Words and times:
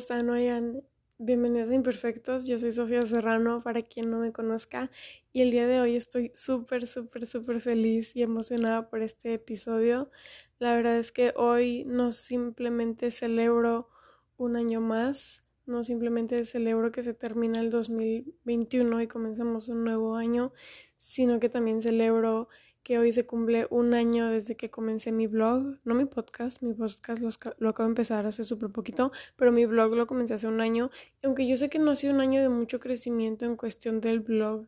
están? 0.00 0.30
Oigan, 0.30 0.82
bienvenidos 1.18 1.68
a 1.68 1.74
Imperfectos. 1.74 2.46
Yo 2.46 2.56
soy 2.56 2.72
Sofía 2.72 3.02
Serrano, 3.02 3.62
para 3.62 3.82
quien 3.82 4.10
no 4.10 4.18
me 4.18 4.32
conozca. 4.32 4.90
Y 5.34 5.42
el 5.42 5.50
día 5.50 5.66
de 5.66 5.78
hoy 5.78 5.94
estoy 5.94 6.32
súper, 6.34 6.86
súper, 6.86 7.26
súper 7.26 7.60
feliz 7.60 8.16
y 8.16 8.22
emocionada 8.22 8.88
por 8.88 9.02
este 9.02 9.34
episodio. 9.34 10.10
La 10.58 10.74
verdad 10.74 10.96
es 10.96 11.12
que 11.12 11.34
hoy 11.36 11.84
no 11.86 12.12
simplemente 12.12 13.10
celebro 13.10 13.90
un 14.38 14.56
año 14.56 14.80
más, 14.80 15.42
no 15.66 15.84
simplemente 15.84 16.46
celebro 16.46 16.92
que 16.92 17.02
se 17.02 17.12
termina 17.12 17.60
el 17.60 17.68
2021 17.68 19.02
y 19.02 19.06
comenzamos 19.06 19.68
un 19.68 19.84
nuevo 19.84 20.16
año, 20.16 20.54
sino 20.96 21.40
que 21.40 21.50
también 21.50 21.82
celebro 21.82 22.48
que 22.90 22.98
hoy 22.98 23.12
se 23.12 23.24
cumple 23.24 23.68
un 23.70 23.94
año 23.94 24.30
desde 24.30 24.56
que 24.56 24.68
comencé 24.68 25.12
mi 25.12 25.28
blog, 25.28 25.78
no 25.84 25.94
mi 25.94 26.06
podcast, 26.06 26.60
mi 26.60 26.74
podcast 26.74 27.22
lo, 27.60 27.68
acabo 27.68 27.86
de 27.86 27.92
empezar 27.92 28.26
hace 28.26 28.42
súper 28.42 28.70
poquito, 28.70 29.12
pero 29.36 29.52
mi 29.52 29.64
blog 29.64 29.94
lo 29.94 30.08
comencé 30.08 30.34
hace 30.34 30.48
un 30.48 30.60
año, 30.60 30.90
aunque 31.22 31.46
yo 31.46 31.56
sé 31.56 31.70
que 31.70 31.78
no 31.78 31.92
ha 31.92 31.94
sido 31.94 32.12
un 32.14 32.20
año 32.20 32.42
de 32.42 32.48
mucho 32.48 32.80
crecimiento 32.80 33.44
en 33.44 33.54
cuestión 33.54 34.00
del 34.00 34.18
blog 34.18 34.66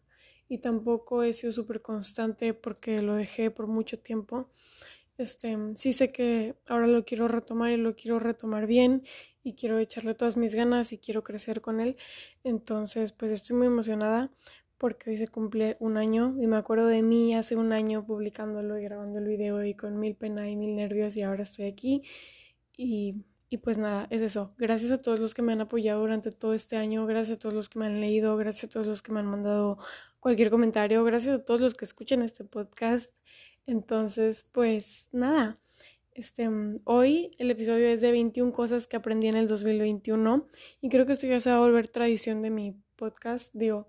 y 0.49 0.59
tampoco 0.59 1.25
he 1.25 1.33
sido 1.33 1.51
súper 1.51 1.83
constante 1.83 2.55
porque 2.55 3.03
lo 3.03 3.15
dejé 3.15 3.51
por 3.51 3.67
mucho 3.67 3.99
tiempo. 3.99 4.49
Este, 5.19 5.59
sí 5.75 5.93
sé 5.93 6.13
que 6.13 6.55
ahora 6.69 6.87
lo 6.87 7.05
quiero 7.05 7.27
retomar 7.27 7.73
y 7.73 7.77
lo 7.77 7.97
quiero 7.97 8.21
retomar 8.21 8.69
bien 8.69 9.03
y 9.43 9.55
quiero 9.55 9.79
echarle 9.79 10.15
todas 10.15 10.37
mis 10.37 10.55
ganas 10.55 10.93
y 10.93 10.99
quiero 10.99 11.25
crecer 11.25 11.61
con 11.61 11.81
él. 11.81 11.97
Entonces, 12.45 13.11
pues 13.11 13.33
estoy 13.33 13.57
muy 13.57 13.67
emocionada 13.67 14.31
porque 14.83 15.11
hoy 15.11 15.17
se 15.17 15.29
cumple 15.29 15.77
un 15.79 15.97
año 15.97 16.35
y 16.41 16.49
me 16.49 16.57
acuerdo 16.57 16.89
de 16.89 17.03
mí 17.03 17.37
hace 17.37 17.55
un 17.55 17.73
año 17.73 18.05
publicándolo 18.05 18.77
y 18.81 18.83
grabando 18.83 19.21
el 19.21 19.29
video 19.29 19.63
y 19.63 19.75
con 19.75 20.01
mil 20.01 20.17
pena 20.17 20.51
y 20.51 20.57
mil 20.57 20.75
nervios 20.75 21.17
y 21.17 21.23
ahora 21.23 21.45
estoy 21.45 21.67
aquí 21.67 22.03
y, 22.77 23.15
y 23.49 23.59
pues 23.59 23.79
nada, 23.79 24.09
es 24.11 24.23
eso. 24.23 24.57
Gracias 24.59 24.91
a 24.91 25.01
todos 25.01 25.21
los 25.21 25.35
que 25.35 25.43
me 25.43 25.53
han 25.53 25.61
apoyado 25.61 26.01
durante 26.01 26.33
todo 26.33 26.53
este 26.53 26.77
año, 26.77 27.07
gracias 27.07 27.37
a 27.37 27.39
todos 27.39 27.55
los 27.55 27.69
que 27.69 27.79
me 27.79 27.87
han 27.87 28.01
leído, 28.01 28.37
gracias 28.37 28.65
a 28.65 28.69
todos 28.71 28.89
los 28.89 29.03
que 29.03 29.13
me 29.13 29.21
han 29.21 29.27
mandado 29.27 29.79
cualquier 30.19 30.51
comentario, 30.51 31.05
gracias 31.05 31.39
a 31.39 31.45
todos 31.45 31.61
los 31.61 31.75
que 31.75 31.85
escuchan 31.85 32.21
este 32.23 32.43
podcast. 32.43 33.13
Entonces, 33.67 34.49
pues 34.51 35.07
nada. 35.13 35.61
Este, 36.11 36.51
hoy 36.83 37.31
el 37.39 37.53
episodio 37.53 37.87
es 37.87 38.01
de 38.01 38.11
21 38.11 38.53
cosas 38.53 38.89
que 38.89 38.97
aprendí 38.97 39.29
en 39.29 39.37
el 39.37 39.47
2021 39.47 40.49
y 40.81 40.89
creo 40.89 41.07
que 41.07 41.13
esto 41.13 41.29
ya 41.29 41.39
se 41.39 41.51
va 41.51 41.59
a 41.59 41.61
volver 41.61 41.89
tradición 41.89 42.43
de 42.43 42.51
mi 42.51 42.75
podcast. 42.97 43.49
Digo, 43.53 43.87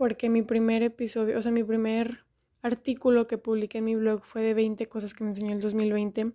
porque 0.00 0.30
mi 0.30 0.40
primer 0.40 0.82
episodio, 0.82 1.38
o 1.38 1.42
sea, 1.42 1.52
mi 1.52 1.62
primer 1.62 2.24
artículo 2.62 3.26
que 3.26 3.36
publiqué 3.36 3.78
en 3.78 3.84
mi 3.84 3.96
blog 3.96 4.24
fue 4.24 4.40
de 4.40 4.54
20 4.54 4.86
cosas 4.86 5.12
que 5.12 5.24
me 5.24 5.28
enseñó 5.28 5.52
el 5.52 5.60
2020. 5.60 6.32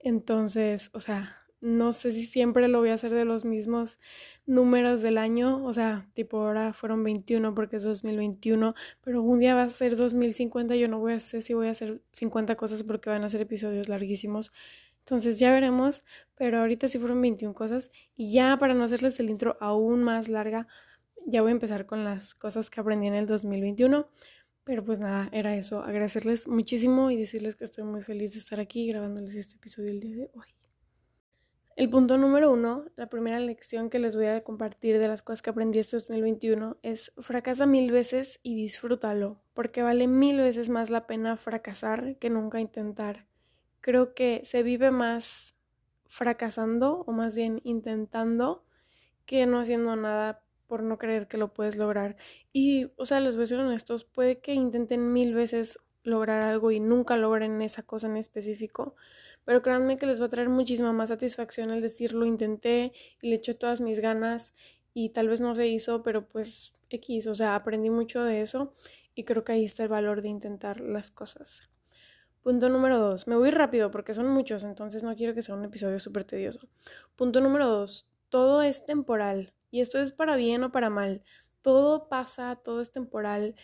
Entonces, 0.00 0.90
o 0.92 0.98
sea, 0.98 1.38
no 1.60 1.92
sé 1.92 2.10
si 2.10 2.26
siempre 2.26 2.66
lo 2.66 2.80
voy 2.80 2.88
a 2.88 2.94
hacer 2.94 3.14
de 3.14 3.24
los 3.24 3.44
mismos 3.44 4.00
números 4.44 5.02
del 5.02 5.18
año, 5.18 5.64
o 5.64 5.72
sea, 5.72 6.10
tipo 6.14 6.38
ahora 6.40 6.72
fueron 6.72 7.04
21 7.04 7.54
porque 7.54 7.76
es 7.76 7.84
2021, 7.84 8.74
pero 9.02 9.22
un 9.22 9.38
día 9.38 9.54
va 9.54 9.62
a 9.62 9.68
ser 9.68 9.96
2050, 9.96 10.74
yo 10.74 10.88
no 10.88 10.98
voy 10.98 11.12
a 11.12 11.20
sé 11.20 11.42
si 11.42 11.54
voy 11.54 11.68
a 11.68 11.70
hacer 11.70 12.02
50 12.10 12.56
cosas 12.56 12.82
porque 12.82 13.08
van 13.08 13.22
a 13.22 13.28
ser 13.28 13.40
episodios 13.40 13.88
larguísimos. 13.88 14.50
Entonces 14.98 15.38
ya 15.38 15.52
veremos, 15.52 16.02
pero 16.34 16.58
ahorita 16.58 16.88
sí 16.88 16.98
fueron 16.98 17.22
21 17.22 17.54
cosas 17.54 17.92
y 18.16 18.32
ya 18.32 18.58
para 18.58 18.74
no 18.74 18.82
hacerles 18.82 19.20
el 19.20 19.30
intro 19.30 19.56
aún 19.60 20.02
más 20.02 20.28
larga, 20.28 20.66
ya 21.24 21.42
voy 21.42 21.50
a 21.50 21.52
empezar 21.52 21.86
con 21.86 22.04
las 22.04 22.34
cosas 22.34 22.70
que 22.70 22.80
aprendí 22.80 23.06
en 23.06 23.14
el 23.14 23.26
2021. 23.26 24.08
Pero 24.64 24.84
pues 24.84 24.98
nada, 24.98 25.28
era 25.30 25.54
eso. 25.54 25.82
Agradecerles 25.82 26.48
muchísimo 26.48 27.12
y 27.12 27.16
decirles 27.16 27.54
que 27.54 27.62
estoy 27.62 27.84
muy 27.84 28.02
feliz 28.02 28.32
de 28.32 28.40
estar 28.40 28.58
aquí 28.58 28.88
grabándoles 28.88 29.36
este 29.36 29.54
episodio 29.54 29.92
el 29.92 30.00
día 30.00 30.16
de 30.16 30.30
hoy. 30.34 30.56
El 31.76 31.90
punto 31.90 32.16
número 32.16 32.50
uno, 32.50 32.86
la 32.96 33.08
primera 33.08 33.38
lección 33.38 33.90
que 33.90 33.98
les 33.98 34.16
voy 34.16 34.26
a 34.26 34.42
compartir 34.42 34.98
de 34.98 35.08
las 35.08 35.20
cosas 35.22 35.42
que 35.42 35.50
aprendí 35.50 35.78
este 35.78 35.98
2021 35.98 36.78
es 36.82 37.12
fracasa 37.18 37.66
mil 37.66 37.92
veces 37.92 38.40
y 38.42 38.56
disfrútalo, 38.56 39.42
porque 39.52 39.82
vale 39.82 40.08
mil 40.08 40.38
veces 40.38 40.70
más 40.70 40.88
la 40.88 41.06
pena 41.06 41.36
fracasar 41.36 42.16
que 42.16 42.30
nunca 42.30 42.60
intentar. 42.60 43.26
Creo 43.82 44.14
que 44.14 44.40
se 44.42 44.62
vive 44.62 44.90
más 44.90 45.54
fracasando 46.06 47.04
o 47.06 47.12
más 47.12 47.36
bien 47.36 47.60
intentando 47.62 48.64
que 49.26 49.44
no 49.44 49.60
haciendo 49.60 49.94
nada 49.96 50.45
por 50.66 50.82
no 50.82 50.98
creer 50.98 51.28
que 51.28 51.38
lo 51.38 51.52
puedes 51.52 51.76
lograr. 51.76 52.16
Y, 52.52 52.92
o 52.96 53.06
sea, 53.06 53.20
les 53.20 53.36
voy 53.36 53.44
a 53.44 53.46
ser 53.46 53.60
honestos, 53.60 54.04
puede 54.04 54.38
que 54.40 54.54
intenten 54.54 55.12
mil 55.12 55.34
veces 55.34 55.78
lograr 56.02 56.42
algo 56.42 56.70
y 56.70 56.80
nunca 56.80 57.16
logren 57.16 57.60
esa 57.62 57.82
cosa 57.82 58.06
en 58.06 58.16
específico, 58.16 58.94
pero 59.44 59.62
créanme 59.62 59.96
que 59.96 60.06
les 60.06 60.20
va 60.20 60.26
a 60.26 60.28
traer 60.28 60.48
muchísima 60.48 60.92
más 60.92 61.08
satisfacción 61.08 61.70
el 61.70 61.82
decir 61.82 62.12
lo 62.12 62.26
intenté 62.26 62.92
y 63.20 63.28
le 63.28 63.36
eché 63.36 63.54
todas 63.54 63.80
mis 63.80 64.00
ganas 64.00 64.54
y 64.94 65.10
tal 65.10 65.28
vez 65.28 65.40
no 65.40 65.54
se 65.54 65.66
hizo, 65.66 66.02
pero 66.02 66.28
pues 66.28 66.74
X, 66.90 67.26
o 67.26 67.34
sea, 67.34 67.54
aprendí 67.54 67.90
mucho 67.90 68.22
de 68.22 68.40
eso 68.40 68.74
y 69.14 69.24
creo 69.24 69.44
que 69.44 69.52
ahí 69.52 69.64
está 69.64 69.82
el 69.82 69.88
valor 69.88 70.22
de 70.22 70.28
intentar 70.28 70.80
las 70.80 71.10
cosas. 71.10 71.68
Punto 72.42 72.68
número 72.70 73.00
dos. 73.00 73.26
Me 73.26 73.34
voy 73.34 73.50
rápido 73.50 73.90
porque 73.90 74.14
son 74.14 74.28
muchos, 74.28 74.62
entonces 74.62 75.02
no 75.02 75.16
quiero 75.16 75.34
que 75.34 75.42
sea 75.42 75.56
un 75.56 75.64
episodio 75.64 75.98
súper 75.98 76.24
tedioso. 76.24 76.60
Punto 77.16 77.40
número 77.40 77.68
dos. 77.68 78.06
Todo 78.28 78.62
es 78.62 78.86
temporal. 78.86 79.55
Y 79.70 79.80
esto 79.80 79.98
es 79.98 80.12
para 80.12 80.36
bien 80.36 80.64
o 80.64 80.72
para 80.72 80.90
mal. 80.90 81.22
Todo 81.62 82.08
pasa, 82.08 82.56
todo 82.56 82.80
es 82.80 82.92
temporal. 82.92 83.54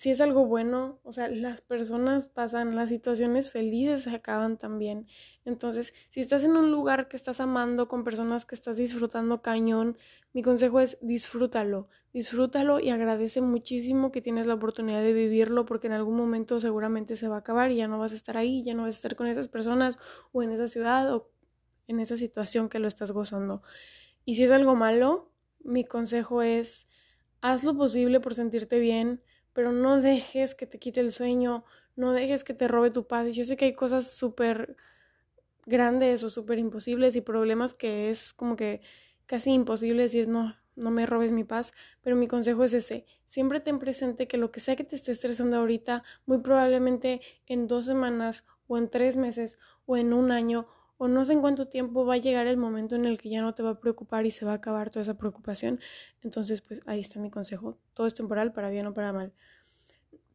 Si 0.00 0.08
es 0.08 0.22
algo 0.22 0.46
bueno, 0.46 0.98
o 1.02 1.12
sea, 1.12 1.28
las 1.28 1.60
personas 1.60 2.26
pasan, 2.26 2.74
las 2.74 2.88
situaciones 2.88 3.50
felices 3.50 4.04
se 4.04 4.10
acaban 4.14 4.56
también. 4.56 5.06
Entonces, 5.44 5.92
si 6.08 6.20
estás 6.20 6.42
en 6.42 6.56
un 6.56 6.70
lugar 6.70 7.06
que 7.08 7.18
estás 7.18 7.38
amando, 7.38 7.86
con 7.86 8.02
personas 8.02 8.46
que 8.46 8.54
estás 8.54 8.78
disfrutando 8.78 9.42
cañón, 9.42 9.98
mi 10.32 10.40
consejo 10.40 10.80
es 10.80 10.96
disfrútalo, 11.02 11.88
disfrútalo 12.14 12.80
y 12.80 12.88
agradece 12.88 13.42
muchísimo 13.42 14.10
que 14.10 14.22
tienes 14.22 14.46
la 14.46 14.54
oportunidad 14.54 15.02
de 15.02 15.12
vivirlo 15.12 15.66
porque 15.66 15.88
en 15.88 15.92
algún 15.92 16.16
momento 16.16 16.60
seguramente 16.60 17.14
se 17.16 17.28
va 17.28 17.36
a 17.36 17.40
acabar 17.40 17.70
y 17.70 17.76
ya 17.76 17.86
no 17.86 17.98
vas 17.98 18.12
a 18.12 18.16
estar 18.16 18.38
ahí, 18.38 18.62
ya 18.62 18.72
no 18.72 18.84
vas 18.84 18.94
a 18.94 18.96
estar 18.96 19.16
con 19.16 19.26
esas 19.26 19.48
personas 19.48 19.98
o 20.32 20.42
en 20.42 20.52
esa 20.52 20.68
ciudad 20.68 21.14
o 21.14 21.30
en 21.88 22.00
esa 22.00 22.16
situación 22.16 22.70
que 22.70 22.78
lo 22.78 22.88
estás 22.88 23.12
gozando. 23.12 23.62
Y 24.24 24.36
si 24.36 24.44
es 24.44 24.50
algo 24.50 24.76
malo, 24.76 25.29
mi 25.64 25.84
consejo 25.84 26.42
es, 26.42 26.88
haz 27.40 27.64
lo 27.64 27.76
posible 27.76 28.20
por 28.20 28.34
sentirte 28.34 28.78
bien, 28.78 29.22
pero 29.52 29.72
no 29.72 30.00
dejes 30.00 30.54
que 30.54 30.66
te 30.66 30.78
quite 30.78 31.00
el 31.00 31.12
sueño, 31.12 31.64
no 31.96 32.12
dejes 32.12 32.44
que 32.44 32.54
te 32.54 32.68
robe 32.68 32.90
tu 32.90 33.06
paz. 33.06 33.32
Yo 33.32 33.44
sé 33.44 33.56
que 33.56 33.66
hay 33.66 33.74
cosas 33.74 34.10
súper 34.12 34.76
grandes 35.66 36.24
o 36.24 36.30
súper 36.30 36.58
imposibles 36.58 37.16
y 37.16 37.20
problemas 37.20 37.74
que 37.74 38.10
es 38.10 38.32
como 38.32 38.56
que 38.56 38.80
casi 39.26 39.52
imposible 39.52 40.04
es 40.04 40.28
no, 40.28 40.56
no 40.76 40.90
me 40.90 41.06
robes 41.06 41.32
mi 41.32 41.44
paz, 41.44 41.72
pero 42.02 42.16
mi 42.16 42.26
consejo 42.26 42.64
es 42.64 42.72
ese, 42.72 43.06
siempre 43.26 43.60
ten 43.60 43.78
presente 43.78 44.26
que 44.26 44.38
lo 44.38 44.50
que 44.50 44.60
sea 44.60 44.76
que 44.76 44.84
te 44.84 44.96
esté 44.96 45.12
estresando 45.12 45.56
ahorita, 45.56 46.02
muy 46.26 46.38
probablemente 46.38 47.20
en 47.46 47.68
dos 47.68 47.86
semanas 47.86 48.44
o 48.66 48.78
en 48.78 48.88
tres 48.88 49.16
meses 49.16 49.58
o 49.86 49.96
en 49.96 50.12
un 50.12 50.32
año 50.32 50.66
o 51.02 51.08
no 51.08 51.24
sé 51.24 51.32
en 51.32 51.40
cuánto 51.40 51.66
tiempo 51.66 52.04
va 52.04 52.14
a 52.14 52.18
llegar 52.18 52.46
el 52.46 52.58
momento 52.58 52.94
en 52.94 53.06
el 53.06 53.16
que 53.16 53.30
ya 53.30 53.40
no 53.40 53.54
te 53.54 53.62
va 53.62 53.70
a 53.70 53.80
preocupar 53.80 54.26
y 54.26 54.30
se 54.30 54.44
va 54.44 54.52
a 54.52 54.56
acabar 54.56 54.90
toda 54.90 55.00
esa 55.02 55.16
preocupación. 55.16 55.80
Entonces, 56.20 56.60
pues 56.60 56.82
ahí 56.84 57.00
está 57.00 57.18
mi 57.18 57.30
consejo. 57.30 57.78
Todo 57.94 58.06
es 58.06 58.12
temporal, 58.12 58.52
para 58.52 58.68
bien 58.68 58.86
o 58.86 58.92
para 58.92 59.10
mal. 59.10 59.32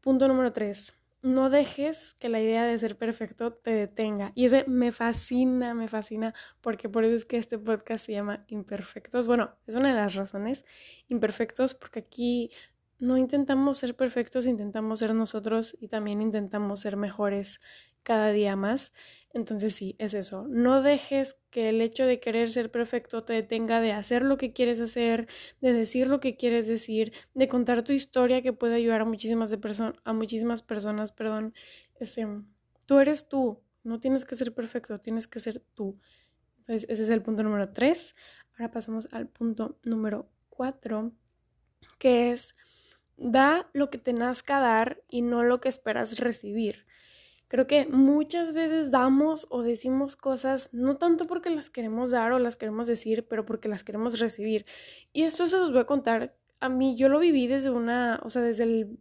Punto 0.02 0.28
número 0.28 0.52
tres. 0.54 0.96
No 1.22 1.52
dejes 1.52 2.16
que 2.16 2.30
la 2.30 2.42
idea 2.42 2.64
de 2.64 2.80
ser 2.80 2.98
perfecto 2.98 3.54
te 3.54 3.74
detenga. 3.74 4.32
Y 4.34 4.46
ese 4.46 4.66
me 4.68 4.92
fascina, 4.92 5.76
me 5.76 5.88
fascina, 5.88 6.34
porque 6.62 6.90
por 6.90 7.06
eso 7.06 7.14
es 7.14 7.26
que 7.26 7.38
este 7.38 7.60
podcast 7.60 8.04
se 8.04 8.14
llama 8.14 8.44
Imperfectos. 8.48 9.28
Bueno, 9.28 9.52
es 9.68 9.76
una 9.76 9.90
de 9.90 9.94
las 9.94 10.16
razones. 10.16 10.66
Imperfectos, 11.10 11.76
porque 11.76 12.00
aquí 12.00 12.50
no 12.98 13.18
intentamos 13.18 13.78
ser 13.78 13.96
perfectos, 13.96 14.48
intentamos 14.48 14.98
ser 14.98 15.14
nosotros 15.14 15.78
y 15.80 15.90
también 15.90 16.22
intentamos 16.22 16.80
ser 16.80 16.98
mejores 16.98 17.62
cada 18.06 18.32
día 18.32 18.56
más. 18.56 18.94
Entonces 19.34 19.76
sí, 19.76 19.96
es 20.00 20.14
eso. 20.14 20.48
No 20.48 20.82
dejes 20.82 21.36
que 21.50 21.70
el 21.70 21.82
hecho 21.82 22.06
de 22.06 22.22
querer 22.22 22.52
ser 22.52 22.72
perfecto 22.72 23.26
te 23.26 23.34
detenga 23.34 23.82
de 23.82 23.92
hacer 23.92 24.22
lo 24.24 24.38
que 24.38 24.54
quieres 24.54 24.80
hacer, 24.80 25.28
de 25.60 25.74
decir 25.74 26.08
lo 26.08 26.22
que 26.22 26.38
quieres 26.38 26.68
decir, 26.70 27.12
de 27.34 27.50
contar 27.50 27.84
tu 27.84 27.92
historia 27.92 28.42
que 28.42 28.54
puede 28.54 28.76
ayudar 28.76 29.02
a 29.02 29.06
muchísimas, 29.06 29.50
de 29.52 29.60
a 30.06 30.14
muchísimas 30.14 30.62
personas. 30.62 31.12
Perdón. 31.12 31.54
Este, 32.00 32.28
tú 32.86 33.00
eres 33.00 33.28
tú. 33.28 33.62
No 33.84 34.00
tienes 34.00 34.24
que 34.26 34.36
ser 34.36 34.54
perfecto, 34.54 35.00
tienes 35.00 35.28
que 35.28 35.40
ser 35.40 35.60
tú. 35.74 36.00
Entonces, 36.60 36.90
ese 36.90 37.04
es 37.04 37.10
el 37.10 37.22
punto 37.22 37.44
número 37.44 37.74
tres. 37.74 38.16
Ahora 38.54 38.72
pasamos 38.72 39.08
al 39.12 39.28
punto 39.28 39.78
número 39.84 40.30
cuatro, 40.50 41.12
que 42.00 42.32
es 42.32 42.54
da 43.18 43.70
lo 43.74 43.90
que 43.90 43.98
te 43.98 44.14
nazca 44.14 44.60
dar 44.60 45.04
y 45.10 45.22
no 45.22 45.44
lo 45.44 45.62
que 45.62 45.70
esperas 45.70 46.20
recibir. 46.20 46.85
Creo 47.56 47.68
que 47.68 47.88
muchas 47.88 48.52
veces 48.52 48.92
damos 48.92 49.48
o 49.50 49.64
decimos 49.64 50.18
cosas 50.18 50.72
no 50.74 50.98
tanto 50.98 51.26
porque 51.26 51.50
las 51.50 51.70
queremos 51.70 52.12
dar 52.12 52.34
o 52.34 52.40
las 52.40 52.58
queremos 52.58 52.86
decir, 52.86 53.30
pero 53.30 53.46
porque 53.46 53.70
las 53.70 53.86
queremos 53.86 54.20
recibir. 54.20 54.66
Y 55.14 55.24
esto 55.24 55.48
se 55.48 55.58
los 55.58 55.72
voy 55.72 55.80
a 55.80 55.86
contar. 55.86 56.36
A 56.60 56.68
mí 56.68 56.98
yo 56.98 57.08
lo 57.08 57.18
viví 57.18 57.48
desde 57.48 57.70
una, 57.70 58.20
o 58.26 58.30
sea, 58.30 58.42
desde 58.42 58.64
el 58.64 59.00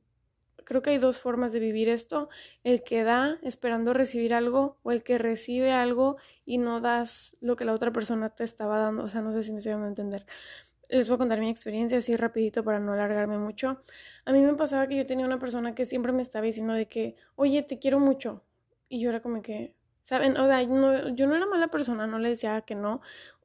creo 0.65 0.83
que 0.83 0.91
hay 0.91 0.99
dos 0.99 1.19
formas 1.19 1.53
de 1.53 1.59
vivir 1.59 1.89
esto, 1.89 2.29
el 2.63 2.85
que 2.85 3.03
da 3.03 3.41
esperando 3.43 3.93
recibir 3.93 4.33
algo 4.33 4.79
o 4.85 4.93
el 4.93 5.03
que 5.03 5.19
recibe 5.19 5.73
algo 5.73 6.17
y 6.45 6.59
no 6.59 6.81
das 6.81 7.37
lo 7.41 7.57
que 7.57 7.65
la 7.65 7.73
otra 7.73 7.93
persona 7.93 8.37
te 8.37 8.45
estaba 8.45 8.79
dando, 8.79 9.03
o 9.03 9.09
sea, 9.09 9.21
no 9.21 9.33
sé 9.33 9.43
si 9.43 9.51
me 9.51 9.59
estoy 9.59 9.73
dando 9.73 9.87
a 9.87 9.89
entender. 9.89 10.27
Les 10.95 11.09
voy 11.09 11.17
a 11.17 11.19
contar 11.19 11.41
mi 11.41 11.51
experiencia 11.51 11.99
así 11.99 12.15
rapidito 12.15 12.63
para 12.63 12.79
no 12.79 12.93
alargarme 12.93 13.37
mucho. 13.37 13.83
A 14.25 14.33
mí 14.33 14.41
me 14.41 14.55
pasaba 14.55 14.87
que 14.87 14.95
yo 14.95 15.05
tenía 15.05 15.27
una 15.27 15.41
persona 15.41 15.75
que 15.75 15.85
siempre 15.85 16.13
me 16.13 16.23
estaba 16.23 16.47
diciendo 16.47 16.73
de 16.73 16.87
que, 16.87 17.17
oye, 17.35 17.65
te 17.65 17.81
quiero 17.81 17.99
mucho. 17.99 18.45
Y 18.89 19.01
yo 19.01 19.11
era 19.11 19.21
como 19.21 19.43
que, 19.43 19.75
¿saben? 20.05 20.37
O 20.37 20.47
sea, 20.47 20.63
yo 20.63 21.27
no 21.27 21.35
era 21.35 21.47
mala 21.47 21.67
persona, 21.67 22.07
no 22.07 22.21
le 22.21 22.29
decía 22.29 22.61
que 22.61 22.77
no, 22.77 23.01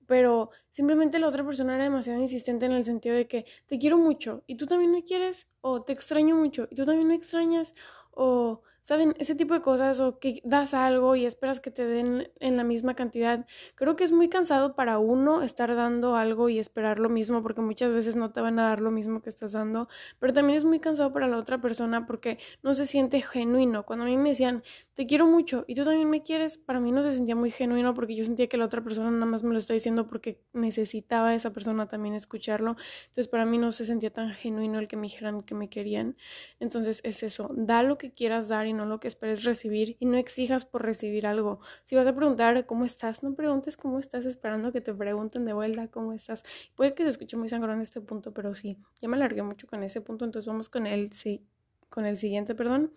pero 0.05 0.51
simplemente 0.69 1.17
la 1.17 1.27
otra 1.27 1.43
persona 1.43 1.73
era 1.73 1.85
demasiado 1.85 2.21
insistente 2.21 2.67
en 2.67 2.73
el 2.73 2.85
sentido 2.85 3.15
de 3.15 3.27
que 3.27 3.45
te 3.65 3.79
quiero 3.79 3.97
mucho 3.97 4.43
y 4.45 4.55
tú 4.55 4.67
también 4.67 4.91
me 4.91 5.03
quieres, 5.03 5.47
o 5.61 5.81
te 5.81 5.91
extraño 5.91 6.35
mucho 6.35 6.67
y 6.69 6.75
tú 6.75 6.85
también 6.85 7.07
me 7.07 7.15
extrañas, 7.15 7.73
o 8.11 8.61
¿saben? 8.89 9.13
Ese 9.19 9.35
tipo 9.35 9.53
de 9.53 9.61
cosas 9.61 9.99
o 9.99 10.17
que 10.17 10.41
das 10.43 10.73
algo 10.73 11.15
y 11.15 11.23
esperas 11.23 11.59
que 11.59 11.69
te 11.69 11.85
den 11.85 12.31
en 12.39 12.57
la 12.57 12.63
misma 12.63 12.95
cantidad. 12.95 13.45
Creo 13.75 13.95
que 13.95 14.03
es 14.03 14.11
muy 14.11 14.29
cansado 14.29 14.75
para 14.75 14.97
uno 14.97 15.43
estar 15.43 15.75
dando 15.75 16.15
algo 16.15 16.49
y 16.49 16.57
esperar 16.57 16.97
lo 16.97 17.07
mismo 17.07 17.43
porque 17.43 17.61
muchas 17.61 17.93
veces 17.93 18.15
no 18.15 18.31
te 18.31 18.41
van 18.41 18.57
a 18.57 18.63
dar 18.63 18.81
lo 18.81 18.89
mismo 18.89 19.21
que 19.21 19.29
estás 19.29 19.51
dando, 19.51 19.89
pero 20.17 20.33
también 20.33 20.57
es 20.57 20.65
muy 20.65 20.79
cansado 20.79 21.13
para 21.13 21.27
la 21.27 21.37
otra 21.37 21.61
persona 21.61 22.07
porque 22.07 22.39
no 22.63 22.73
se 22.73 22.87
siente 22.87 23.21
genuino. 23.21 23.85
Cuando 23.85 24.05
a 24.05 24.07
mí 24.07 24.17
me 24.17 24.29
decían, 24.29 24.63
te 24.95 25.05
quiero 25.05 25.27
mucho 25.27 25.65
y 25.67 25.75
tú 25.75 25.83
también 25.83 26.09
me 26.09 26.23
quieres, 26.23 26.57
para 26.57 26.79
mí 26.79 26.91
no 26.91 27.03
se 27.03 27.11
sentía 27.11 27.35
muy 27.35 27.51
genuino 27.51 27.93
porque 27.93 28.15
yo 28.15 28.25
sentía 28.25 28.47
que 28.47 28.57
la 28.57 28.65
otra 28.65 28.83
persona 28.83 29.11
nada 29.11 29.27
más 29.27 29.43
me 29.43 29.53
lo 29.53 29.59
está 29.59 29.75
diciendo 29.75 30.07
porque 30.07 30.41
necesitaba 30.51 31.35
esa 31.35 31.53
persona 31.53 31.87
también 31.87 32.15
escucharlo. 32.15 32.75
Entonces 33.01 33.27
para 33.27 33.45
mí 33.45 33.59
no 33.59 33.71
se 33.71 33.85
sentía 33.85 34.11
tan 34.11 34.31
genuino 34.31 34.79
el 34.79 34.87
que 34.87 34.95
me 34.95 35.03
dijeran 35.03 35.43
que 35.43 35.53
me 35.53 35.69
querían. 35.69 36.17
Entonces 36.59 37.01
es 37.03 37.21
eso, 37.21 37.49
da 37.55 37.83
lo 37.83 37.99
que 37.99 38.11
quieras 38.11 38.47
dar 38.47 38.65
y 38.65 38.78
no 38.79 38.85
lo 38.85 38.99
que 38.99 39.09
esperes 39.09 39.43
recibir 39.43 39.97
y 39.99 40.05
no 40.05 40.17
exijas 40.17 40.63
por 40.63 40.83
recibir 40.83 41.27
algo. 41.27 41.59
Si 41.83 41.95
vas 41.95 42.07
a 42.07 42.15
preguntar 42.15 42.65
cómo 42.65 42.85
estás, 42.85 43.23
no 43.23 43.35
preguntes 43.35 43.75
cómo 43.75 43.99
estás 43.99 44.25
esperando 44.25 44.71
que 44.71 44.79
te 44.79 44.93
pregunten 44.93 45.43
de 45.43 45.51
vuelta 45.51 45.89
cómo 45.89 46.13
estás. 46.13 46.43
Puede 46.75 46.93
que 46.93 47.03
se 47.03 47.09
escuche 47.09 47.35
muy 47.35 47.49
sangrón 47.49 47.81
este 47.81 47.99
punto, 47.99 48.33
pero 48.33 48.55
sí, 48.55 48.77
ya 49.01 49.09
me 49.09 49.17
alargué 49.17 49.43
mucho 49.43 49.67
con 49.67 49.83
ese 49.83 49.99
punto, 49.99 50.23
entonces 50.23 50.47
vamos 50.47 50.69
con 50.69 50.87
el, 50.87 51.11
sí, 51.11 51.45
con 51.89 52.05
el 52.05 52.15
siguiente, 52.15 52.55
perdón, 52.55 52.93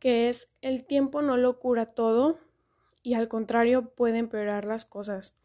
que 0.00 0.28
es 0.28 0.48
el 0.62 0.84
tiempo 0.84 1.22
no 1.22 1.36
lo 1.36 1.60
cura 1.60 1.86
todo 1.86 2.38
y 3.04 3.14
al 3.14 3.28
contrario 3.28 3.94
puede 3.94 4.18
empeorar 4.18 4.64
las 4.64 4.84
cosas. 4.84 5.36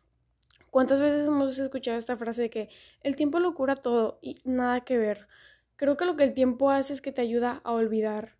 ¿Cuántas 0.71 0.99
veces 0.99 1.27
hemos 1.27 1.59
escuchado 1.59 1.97
esta 1.97 2.17
frase 2.17 2.43
de 2.43 2.49
que 2.49 2.69
el 3.01 3.15
tiempo 3.15 3.39
lo 3.39 3.53
cura 3.53 3.75
todo 3.75 4.17
y 4.21 4.41
nada 4.45 4.81
que 4.81 4.97
ver? 4.97 5.27
Creo 5.75 5.95
que 5.95 6.05
lo 6.05 6.15
que 6.15 6.23
el 6.23 6.33
tiempo 6.33 6.71
hace 6.71 6.93
es 6.93 7.01
que 7.01 7.11
te 7.11 7.21
ayuda 7.21 7.61
a 7.63 7.71
olvidar, 7.71 8.36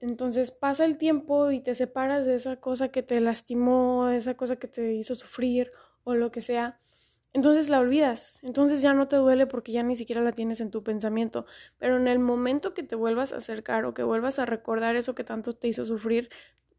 entonces 0.00 0.50
pasa 0.50 0.84
el 0.84 0.96
tiempo 0.98 1.50
y 1.50 1.60
te 1.60 1.74
separas 1.74 2.26
de 2.26 2.34
esa 2.34 2.56
cosa 2.56 2.88
que 2.88 3.02
te 3.02 3.20
lastimó, 3.20 4.06
de 4.06 4.16
esa 4.16 4.36
cosa 4.36 4.56
que 4.56 4.68
te 4.68 4.94
hizo 4.94 5.14
sufrir 5.14 5.72
o 6.04 6.14
lo 6.14 6.30
que 6.30 6.42
sea. 6.42 6.80
Entonces 7.34 7.68
la 7.68 7.80
olvidas, 7.80 8.38
entonces 8.42 8.80
ya 8.80 8.94
no 8.94 9.06
te 9.06 9.16
duele 9.16 9.46
porque 9.46 9.72
ya 9.72 9.82
ni 9.82 9.96
siquiera 9.96 10.22
la 10.22 10.32
tienes 10.32 10.60
en 10.60 10.70
tu 10.70 10.82
pensamiento, 10.82 11.44
pero 11.76 11.96
en 11.98 12.08
el 12.08 12.18
momento 12.18 12.72
que 12.72 12.82
te 12.82 12.96
vuelvas 12.96 13.32
a 13.32 13.36
acercar 13.36 13.84
o 13.84 13.92
que 13.92 14.02
vuelvas 14.02 14.38
a 14.38 14.46
recordar 14.46 14.96
eso 14.96 15.14
que 15.14 15.24
tanto 15.24 15.52
te 15.52 15.68
hizo 15.68 15.84
sufrir, 15.84 16.30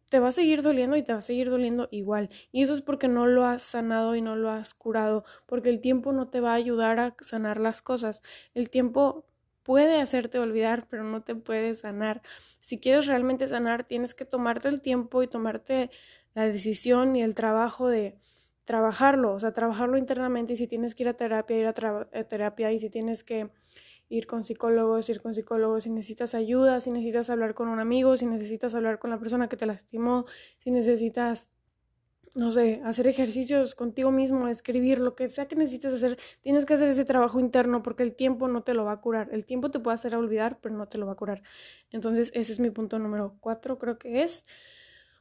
te 0.10 0.19
va 0.19 0.30
a 0.30 0.31
seguir 0.31 0.63
doliendo 0.63 0.98
y 0.98 1.04
te 1.04 1.13
va 1.13 1.19
a 1.19 1.22
seguir 1.22 1.50
doliendo 1.50 1.88
igual. 1.92 2.30
Y 2.51 2.63
eso 2.63 2.74
es 2.74 2.81
porque 2.81 3.07
no 3.07 3.27
lo 3.27 3.45
has 3.45 3.62
sanado 3.62 4.15
y 4.15 4.22
no 4.22 4.36
lo 4.36 4.50
has 4.50 4.74
curado, 4.74 5.24
porque 5.45 5.69
el 5.69 5.81
tiempo 5.81 6.12
no 6.12 6.30
te 6.30 6.42
va 6.42 6.51
a 6.51 6.56
ayudar 6.56 7.00
a 7.00 7.15
sanar 7.22 7.60
las 7.60 7.81
cosas. 7.81 8.22
El 8.56 8.69
tiempo 8.72 9.25
puede 9.63 10.01
hacerte 10.01 10.39
olvidar, 10.39 10.88
pero 10.89 11.03
no 11.03 11.21
te 11.21 11.35
puede 11.35 11.75
sanar. 11.75 12.21
Si 12.59 12.79
quieres 12.79 13.07
realmente 13.07 13.47
sanar, 13.47 13.85
tienes 13.85 14.13
que 14.13 14.25
tomarte 14.25 14.67
el 14.67 14.81
tiempo 14.81 15.23
y 15.23 15.27
tomarte 15.27 15.89
la 16.33 16.45
decisión 16.45 17.15
y 17.15 17.21
el 17.21 17.35
trabajo 17.35 17.88
de 17.88 18.17
trabajarlo, 18.65 19.33
o 19.33 19.39
sea, 19.39 19.53
trabajarlo 19.53 19.97
internamente. 19.97 20.53
Y 20.53 20.56
si 20.56 20.67
tienes 20.67 20.95
que 20.95 21.03
ir 21.03 21.09
a 21.09 21.13
terapia, 21.13 21.57
ir 21.57 21.67
a, 21.67 21.69
a 21.69 22.23
terapia. 22.23 22.71
Y 22.71 22.79
si 22.79 22.89
tienes 22.89 23.23
que 23.23 23.50
ir 24.09 24.27
con 24.27 24.44
psicólogos, 24.44 25.09
ir 25.09 25.21
con 25.21 25.33
psicólogos, 25.33 25.83
si 25.83 25.89
necesitas 25.89 26.33
ayuda, 26.35 26.79
si 26.79 26.91
necesitas 26.91 27.29
hablar 27.29 27.53
con 27.53 27.69
un 27.69 27.79
amigo, 27.79 28.17
si 28.17 28.25
necesitas 28.25 28.73
hablar 28.75 29.00
con 29.00 29.12
la 29.12 29.19
persona 29.19 29.47
que 29.47 29.57
te 29.57 29.65
lastimó, 29.65 30.25
si 30.57 30.71
necesitas 30.71 31.47
no 32.35 32.51
sé, 32.51 32.81
hacer 32.83 33.07
ejercicios 33.07 33.75
contigo 33.75 34.11
mismo, 34.11 34.47
escribir, 34.47 34.99
lo 34.99 35.15
que 35.15 35.29
sea 35.29 35.47
que 35.47 35.55
necesites 35.55 35.93
hacer, 35.93 36.17
tienes 36.41 36.65
que 36.65 36.73
hacer 36.73 36.87
ese 36.89 37.05
trabajo 37.05 37.39
interno 37.39 37.83
porque 37.83 38.03
el 38.03 38.15
tiempo 38.15 38.47
no 38.47 38.63
te 38.63 38.73
lo 38.73 38.85
va 38.85 38.93
a 38.93 39.01
curar. 39.01 39.29
El 39.31 39.45
tiempo 39.45 39.71
te 39.71 39.79
puede 39.79 39.95
hacer 39.95 40.15
olvidar, 40.15 40.59
pero 40.61 40.75
no 40.75 40.87
te 40.87 40.97
lo 40.97 41.05
va 41.05 41.13
a 41.13 41.15
curar. 41.15 41.43
Entonces, 41.91 42.31
ese 42.33 42.53
es 42.53 42.59
mi 42.59 42.69
punto 42.69 42.99
número 42.99 43.37
cuatro, 43.39 43.77
creo 43.77 43.97
que 43.97 44.23
es. 44.23 44.43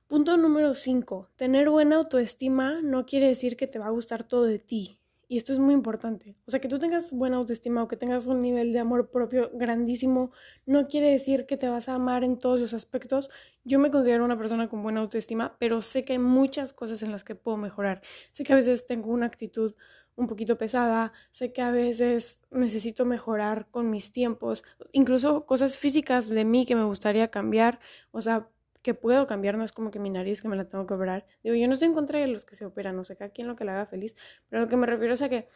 Punto 0.06 0.36
número 0.38 0.74
cinco, 0.74 1.28
tener 1.36 1.68
buena 1.68 1.96
autoestima 1.96 2.80
no 2.82 3.04
quiere 3.04 3.28
decir 3.28 3.56
que 3.56 3.66
te 3.66 3.78
va 3.78 3.86
a 3.86 3.90
gustar 3.90 4.24
todo 4.24 4.44
de 4.44 4.58
ti. 4.58 4.98
Y 5.30 5.36
esto 5.36 5.52
es 5.52 5.58
muy 5.58 5.74
importante. 5.74 6.36
O 6.46 6.50
sea, 6.50 6.58
que 6.58 6.68
tú 6.68 6.78
tengas 6.78 7.12
buena 7.12 7.36
autoestima 7.36 7.82
o 7.82 7.88
que 7.88 7.98
tengas 7.98 8.26
un 8.26 8.40
nivel 8.40 8.72
de 8.72 8.78
amor 8.78 9.10
propio 9.10 9.50
grandísimo, 9.52 10.32
no 10.64 10.88
quiere 10.88 11.10
decir 11.10 11.44
que 11.44 11.58
te 11.58 11.68
vas 11.68 11.90
a 11.90 11.94
amar 11.94 12.24
en 12.24 12.38
todos 12.38 12.58
los 12.60 12.72
aspectos. 12.72 13.28
Yo 13.62 13.78
me 13.78 13.90
considero 13.90 14.24
una 14.24 14.38
persona 14.38 14.68
con 14.70 14.82
buena 14.82 15.00
autoestima, 15.00 15.56
pero 15.60 15.82
sé 15.82 16.04
que 16.06 16.14
hay 16.14 16.18
muchas 16.18 16.72
cosas 16.72 17.02
en 17.02 17.12
las 17.12 17.24
que 17.24 17.34
puedo 17.34 17.58
mejorar. 17.58 18.00
Sé 18.32 18.42
que 18.42 18.54
a 18.54 18.56
veces 18.56 18.86
tengo 18.86 19.10
una 19.10 19.26
actitud 19.26 19.74
un 20.16 20.26
poquito 20.26 20.56
pesada, 20.58 21.12
sé 21.30 21.52
que 21.52 21.62
a 21.62 21.70
veces 21.70 22.42
necesito 22.50 23.04
mejorar 23.04 23.68
con 23.70 23.90
mis 23.90 24.10
tiempos, 24.12 24.64
incluso 24.92 25.46
cosas 25.46 25.76
físicas 25.76 26.28
de 26.28 26.44
mí 26.44 26.66
que 26.66 26.74
me 26.74 26.84
gustaría 26.84 27.30
cambiar. 27.30 27.80
O 28.12 28.20
sea, 28.22 28.50
que 28.88 28.94
puedo 28.94 29.26
cambiar, 29.26 29.58
no 29.58 29.64
es 29.64 29.72
como 29.72 29.90
que 29.90 29.98
mi 29.98 30.08
nariz 30.08 30.40
que 30.40 30.48
me 30.48 30.56
la 30.56 30.64
tengo 30.64 30.86
que 30.86 30.94
operar. 30.94 31.26
Digo, 31.44 31.54
yo 31.54 31.66
no 31.66 31.74
estoy 31.74 31.88
en 31.88 31.94
contra 31.94 32.20
de 32.20 32.26
los 32.26 32.46
que 32.46 32.54
se 32.54 32.64
operan, 32.64 32.96
no 32.96 33.04
sé, 33.04 33.16
cada 33.16 33.28
quien 33.28 33.46
lo 33.46 33.54
que 33.54 33.66
le 33.66 33.72
haga 33.72 33.84
feliz, 33.84 34.16
pero 34.48 34.62
lo 34.62 34.68
que 34.68 34.78
me 34.78 34.86
refiero 34.86 35.12
es 35.12 35.20
a 35.20 35.28
que 35.28 35.46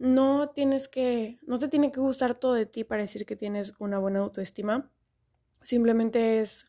no 0.00 0.48
tienes 0.50 0.88
que, 0.88 1.38
no 1.42 1.60
te 1.60 1.68
tiene 1.68 1.92
que 1.92 2.00
gustar 2.00 2.34
todo 2.34 2.54
de 2.54 2.66
ti 2.66 2.82
para 2.82 3.02
decir 3.02 3.24
que 3.24 3.36
tienes 3.36 3.74
una 3.78 3.98
buena 3.98 4.18
autoestima. 4.18 4.90
Simplemente 5.62 6.40
es 6.40 6.66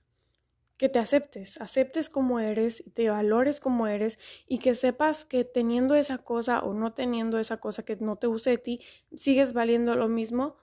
que 0.78 0.88
te 0.88 1.00
aceptes, 1.00 1.60
aceptes 1.60 2.10
como 2.10 2.40
eres 2.40 2.84
y 2.86 2.92
te 2.92 3.10
valores 3.10 3.60
como 3.60 3.88
eres 3.88 4.20
y 4.46 4.60
que 4.60 4.76
sepas 4.76 5.26
que 5.26 5.46
teniendo 5.46 5.96
esa 5.96 6.20
cosa 6.20 6.60
o 6.60 6.76
no 6.76 6.94
teniendo 6.94 7.40
esa 7.40 7.58
cosa 7.58 7.82
que 7.82 7.96
no 7.96 8.18
te 8.18 8.28
guste 8.28 8.52
de 8.52 8.60
ti, 8.60 8.82
sigues 9.16 9.54
valiendo 9.54 9.96
lo 9.96 10.10
mismo, 10.10 10.58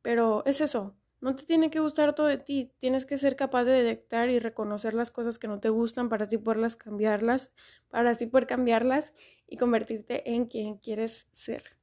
pero 0.00 0.42
es 0.46 0.62
eso, 0.62 0.96
no 1.20 1.34
te 1.34 1.44
tiene 1.44 1.70
que 1.70 1.80
gustar 1.80 2.14
todo 2.14 2.26
de 2.26 2.38
ti, 2.38 2.72
tienes 2.78 3.04
que 3.04 3.18
ser 3.18 3.36
capaz 3.36 3.64
de 3.64 3.72
detectar 3.72 4.30
y 4.30 4.38
reconocer 4.38 4.94
las 4.94 5.10
cosas 5.10 5.38
que 5.38 5.48
no 5.48 5.60
te 5.60 5.68
gustan 5.68 6.08
para 6.08 6.24
así 6.24 6.38
poderlas 6.38 6.76
cambiarlas, 6.76 7.52
para 7.88 8.10
así 8.10 8.26
poder 8.26 8.46
cambiarlas 8.46 9.12
y 9.46 9.56
convertirte 9.56 10.30
en 10.32 10.46
quien 10.46 10.76
quieres 10.76 11.26
ser. 11.32 11.76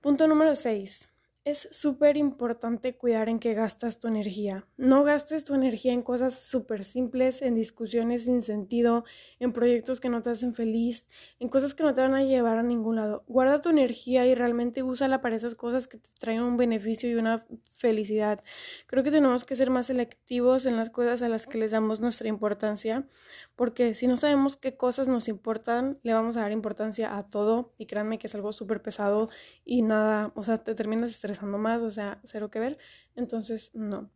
Punto 0.00 0.28
número 0.28 0.54
6 0.54 1.13
es 1.44 1.68
súper 1.70 2.16
importante 2.16 2.96
cuidar 2.96 3.28
en 3.28 3.38
qué 3.38 3.52
gastas 3.52 4.00
tu 4.00 4.08
energía. 4.08 4.66
No 4.78 5.04
gastes 5.04 5.44
tu 5.44 5.54
energía 5.54 5.92
en 5.92 6.00
cosas 6.00 6.42
súper 6.42 6.84
simples, 6.84 7.42
en 7.42 7.54
discusiones 7.54 8.24
sin 8.24 8.40
sentido, 8.40 9.04
en 9.38 9.52
proyectos 9.52 10.00
que 10.00 10.08
no 10.08 10.22
te 10.22 10.30
hacen 10.30 10.54
feliz, 10.54 11.06
en 11.40 11.50
cosas 11.50 11.74
que 11.74 11.82
no 11.82 11.92
te 11.92 12.00
van 12.00 12.14
a 12.14 12.24
llevar 12.24 12.56
a 12.56 12.62
ningún 12.62 12.96
lado. 12.96 13.24
Guarda 13.28 13.60
tu 13.60 13.68
energía 13.68 14.26
y 14.26 14.34
realmente 14.34 14.82
úsala 14.82 15.20
para 15.20 15.36
esas 15.36 15.54
cosas 15.54 15.86
que 15.86 15.98
te 15.98 16.08
traen 16.18 16.42
un 16.42 16.56
beneficio 16.56 17.10
y 17.10 17.14
una 17.14 17.46
felicidad. 17.74 18.42
Creo 18.86 19.02
que 19.02 19.10
tenemos 19.10 19.44
que 19.44 19.54
ser 19.54 19.68
más 19.68 19.86
selectivos 19.86 20.64
en 20.64 20.76
las 20.76 20.88
cosas 20.88 21.20
a 21.20 21.28
las 21.28 21.46
que 21.46 21.58
les 21.58 21.72
damos 21.72 22.00
nuestra 22.00 22.28
importancia, 22.28 23.06
porque 23.54 23.94
si 23.94 24.06
no 24.06 24.16
sabemos 24.16 24.56
qué 24.56 24.78
cosas 24.78 25.08
nos 25.08 25.28
importan, 25.28 25.98
le 26.02 26.14
vamos 26.14 26.38
a 26.38 26.40
dar 26.40 26.52
importancia 26.52 27.18
a 27.18 27.28
todo 27.28 27.74
y 27.76 27.84
créanme 27.84 28.18
que 28.18 28.28
es 28.28 28.34
algo 28.34 28.52
súper 28.52 28.80
pesado 28.80 29.28
y 29.62 29.82
nada, 29.82 30.32
o 30.34 30.42
sea, 30.42 30.64
te 30.64 30.74
terminas 30.74 31.10
estresando 31.10 31.33
más, 31.42 31.82
o 31.82 31.88
sea, 31.88 32.20
cero 32.24 32.50
que 32.50 32.60
ver. 32.60 32.78
Entonces, 33.16 33.70
no. 33.74 34.10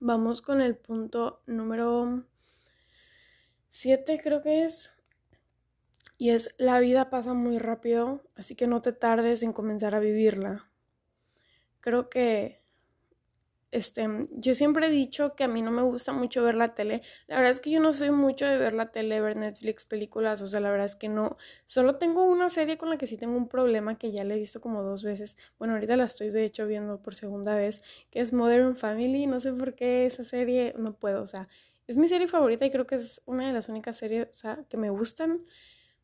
Vamos 0.00 0.42
con 0.42 0.60
el 0.60 0.76
punto 0.76 1.42
número 1.46 2.24
7, 3.70 4.20
creo 4.22 4.42
que 4.42 4.64
es. 4.64 4.92
Y 6.18 6.30
es, 6.30 6.54
la 6.58 6.80
vida 6.80 7.10
pasa 7.10 7.34
muy 7.34 7.58
rápido, 7.58 8.22
así 8.36 8.54
que 8.54 8.66
no 8.66 8.80
te 8.82 8.92
tardes 8.92 9.42
en 9.42 9.52
comenzar 9.52 9.94
a 9.94 10.00
vivirla. 10.00 10.70
Creo 11.80 12.08
que 12.08 12.63
este, 13.74 14.06
yo 14.30 14.54
siempre 14.54 14.86
he 14.86 14.90
dicho 14.90 15.34
que 15.34 15.44
a 15.44 15.48
mí 15.48 15.60
no 15.62 15.70
me 15.70 15.82
gusta 15.82 16.12
mucho 16.12 16.42
ver 16.44 16.54
la 16.54 16.74
tele. 16.74 17.02
La 17.26 17.36
verdad 17.36 17.50
es 17.50 17.60
que 17.60 17.70
yo 17.70 17.80
no 17.80 17.92
soy 17.92 18.10
mucho 18.10 18.46
de 18.46 18.56
ver 18.56 18.72
la 18.72 18.90
tele, 18.92 19.20
ver 19.20 19.36
Netflix, 19.36 19.84
películas, 19.84 20.40
o 20.42 20.46
sea, 20.46 20.60
la 20.60 20.70
verdad 20.70 20.86
es 20.86 20.94
que 20.94 21.08
no. 21.08 21.36
Solo 21.66 21.96
tengo 21.96 22.24
una 22.24 22.50
serie 22.50 22.78
con 22.78 22.90
la 22.90 22.96
que 22.98 23.06
sí 23.06 23.16
tengo 23.18 23.36
un 23.36 23.48
problema 23.48 23.98
que 23.98 24.12
ya 24.12 24.24
le 24.24 24.34
he 24.34 24.38
visto 24.38 24.60
como 24.60 24.82
dos 24.82 25.02
veces. 25.02 25.36
Bueno, 25.58 25.74
ahorita 25.74 25.96
la 25.96 26.04
estoy 26.04 26.30
de 26.30 26.44
hecho 26.44 26.66
viendo 26.66 27.02
por 27.02 27.14
segunda 27.14 27.56
vez, 27.56 27.82
que 28.10 28.20
es 28.20 28.32
Modern 28.32 28.76
Family. 28.76 29.26
No 29.26 29.40
sé 29.40 29.52
por 29.52 29.74
qué 29.74 30.06
esa 30.06 30.24
serie 30.24 30.74
no 30.78 30.94
puedo, 30.94 31.22
o 31.22 31.26
sea, 31.26 31.48
es 31.86 31.96
mi 31.96 32.08
serie 32.08 32.28
favorita 32.28 32.64
y 32.64 32.70
creo 32.70 32.86
que 32.86 32.94
es 32.94 33.22
una 33.26 33.46
de 33.46 33.52
las 33.52 33.68
únicas 33.68 33.96
series, 33.96 34.28
o 34.28 34.32
sea, 34.32 34.64
que 34.68 34.76
me 34.76 34.90
gustan 34.90 35.44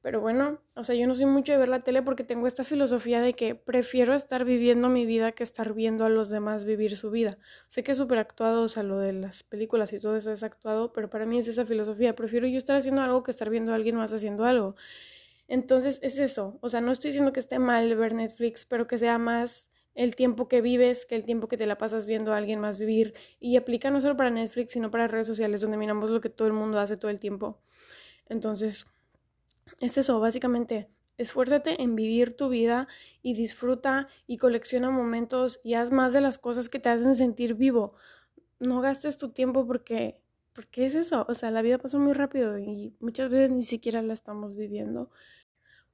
Pero 0.02 0.20
bueno, 0.20 0.60
o 0.74 0.82
sea, 0.82 0.94
yo 0.94 1.06
no 1.06 1.14
soy 1.14 1.26
mucho 1.26 1.52
de 1.52 1.58
ver 1.58 1.68
la 1.68 1.80
tele 1.80 2.00
porque 2.00 2.24
tengo 2.24 2.46
esta 2.46 2.64
filosofía 2.64 3.20
de 3.20 3.34
que 3.34 3.54
prefiero 3.54 4.14
estar 4.14 4.46
viviendo 4.46 4.88
mi 4.88 5.04
vida 5.04 5.32
que 5.32 5.42
estar 5.42 5.74
viendo 5.74 6.06
a 6.06 6.08
los 6.08 6.30
demás 6.30 6.64
vivir 6.64 6.96
su 6.96 7.10
vida. 7.10 7.36
Sé 7.68 7.82
que 7.82 7.92
es 7.92 7.98
súper 7.98 8.18
actuado, 8.18 8.62
o 8.62 8.68
sea, 8.68 8.82
lo 8.82 8.98
de 8.98 9.12
las 9.12 9.42
películas 9.42 9.92
y 9.92 10.00
todo 10.00 10.16
eso 10.16 10.32
es 10.32 10.42
actuado, 10.42 10.92
pero 10.94 11.10
para 11.10 11.26
mí 11.26 11.38
es 11.38 11.48
esa 11.48 11.66
filosofía. 11.66 12.16
Prefiero 12.16 12.46
yo 12.46 12.56
estar 12.56 12.76
haciendo 12.76 13.02
algo 13.02 13.22
que 13.22 13.30
estar 13.30 13.50
viendo 13.50 13.72
a 13.72 13.74
alguien 13.74 13.96
más 13.96 14.14
haciendo 14.14 14.46
algo. 14.46 14.74
Entonces 15.48 15.98
es 16.02 16.18
eso, 16.18 16.58
o 16.62 16.68
sea, 16.68 16.80
no 16.80 16.92
estoy 16.92 17.08
diciendo 17.10 17.32
que 17.32 17.40
esté 17.40 17.58
mal 17.58 17.94
ver 17.96 18.14
Netflix, 18.14 18.64
pero 18.64 18.86
que 18.86 18.98
sea 18.98 19.18
más 19.18 19.68
el 19.94 20.14
tiempo 20.16 20.48
que 20.48 20.60
vives 20.60 21.04
que 21.06 21.16
el 21.16 21.24
tiempo 21.24 21.48
que 21.48 21.56
te 21.56 21.66
la 21.66 21.76
pasas 21.76 22.06
viendo 22.06 22.32
a 22.32 22.36
alguien 22.36 22.60
más 22.60 22.78
vivir. 22.78 23.14
Y 23.38 23.56
aplica 23.56 23.90
no 23.90 24.00
solo 24.00 24.16
para 24.16 24.30
Netflix, 24.30 24.72
sino 24.72 24.90
para 24.90 25.08
redes 25.08 25.26
sociales, 25.26 25.60
donde 25.60 25.76
miramos 25.76 26.10
lo 26.10 26.20
que 26.20 26.30
todo 26.30 26.48
el 26.48 26.54
mundo 26.54 26.78
hace 26.78 26.96
todo 26.96 27.10
el 27.10 27.20
tiempo. 27.20 27.60
Entonces, 28.28 28.86
es 29.80 29.98
eso, 29.98 30.20
básicamente. 30.20 30.88
Esfuérzate 31.16 31.82
en 31.82 31.96
vivir 31.96 32.36
tu 32.36 32.48
vida 32.48 32.88
y 33.22 33.34
disfruta 33.34 34.08
y 34.26 34.38
colecciona 34.38 34.90
momentos 34.90 35.60
y 35.64 35.74
haz 35.74 35.90
más 35.90 36.12
de 36.12 36.20
las 36.20 36.38
cosas 36.38 36.68
que 36.68 36.78
te 36.78 36.88
hacen 36.88 37.14
sentir 37.14 37.54
vivo. 37.54 37.94
No 38.60 38.80
gastes 38.80 39.16
tu 39.16 39.30
tiempo 39.30 39.66
porque, 39.66 40.22
porque 40.52 40.86
es 40.86 40.94
eso. 40.94 41.26
O 41.28 41.34
sea, 41.34 41.50
la 41.50 41.62
vida 41.62 41.78
pasa 41.78 41.98
muy 41.98 42.12
rápido 42.12 42.58
y 42.58 42.94
muchas 43.00 43.28
veces 43.30 43.50
ni 43.50 43.62
siquiera 43.62 44.00
la 44.02 44.14
estamos 44.14 44.54
viviendo. 44.54 45.10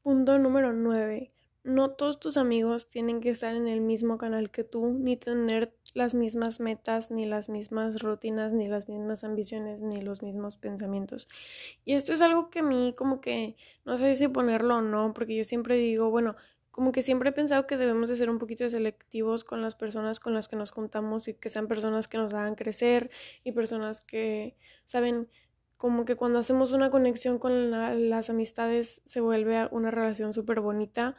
Punto 0.02 0.38
número 0.38 0.72
9 0.72 1.28
no 1.66 1.90
todos 1.90 2.20
tus 2.20 2.36
amigos 2.36 2.88
tienen 2.88 3.20
que 3.20 3.30
estar 3.30 3.54
en 3.54 3.66
el 3.66 3.80
mismo 3.80 4.18
canal 4.18 4.50
que 4.50 4.62
tú, 4.62 4.92
ni 4.92 5.16
tener 5.16 5.74
las 5.96 6.14
mismas 6.14 6.60
metas, 6.60 7.10
ni 7.10 7.24
las 7.24 7.48
mismas 7.48 8.02
rutinas, 8.02 8.52
ni 8.52 8.68
las 8.68 8.88
mismas 8.88 9.24
ambiciones, 9.24 9.80
ni 9.80 10.02
los 10.02 10.22
mismos 10.22 10.56
pensamientos. 10.56 11.26
Y 11.84 11.94
esto 11.94 12.12
es 12.12 12.20
algo 12.20 12.50
que 12.50 12.58
a 12.58 12.62
mí 12.62 12.94
como 12.96 13.20
que 13.20 13.56
no 13.84 13.96
sé 13.96 14.14
si 14.14 14.28
ponerlo 14.28 14.76
o 14.76 14.82
no, 14.82 15.14
porque 15.14 15.34
yo 15.34 15.44
siempre 15.44 15.76
digo, 15.76 16.10
bueno, 16.10 16.36
como 16.70 16.92
que 16.92 17.00
siempre 17.00 17.30
he 17.30 17.32
pensado 17.32 17.66
que 17.66 17.78
debemos 17.78 18.10
de 18.10 18.16
ser 18.16 18.28
un 18.28 18.38
poquito 18.38 18.68
selectivos 18.68 19.42
con 19.44 19.62
las 19.62 19.74
personas 19.74 20.20
con 20.20 20.34
las 20.34 20.48
que 20.48 20.56
nos 20.56 20.70
juntamos 20.70 21.28
y 21.28 21.34
que 21.34 21.48
sean 21.48 21.66
personas 21.66 22.08
que 22.08 22.18
nos 22.18 22.34
hagan 22.34 22.54
crecer 22.54 23.10
y 23.42 23.52
personas 23.52 24.02
que 24.02 24.58
saben 24.84 25.30
como 25.78 26.04
que 26.04 26.16
cuando 26.16 26.38
hacemos 26.38 26.72
una 26.72 26.90
conexión 26.90 27.38
con 27.38 27.70
las 28.10 28.28
amistades 28.28 29.02
se 29.06 29.20
vuelve 29.20 29.68
una 29.70 29.90
relación 29.90 30.34
súper 30.34 30.60
bonita 30.60 31.16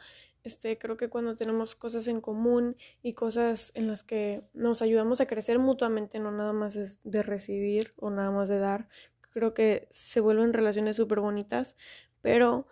este, 0.48 0.78
creo 0.78 0.96
que 0.96 1.08
cuando 1.08 1.36
tenemos 1.36 1.76
cosas 1.76 2.08
en 2.08 2.20
común 2.20 2.76
y 3.02 3.12
cosas 3.12 3.70
en 3.74 3.86
las 3.86 4.02
que 4.02 4.42
nos 4.54 4.80
ayudamos 4.82 5.20
a 5.20 5.26
crecer 5.26 5.58
mutuamente, 5.58 6.18
no 6.18 6.32
nada 6.32 6.54
más 6.54 6.76
es 6.76 7.00
de 7.04 7.22
recibir 7.22 7.92
o 7.96 8.08
nada 8.10 8.30
más 8.30 8.48
de 8.48 8.58
dar, 8.58 8.88
creo 9.30 9.52
que 9.52 9.86
se 9.90 10.20
vuelven 10.20 10.54
relaciones 10.54 10.96
súper 10.96 11.20
bonitas, 11.20 11.74
pero 12.22 12.66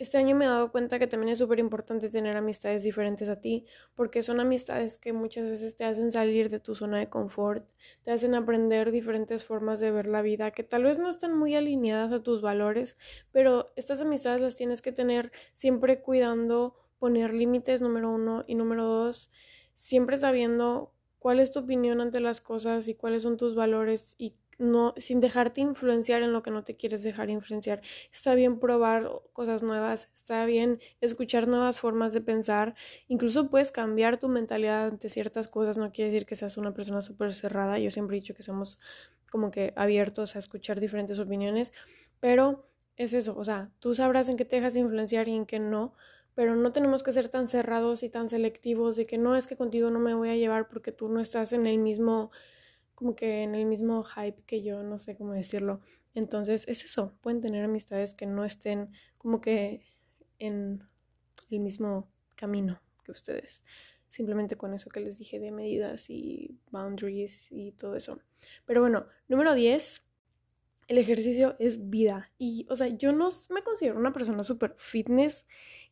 este 0.00 0.16
año 0.16 0.34
me 0.34 0.46
he 0.46 0.48
dado 0.48 0.72
cuenta 0.72 0.98
que 0.98 1.06
también 1.06 1.28
es 1.28 1.38
súper 1.38 1.58
importante 1.58 2.08
tener 2.08 2.34
amistades 2.34 2.82
diferentes 2.82 3.28
a 3.28 3.38
ti, 3.38 3.66
porque 3.94 4.22
son 4.22 4.40
amistades 4.40 4.96
que 4.96 5.12
muchas 5.12 5.46
veces 5.46 5.76
te 5.76 5.84
hacen 5.84 6.10
salir 6.10 6.48
de 6.48 6.58
tu 6.58 6.74
zona 6.74 6.98
de 6.98 7.10
confort, 7.10 7.68
te 8.02 8.10
hacen 8.10 8.34
aprender 8.34 8.92
diferentes 8.92 9.44
formas 9.44 9.78
de 9.78 9.90
ver 9.90 10.06
la 10.06 10.22
vida 10.22 10.52
que 10.52 10.64
tal 10.64 10.84
vez 10.84 10.98
no 10.98 11.10
están 11.10 11.38
muy 11.38 11.54
alineadas 11.54 12.12
a 12.12 12.22
tus 12.22 12.40
valores, 12.40 12.96
pero 13.30 13.66
estas 13.76 14.00
amistades 14.00 14.40
las 14.40 14.56
tienes 14.56 14.80
que 14.80 14.90
tener 14.90 15.32
siempre 15.52 16.00
cuidando 16.00 16.76
poner 16.98 17.34
límites, 17.34 17.82
número 17.82 18.10
uno, 18.10 18.42
y 18.46 18.54
número 18.54 18.86
dos, 18.86 19.30
siempre 19.74 20.16
sabiendo 20.16 20.94
cuál 21.18 21.40
es 21.40 21.50
tu 21.50 21.58
opinión 21.58 22.00
ante 22.00 22.20
las 22.20 22.40
cosas 22.40 22.88
y 22.88 22.94
cuáles 22.94 23.22
son 23.22 23.36
tus 23.36 23.54
valores 23.54 24.14
y 24.16 24.34
no, 24.60 24.94
sin 24.96 25.20
dejarte 25.20 25.60
influenciar 25.60 26.22
en 26.22 26.32
lo 26.32 26.42
que 26.42 26.50
no 26.50 26.62
te 26.62 26.76
quieres 26.76 27.02
dejar 27.02 27.30
influenciar. 27.30 27.80
Está 28.12 28.34
bien 28.34 28.60
probar 28.60 29.10
cosas 29.32 29.62
nuevas, 29.62 30.10
está 30.14 30.44
bien 30.44 30.80
escuchar 31.00 31.48
nuevas 31.48 31.80
formas 31.80 32.12
de 32.12 32.20
pensar, 32.20 32.74
incluso 33.08 33.48
puedes 33.50 33.72
cambiar 33.72 34.18
tu 34.18 34.28
mentalidad 34.28 34.88
ante 34.88 35.08
ciertas 35.08 35.48
cosas, 35.48 35.78
no 35.78 35.90
quiere 35.92 36.12
decir 36.12 36.26
que 36.26 36.36
seas 36.36 36.56
una 36.56 36.74
persona 36.74 37.02
súper 37.02 37.32
cerrada, 37.32 37.78
yo 37.78 37.90
siempre 37.90 38.16
he 38.16 38.20
dicho 38.20 38.34
que 38.34 38.42
somos 38.42 38.78
como 39.30 39.50
que 39.50 39.72
abiertos 39.76 40.36
a 40.36 40.38
escuchar 40.38 40.78
diferentes 40.78 41.18
opiniones, 41.18 41.72
pero 42.20 42.68
es 42.96 43.14
eso, 43.14 43.36
o 43.36 43.44
sea, 43.44 43.70
tú 43.80 43.94
sabrás 43.94 44.28
en 44.28 44.36
qué 44.36 44.44
te 44.44 44.56
dejas 44.56 44.76
influenciar 44.76 45.28
y 45.28 45.34
en 45.34 45.46
qué 45.46 45.58
no, 45.58 45.94
pero 46.34 46.54
no 46.54 46.70
tenemos 46.70 47.02
que 47.02 47.12
ser 47.12 47.28
tan 47.28 47.48
cerrados 47.48 48.02
y 48.02 48.10
tan 48.10 48.28
selectivos 48.28 48.96
de 48.96 49.06
que 49.06 49.18
no 49.18 49.36
es 49.36 49.46
que 49.46 49.56
contigo 49.56 49.90
no 49.90 49.98
me 50.00 50.14
voy 50.14 50.28
a 50.28 50.36
llevar 50.36 50.68
porque 50.68 50.92
tú 50.92 51.08
no 51.08 51.20
estás 51.20 51.52
en 51.52 51.66
el 51.66 51.78
mismo 51.78 52.30
como 53.00 53.16
que 53.16 53.44
en 53.44 53.54
el 53.54 53.64
mismo 53.64 54.02
hype 54.02 54.42
que 54.44 54.62
yo, 54.62 54.82
no 54.82 54.98
sé 54.98 55.16
cómo 55.16 55.32
decirlo. 55.32 55.80
Entonces 56.14 56.68
es 56.68 56.84
eso, 56.84 57.16
pueden 57.22 57.40
tener 57.40 57.64
amistades 57.64 58.12
que 58.12 58.26
no 58.26 58.44
estén 58.44 58.90
como 59.16 59.40
que 59.40 59.86
en 60.38 60.86
el 61.50 61.60
mismo 61.60 62.12
camino 62.36 62.82
que 63.02 63.12
ustedes. 63.12 63.64
Simplemente 64.06 64.56
con 64.56 64.74
eso 64.74 64.90
que 64.90 65.00
les 65.00 65.16
dije 65.16 65.40
de 65.40 65.50
medidas 65.50 66.10
y 66.10 66.60
boundaries 66.70 67.50
y 67.50 67.72
todo 67.72 67.96
eso. 67.96 68.20
Pero 68.66 68.82
bueno, 68.82 69.06
número 69.28 69.54
10, 69.54 70.02
el 70.88 70.98
ejercicio 70.98 71.56
es 71.58 71.88
vida. 71.88 72.30
Y, 72.36 72.66
o 72.68 72.76
sea, 72.76 72.88
yo 72.88 73.12
no 73.12 73.30
me 73.48 73.62
considero 73.62 73.98
una 73.98 74.12
persona 74.12 74.44
súper 74.44 74.74
fitness. 74.76 75.44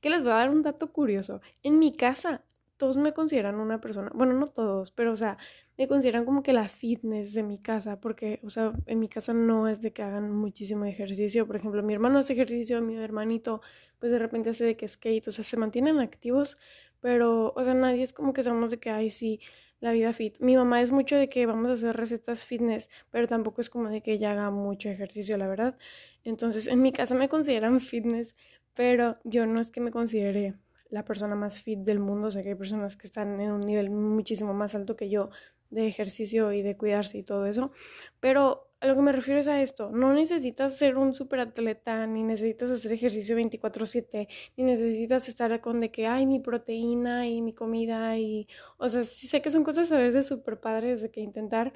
Que 0.02 0.10
les 0.10 0.22
voy 0.24 0.32
a 0.32 0.36
dar 0.36 0.50
un 0.50 0.62
dato 0.62 0.92
curioso. 0.92 1.40
En 1.62 1.78
mi 1.78 1.96
casa, 1.96 2.44
todos 2.78 2.96
me 2.96 3.12
consideran 3.12 3.56
una 3.56 3.80
persona, 3.80 4.10
bueno, 4.14 4.34
no 4.34 4.46
todos, 4.46 4.90
pero, 4.92 5.12
o 5.12 5.16
sea, 5.16 5.36
me 5.76 5.86
consideran 5.88 6.24
como 6.24 6.42
que 6.42 6.52
la 6.52 6.68
fitness 6.68 7.34
de 7.34 7.42
mi 7.42 7.58
casa, 7.58 8.00
porque, 8.00 8.40
o 8.44 8.50
sea, 8.50 8.72
en 8.86 9.00
mi 9.00 9.08
casa 9.08 9.34
no 9.34 9.68
es 9.68 9.80
de 9.80 9.92
que 9.92 10.02
hagan 10.02 10.32
muchísimo 10.32 10.84
ejercicio. 10.84 11.46
Por 11.46 11.56
ejemplo, 11.56 11.82
mi 11.82 11.92
hermano 11.92 12.20
hace 12.20 12.32
ejercicio, 12.34 12.80
mi 12.80 12.96
hermanito, 12.96 13.60
pues 13.98 14.12
de 14.12 14.18
repente 14.18 14.50
hace 14.50 14.64
de 14.64 14.76
que 14.76 14.88
skate, 14.88 15.28
o 15.28 15.32
sea, 15.32 15.44
se 15.44 15.56
mantienen 15.56 15.98
activos, 15.98 16.56
pero, 17.00 17.52
o 17.56 17.64
sea, 17.64 17.74
nadie 17.74 18.02
es 18.02 18.12
como 18.12 18.32
que 18.32 18.42
sabemos 18.42 18.70
de 18.70 18.78
que, 18.78 18.90
ay, 18.90 19.10
sí, 19.10 19.40
la 19.80 19.92
vida 19.92 20.12
fit. 20.12 20.38
Mi 20.40 20.56
mamá 20.56 20.80
es 20.80 20.92
mucho 20.92 21.16
de 21.16 21.28
que 21.28 21.46
vamos 21.46 21.68
a 21.70 21.72
hacer 21.74 21.96
recetas 21.96 22.44
fitness, 22.44 22.90
pero 23.10 23.26
tampoco 23.26 23.60
es 23.60 23.70
como 23.70 23.88
de 23.90 24.02
que 24.02 24.12
ella 24.12 24.32
haga 24.32 24.50
mucho 24.50 24.88
ejercicio, 24.88 25.36
la 25.36 25.48
verdad. 25.48 25.76
Entonces, 26.24 26.68
en 26.68 26.80
mi 26.82 26.92
casa 26.92 27.14
me 27.14 27.28
consideran 27.28 27.80
fitness, 27.80 28.34
pero 28.74 29.18
yo 29.24 29.46
no 29.46 29.60
es 29.60 29.70
que 29.70 29.80
me 29.80 29.90
considere 29.90 30.54
la 30.90 31.04
persona 31.04 31.34
más 31.34 31.62
fit 31.62 31.80
del 31.80 31.98
mundo, 31.98 32.30
sea 32.30 32.42
que 32.42 32.50
hay 32.50 32.54
personas 32.54 32.96
que 32.96 33.06
están 33.06 33.40
en 33.40 33.52
un 33.52 33.60
nivel 33.60 33.90
muchísimo 33.90 34.54
más 34.54 34.74
alto 34.74 34.96
que 34.96 35.10
yo 35.10 35.30
de 35.70 35.86
ejercicio 35.86 36.52
y 36.52 36.62
de 36.62 36.76
cuidarse 36.76 37.18
y 37.18 37.22
todo 37.22 37.46
eso, 37.46 37.72
pero 38.20 38.64
a 38.80 38.86
lo 38.86 38.94
que 38.94 39.02
me 39.02 39.12
refiero 39.12 39.40
es 39.40 39.48
a 39.48 39.60
esto, 39.60 39.90
no 39.90 40.14
necesitas 40.14 40.76
ser 40.76 40.96
un 40.96 41.12
superatleta, 41.12 42.06
ni 42.06 42.22
necesitas 42.22 42.70
hacer 42.70 42.92
ejercicio 42.92 43.36
24/7, 43.36 44.28
ni 44.56 44.64
necesitas 44.64 45.28
estar 45.28 45.60
con 45.60 45.80
de 45.80 45.90
que, 45.90 46.06
hay 46.06 46.26
mi 46.26 46.38
proteína 46.38 47.26
y 47.26 47.42
mi 47.42 47.52
comida 47.52 48.16
y, 48.18 48.46
o 48.78 48.88
sea, 48.88 49.02
sé 49.02 49.42
que 49.42 49.50
son 49.50 49.64
cosas 49.64 49.90
a 49.92 49.98
veces 49.98 50.26
súper 50.26 50.60
padres 50.60 51.02
de 51.02 51.10
que 51.10 51.20
intentar, 51.20 51.72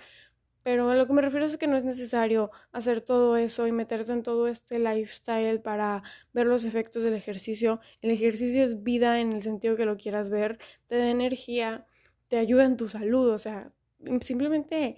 pero 0.62 0.90
a 0.90 0.94
lo 0.96 1.06
que 1.06 1.12
me 1.12 1.22
refiero 1.22 1.44
es 1.44 1.56
que 1.56 1.66
no 1.66 1.76
es 1.76 1.84
necesario 1.84 2.50
hacer 2.70 3.00
todo 3.00 3.36
eso 3.36 3.66
y 3.66 3.72
meterte 3.72 4.12
en 4.12 4.22
todo 4.22 4.48
este 4.48 4.78
lifestyle 4.78 5.60
para 5.60 6.02
ver 6.32 6.46
los 6.46 6.64
efectos 6.64 7.02
del 7.02 7.14
ejercicio. 7.14 7.80
El 8.00 8.10
ejercicio 8.10 8.62
es 8.62 8.82
vida 8.82 9.20
en 9.20 9.32
el 9.32 9.42
sentido 9.42 9.76
que 9.76 9.84
lo 9.84 9.96
quieras 9.96 10.30
ver, 10.30 10.58
te 10.86 10.96
da 10.98 11.10
energía, 11.10 11.86
te 12.28 12.38
ayuda 12.38 12.64
en 12.64 12.76
tu 12.76 12.88
salud, 12.88 13.30
o 13.30 13.38
sea, 13.38 13.72
simplemente 14.20 14.96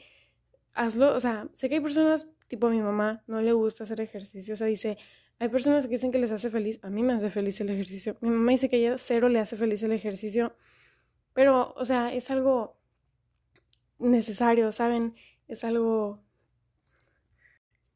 hazlo, 0.74 1.14
o 1.14 1.20
sea, 1.20 1.48
sé 1.52 1.68
que 1.68 1.76
hay 1.76 1.80
personas, 1.80 2.28
tipo 2.48 2.68
mi 2.68 2.80
mamá, 2.80 3.22
no 3.26 3.40
le 3.40 3.52
gusta 3.52 3.84
hacer 3.84 4.00
ejercicio, 4.00 4.54
o 4.54 4.56
sea, 4.56 4.66
dice, 4.66 4.98
hay 5.38 5.48
personas 5.48 5.86
que 5.86 5.92
dicen 5.92 6.12
que 6.12 6.18
les 6.18 6.30
hace 6.30 6.50
feliz, 6.50 6.78
a 6.82 6.90
mí 6.90 7.02
me 7.02 7.12
hace 7.12 7.30
feliz 7.30 7.60
el 7.60 7.70
ejercicio, 7.70 8.16
mi 8.20 8.30
mamá 8.30 8.52
dice 8.52 8.68
que 8.68 8.76
ella 8.76 8.98
cero 8.98 9.28
le 9.28 9.38
hace 9.38 9.56
feliz 9.56 9.82
el 9.82 9.92
ejercicio, 9.92 10.56
pero, 11.32 11.74
o 11.76 11.84
sea, 11.84 12.12
es 12.14 12.30
algo 12.30 12.78
necesario, 13.98 14.70
¿saben? 14.72 15.14
Es 15.48 15.64
algo... 15.64 16.22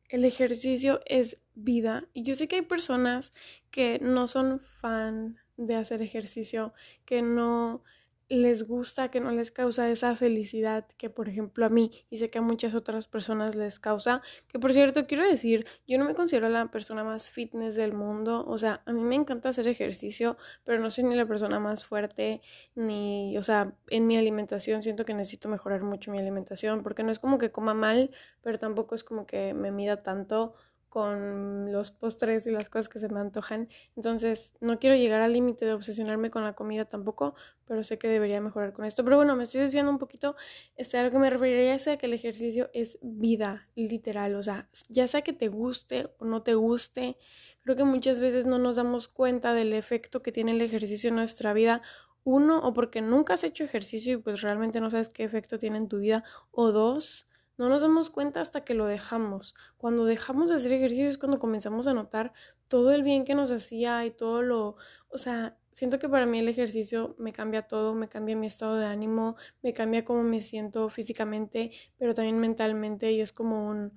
El 0.09 0.25
ejercicio 0.25 1.01
es 1.07 1.39
vida. 1.55 2.09
Y 2.15 2.23
yo 2.23 2.35
sé 2.35 2.49
que 2.49 2.57
hay 2.57 2.63
personas 2.63 3.33
que 3.71 3.99
no 4.01 4.27
son 4.27 4.59
fan 4.59 5.39
de 5.57 5.75
hacer 5.75 6.01
ejercicio, 6.01 6.73
que 7.05 7.21
no 7.21 7.83
les 8.29 8.67
gusta, 8.67 9.11
que 9.11 9.21
no 9.21 9.31
les 9.31 9.51
causa 9.51 9.89
esa 9.91 10.15
felicidad 10.17 10.87
que 10.97 11.09
por 11.11 11.29
ejemplo 11.29 11.65
a 11.65 11.69
mí 11.69 11.91
y 12.11 12.19
sé 12.19 12.31
que 12.31 12.39
a 12.39 12.43
muchas 12.43 12.75
otras 12.75 13.07
personas 13.07 13.55
les 13.55 13.79
causa, 13.79 14.23
que 14.49 14.59
por 14.59 14.73
cierto 14.73 15.07
quiero 15.07 15.25
decir, 15.25 15.67
yo 15.87 15.99
no 15.99 16.05
me 16.05 16.15
considero 16.15 16.49
la 16.49 16.71
persona 16.71 17.05
más 17.05 17.31
fitness 17.31 17.75
del 17.75 17.95
mundo, 17.95 18.45
o 18.47 18.59
sea, 18.59 18.83
a 18.87 18.93
mí 18.93 19.01
me 19.01 19.15
encanta 19.15 19.49
hacer 19.49 19.67
ejercicio, 19.69 20.37
pero 20.65 20.81
no 20.81 20.91
soy 20.91 21.05
ni 21.05 21.15
la 21.15 21.27
persona 21.27 21.59
más 21.59 21.85
fuerte, 21.85 22.43
ni, 22.75 23.37
o 23.39 23.43
sea, 23.43 23.75
en 23.89 24.07
mi 24.07 24.17
alimentación 24.17 24.83
siento 24.83 25.05
que 25.05 25.15
necesito 25.15 25.49
mejorar 25.49 25.83
mucho 25.83 26.11
mi 26.11 26.19
alimentación, 26.19 26.83
porque 26.83 27.03
no 27.03 27.13
es 27.13 27.19
como 27.19 27.39
que 27.39 27.51
coma 27.51 27.75
mal, 27.75 28.11
pero 28.43 28.59
tampoco 28.59 28.95
es 28.95 29.05
como 29.05 29.27
que 29.27 29.55
me 29.55 29.71
mida 29.71 29.97
tanto 29.97 30.55
con 30.89 31.71
los 31.73 31.91
postres 31.91 32.47
y 32.47 32.51
las 32.51 32.69
cosas 32.69 32.89
que 32.89 32.99
se 32.99 33.09
me 33.09 33.21
antojan. 33.21 33.69
Entonces, 33.97 34.55
no 34.61 34.79
quiero 34.79 34.97
llegar 34.97 35.21
al 35.21 35.33
límite 35.33 35.65
de 35.65 35.75
obsesionarme 35.75 36.31
con 36.31 36.45
la 36.45 36.55
comida 36.55 36.85
tampoco, 36.87 37.35
pero 37.67 37.83
sé 37.83 37.99
que 37.99 38.09
debería 38.09 38.41
mejorar 38.41 38.73
con 38.73 38.85
esto. 38.85 39.05
Pero 39.05 39.17
bueno, 39.17 39.37
me 39.37 39.45
estoy 39.45 39.61
desviando 39.61 39.93
un 39.93 39.99
poquito. 39.99 40.37
Este, 40.77 40.99
a 40.99 41.05
lo 41.05 41.11
que 41.11 41.19
me 41.19 41.31
referiría 41.31 41.75
es 41.75 41.87
a 41.89 41.97
que 41.99 42.07
el 42.07 42.15
ejercicio 42.15 42.71
es 42.73 42.99
vida, 43.03 43.69
literal. 43.75 44.35
O 44.35 44.43
sea, 44.43 44.69
ya 44.89 45.07
sea 45.07 45.23
que 45.23 45.33
te 45.33 45.49
guste 45.49 46.09
o 46.19 46.25
no 46.25 46.43
te 46.43 46.55
guste, 46.55 47.17
creo 47.63 47.77
que 47.77 47.85
muchas 47.85 48.19
veces 48.19 48.47
no 48.47 48.59
nos 48.59 48.77
damos 48.77 49.09
cuenta 49.09 49.53
del 49.53 49.75
efecto 49.75 50.23
que 50.23 50.33
tiene 50.33 50.53
el 50.53 50.63
ejercicio 50.63 51.09
en 51.09 51.17
nuestra 51.17 51.53
vida. 51.53 51.83
Uno, 52.25 52.61
o 52.61 52.75
porque 52.75 53.01
nunca 53.01 53.35
has 53.35 53.45
hecho 53.45 53.65
ejercicio 53.65 54.15
y 54.15 54.17
pues 54.19 54.43
realmente 54.43 54.81
no 54.81 54.91
sabes 54.91 55.09
qué 55.09 55.25
efecto 55.25 55.59
tiene 55.59 55.79
en 55.79 55.89
tu 55.89 55.99
vida. 55.99 56.25
O 56.51 56.73
dos, 56.73 57.27
no 57.59 57.69
nos 57.69 57.83
damos 57.83 58.09
cuenta 58.11 58.41
hasta 58.41 58.65
que 58.65 58.75
lo 58.75 58.87
dejamos. 58.87 59.55
Cuando 59.77 60.05
dejamos 60.05 60.49
de 60.49 60.57
hacer 60.57 60.73
ejercicio 60.73 61.09
es 61.09 61.19
cuando 61.19 61.39
comenzamos 61.39 61.89
a 61.89 61.95
notar 61.95 62.33
todo 62.69 62.93
el 62.93 63.03
bien 63.03 63.25
que 63.25 63.35
nos 63.35 63.51
hacía 63.51 64.07
y 64.07 64.11
todo 64.11 64.43
lo, 64.43 64.77
o 65.09 65.19
sea, 65.19 65.59
siento 65.73 65.99
que 65.99 66.09
para 66.09 66.27
mí 66.27 66.39
el 66.39 66.49
ejercicio 66.49 67.15
me 67.19 67.33
cambia 67.33 67.63
todo, 67.63 67.95
me 67.95 68.09
cambia 68.09 68.37
mi 68.37 68.47
estado 68.47 68.77
de 68.77 68.87
ánimo, 68.87 69.37
me 69.63 69.73
cambia 69.73 70.05
cómo 70.05 70.23
me 70.23 70.41
siento 70.41 70.89
físicamente, 70.89 71.73
pero 71.99 72.15
también 72.15 72.39
mentalmente 72.39 73.13
y 73.13 73.21
es 73.21 73.33
como 73.33 73.69
un 73.69 73.93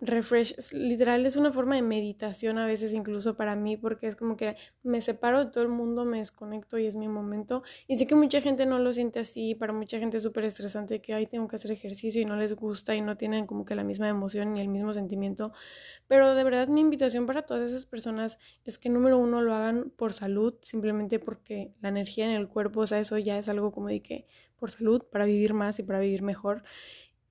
refresh, 0.00 0.54
literal 0.72 1.24
es 1.24 1.36
una 1.36 1.52
forma 1.52 1.76
de 1.76 1.82
meditación 1.82 2.58
a 2.58 2.66
veces 2.66 2.92
incluso 2.92 3.36
para 3.36 3.54
mí 3.56 3.76
porque 3.76 4.08
es 4.08 4.16
como 4.16 4.36
que 4.36 4.56
me 4.82 5.00
separo 5.00 5.44
de 5.44 5.50
todo 5.50 5.62
el 5.62 5.70
mundo, 5.70 6.04
me 6.04 6.18
desconecto 6.18 6.78
y 6.78 6.86
es 6.86 6.96
mi 6.96 7.08
momento 7.08 7.62
y 7.86 7.96
sé 7.96 8.06
que 8.06 8.14
mucha 8.14 8.40
gente 8.40 8.66
no 8.66 8.78
lo 8.78 8.92
siente 8.92 9.20
así, 9.20 9.54
para 9.54 9.72
mucha 9.72 9.98
gente 9.98 10.16
es 10.16 10.22
súper 10.22 10.44
estresante 10.44 11.00
que 11.00 11.14
ay 11.14 11.26
tengo 11.26 11.48
que 11.48 11.56
hacer 11.56 11.70
ejercicio 11.70 12.20
y 12.20 12.24
no 12.24 12.36
les 12.36 12.54
gusta 12.54 12.94
y 12.94 13.00
no 13.00 13.16
tienen 13.16 13.46
como 13.46 13.64
que 13.64 13.74
la 13.74 13.84
misma 13.84 14.08
emoción 14.08 14.52
ni 14.52 14.60
el 14.60 14.68
mismo 14.68 14.92
sentimiento, 14.92 15.52
pero 16.08 16.34
de 16.34 16.44
verdad 16.44 16.68
mi 16.68 16.80
invitación 16.80 17.26
para 17.26 17.42
todas 17.42 17.70
esas 17.70 17.86
personas 17.86 18.38
es 18.64 18.78
que 18.78 18.88
número 18.90 19.18
uno 19.18 19.42
lo 19.42 19.54
hagan 19.54 19.90
por 19.96 20.12
salud, 20.12 20.54
simplemente 20.62 21.18
porque 21.18 21.72
la 21.80 21.88
energía 21.88 22.24
en 22.26 22.32
el 22.32 22.48
cuerpo, 22.48 22.80
o 22.80 22.86
sea, 22.86 22.98
eso 22.98 23.16
ya 23.18 23.38
es 23.38 23.48
algo 23.48 23.72
como 23.72 23.88
de 23.88 24.02
que 24.02 24.26
por 24.56 24.70
salud, 24.70 25.02
para 25.10 25.24
vivir 25.24 25.52
más 25.52 25.78
y 25.78 25.82
para 25.82 26.00
vivir 26.00 26.22
mejor. 26.22 26.62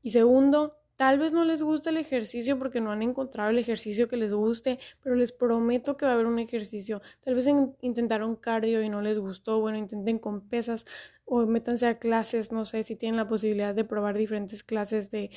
Y 0.01 0.11
segundo, 0.11 0.82
Tal 0.95 1.17
vez 1.19 1.33
no 1.33 1.43
les 1.43 1.63
guste 1.63 1.89
el 1.89 1.97
ejercicio 1.97 2.57
porque 2.59 2.79
no 2.79 2.91
han 2.91 3.01
encontrado 3.01 3.49
el 3.49 3.57
ejercicio 3.57 4.07
que 4.07 4.17
les 4.17 4.31
guste, 4.31 4.79
pero 5.01 5.15
les 5.15 5.31
prometo 5.31 5.97
que 5.97 6.05
va 6.05 6.11
a 6.11 6.13
haber 6.13 6.27
un 6.27 6.39
ejercicio. 6.39 7.01
Tal 7.19 7.35
vez 7.35 7.47
intentaron 7.81 8.35
cardio 8.35 8.83
y 8.83 8.89
no 8.89 9.01
les 9.01 9.17
gustó, 9.17 9.59
bueno, 9.59 9.77
intenten 9.77 10.19
con 10.19 10.47
pesas 10.47 10.85
o 11.25 11.45
métanse 11.45 11.87
a 11.87 11.97
clases, 11.99 12.51
no 12.51 12.63
sé, 12.65 12.83
si 12.83 12.95
tienen 12.95 13.17
la 13.17 13.27
posibilidad 13.27 13.73
de 13.73 13.85
probar 13.85 14.17
diferentes 14.17 14.63
clases 14.63 15.09
de 15.09 15.31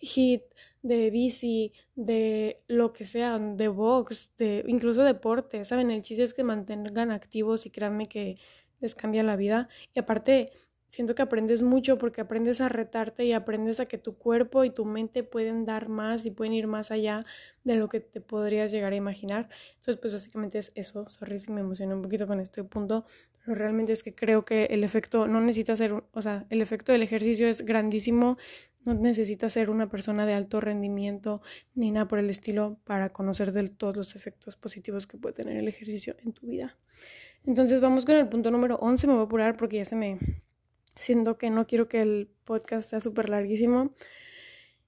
hit, 0.00 0.42
de 0.82 1.10
bici, 1.10 1.72
de 1.94 2.62
lo 2.68 2.92
que 2.92 3.04
sea, 3.06 3.38
de 3.38 3.68
box, 3.68 4.34
de 4.36 4.64
incluso 4.68 5.02
deporte, 5.02 5.64
¿saben? 5.64 5.90
El 5.90 6.02
chiste 6.02 6.22
es 6.22 6.34
que 6.34 6.44
mantengan 6.44 7.10
activos 7.10 7.66
y 7.66 7.70
créanme 7.70 8.08
que 8.08 8.36
les 8.80 8.94
cambia 8.94 9.22
la 9.22 9.36
vida. 9.36 9.68
Y 9.94 10.00
aparte, 10.00 10.52
siento 10.94 11.16
que 11.16 11.22
aprendes 11.22 11.60
mucho 11.62 11.98
porque 11.98 12.20
aprendes 12.20 12.60
a 12.60 12.68
retarte 12.68 13.24
y 13.24 13.32
aprendes 13.32 13.80
a 13.80 13.84
que 13.84 13.98
tu 13.98 14.16
cuerpo 14.16 14.62
y 14.62 14.70
tu 14.70 14.84
mente 14.84 15.24
pueden 15.24 15.64
dar 15.64 15.88
más 15.88 16.24
y 16.24 16.30
pueden 16.30 16.52
ir 16.52 16.68
más 16.68 16.92
allá 16.92 17.26
de 17.64 17.74
lo 17.74 17.88
que 17.88 17.98
te 17.98 18.20
podrías 18.20 18.70
llegar 18.70 18.92
a 18.92 18.96
imaginar. 18.96 19.48
Entonces, 19.78 19.96
pues 20.00 20.12
básicamente 20.12 20.58
es 20.58 20.70
eso. 20.76 21.04
Sorry 21.08 21.40
si 21.40 21.50
me 21.50 21.62
emocioné 21.62 21.94
un 21.94 22.02
poquito 22.02 22.28
con 22.28 22.38
este 22.38 22.62
punto, 22.62 23.06
pero 23.44 23.56
realmente 23.56 23.92
es 23.92 24.04
que 24.04 24.14
creo 24.14 24.44
que 24.44 24.66
el 24.66 24.84
efecto 24.84 25.26
no 25.26 25.40
necesita 25.40 25.74
ser, 25.74 26.04
o 26.12 26.22
sea, 26.22 26.46
el 26.48 26.62
efecto 26.62 26.92
del 26.92 27.02
ejercicio 27.02 27.48
es 27.48 27.64
grandísimo. 27.64 28.36
No 28.84 28.94
necesitas 28.94 29.52
ser 29.52 29.70
una 29.70 29.88
persona 29.88 30.26
de 30.26 30.34
alto 30.34 30.60
rendimiento 30.60 31.42
ni 31.74 31.90
nada 31.90 32.06
por 32.06 32.20
el 32.20 32.30
estilo 32.30 32.78
para 32.84 33.12
conocer 33.12 33.50
de 33.50 33.68
todos 33.68 33.96
los 33.96 34.14
efectos 34.14 34.54
positivos 34.54 35.08
que 35.08 35.18
puede 35.18 35.34
tener 35.34 35.56
el 35.56 35.66
ejercicio 35.66 36.14
en 36.24 36.32
tu 36.32 36.46
vida. 36.46 36.78
Entonces 37.44 37.80
vamos 37.80 38.04
con 38.04 38.14
el 38.14 38.28
punto 38.28 38.52
número 38.52 38.76
11, 38.76 39.08
me 39.08 39.14
voy 39.14 39.22
a 39.22 39.24
apurar 39.24 39.56
porque 39.56 39.78
ya 39.78 39.84
se 39.84 39.96
me 39.96 40.20
siento 40.96 41.38
que 41.38 41.50
no 41.50 41.66
quiero 41.66 41.88
que 41.88 42.02
el 42.02 42.30
podcast 42.44 42.90
sea 42.90 43.00
súper 43.00 43.28
larguísimo. 43.28 43.94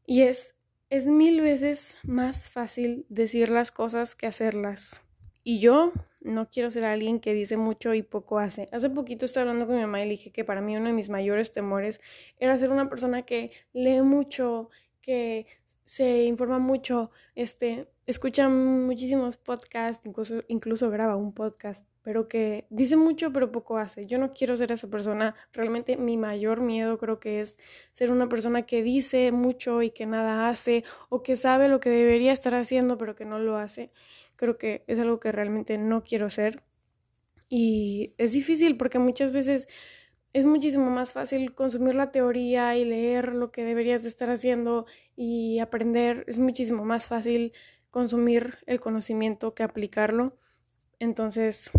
Y 0.07 0.23
es, 0.23 0.55
es 0.91 1.07
mil 1.07 1.41
veces 1.41 1.97
más 2.05 2.51
fácil 2.51 3.07
decir 3.09 3.51
las 3.51 3.73
cosas 3.73 4.15
que 4.15 4.27
hacerlas. 4.27 5.03
Y 5.43 5.61
yo 5.61 5.93
no 6.21 6.51
quiero 6.51 6.71
ser 6.71 6.85
alguien 6.85 7.21
que 7.21 7.33
dice 7.33 7.57
mucho 7.57 7.95
y 7.95 8.03
poco 8.03 8.39
hace. 8.39 8.69
Hace 8.73 8.91
poquito 8.91 9.25
estaba 9.25 9.43
hablando 9.43 9.67
con 9.67 9.77
mi 9.77 9.83
mamá 9.83 10.01
y 10.01 10.05
le 10.05 10.11
dije 10.11 10.33
que 10.33 10.45
para 10.45 10.61
mí 10.61 10.77
uno 10.77 10.87
de 10.87 10.93
mis 10.93 11.09
mayores 11.09 11.53
temores 11.53 12.01
era 12.39 12.57
ser 12.57 12.71
una 12.71 12.89
persona 12.89 13.23
que 13.23 13.53
lee 13.73 14.03
mucho, 14.03 14.71
que 15.01 15.47
se 15.85 16.25
informa 16.25 16.59
mucho, 16.59 17.13
este, 17.37 17.89
escucha 18.07 18.49
muchísimos 18.49 19.37
podcasts, 19.37 20.05
incluso, 20.05 20.43
incluso 20.49 20.91
graba 20.91 21.15
un 21.15 21.33
podcast 21.33 21.87
pero 22.07 22.29
que 22.29 22.69
dice 22.71 22.97
mucho 22.97 23.33
pero 23.33 23.51
poco 23.51 23.79
hace. 23.79 24.07
Yo 24.07 24.19
no 24.19 24.33
quiero 24.33 24.57
ser 24.57 24.71
esa 24.71 24.89
persona. 24.89 25.35
Realmente 25.53 25.97
mi 25.97 26.17
mayor 26.17 26.61
miedo 26.61 26.99
creo 26.99 27.19
que 27.19 27.41
es 27.41 27.59
ser 27.91 28.13
una 28.13 28.29
persona 28.29 28.63
que 28.63 28.85
dice 28.85 29.33
mucho 29.33 29.83
y 29.83 29.91
que 29.91 30.07
nada 30.07 30.49
hace 30.49 30.85
o 31.09 31.25
que 31.25 31.35
sabe 31.35 31.67
lo 31.67 31.81
que 31.81 31.91
debería 31.91 32.33
estar 32.33 32.55
haciendo 32.55 32.97
pero 32.97 33.17
que 33.17 33.25
no 33.25 33.41
lo 33.41 33.57
hace. 33.57 33.91
Creo 34.37 34.57
que 34.57 34.85
es 34.87 35.01
algo 35.01 35.19
que 35.19 35.33
realmente 35.33 35.79
no 35.79 36.05
quiero 36.05 36.31
ser. 36.31 36.63
Y 37.49 38.15
es 38.19 38.35
difícil 38.35 38.77
porque 38.77 39.01
muchas 39.01 39.33
veces 39.33 39.67
es 40.33 40.47
muchísimo 40.47 40.89
más 40.91 41.13
fácil 41.13 41.55
consumir 41.55 41.97
la 41.97 42.13
teoría 42.13 42.77
y 42.77 42.85
leer 42.85 43.35
lo 43.35 43.51
que 43.51 43.65
deberías 43.65 44.05
de 44.05 44.11
estar 44.11 44.31
haciendo 44.31 44.87
y 45.17 45.59
aprender. 45.59 46.25
Es 46.29 46.39
muchísimo 46.39 46.85
más 46.85 47.09
fácil 47.09 47.53
consumir 47.91 48.59
el 48.67 48.79
conocimiento 48.79 49.55
que 49.55 49.65
aplicarlo. 49.65 50.39
Entonces, 50.99 51.71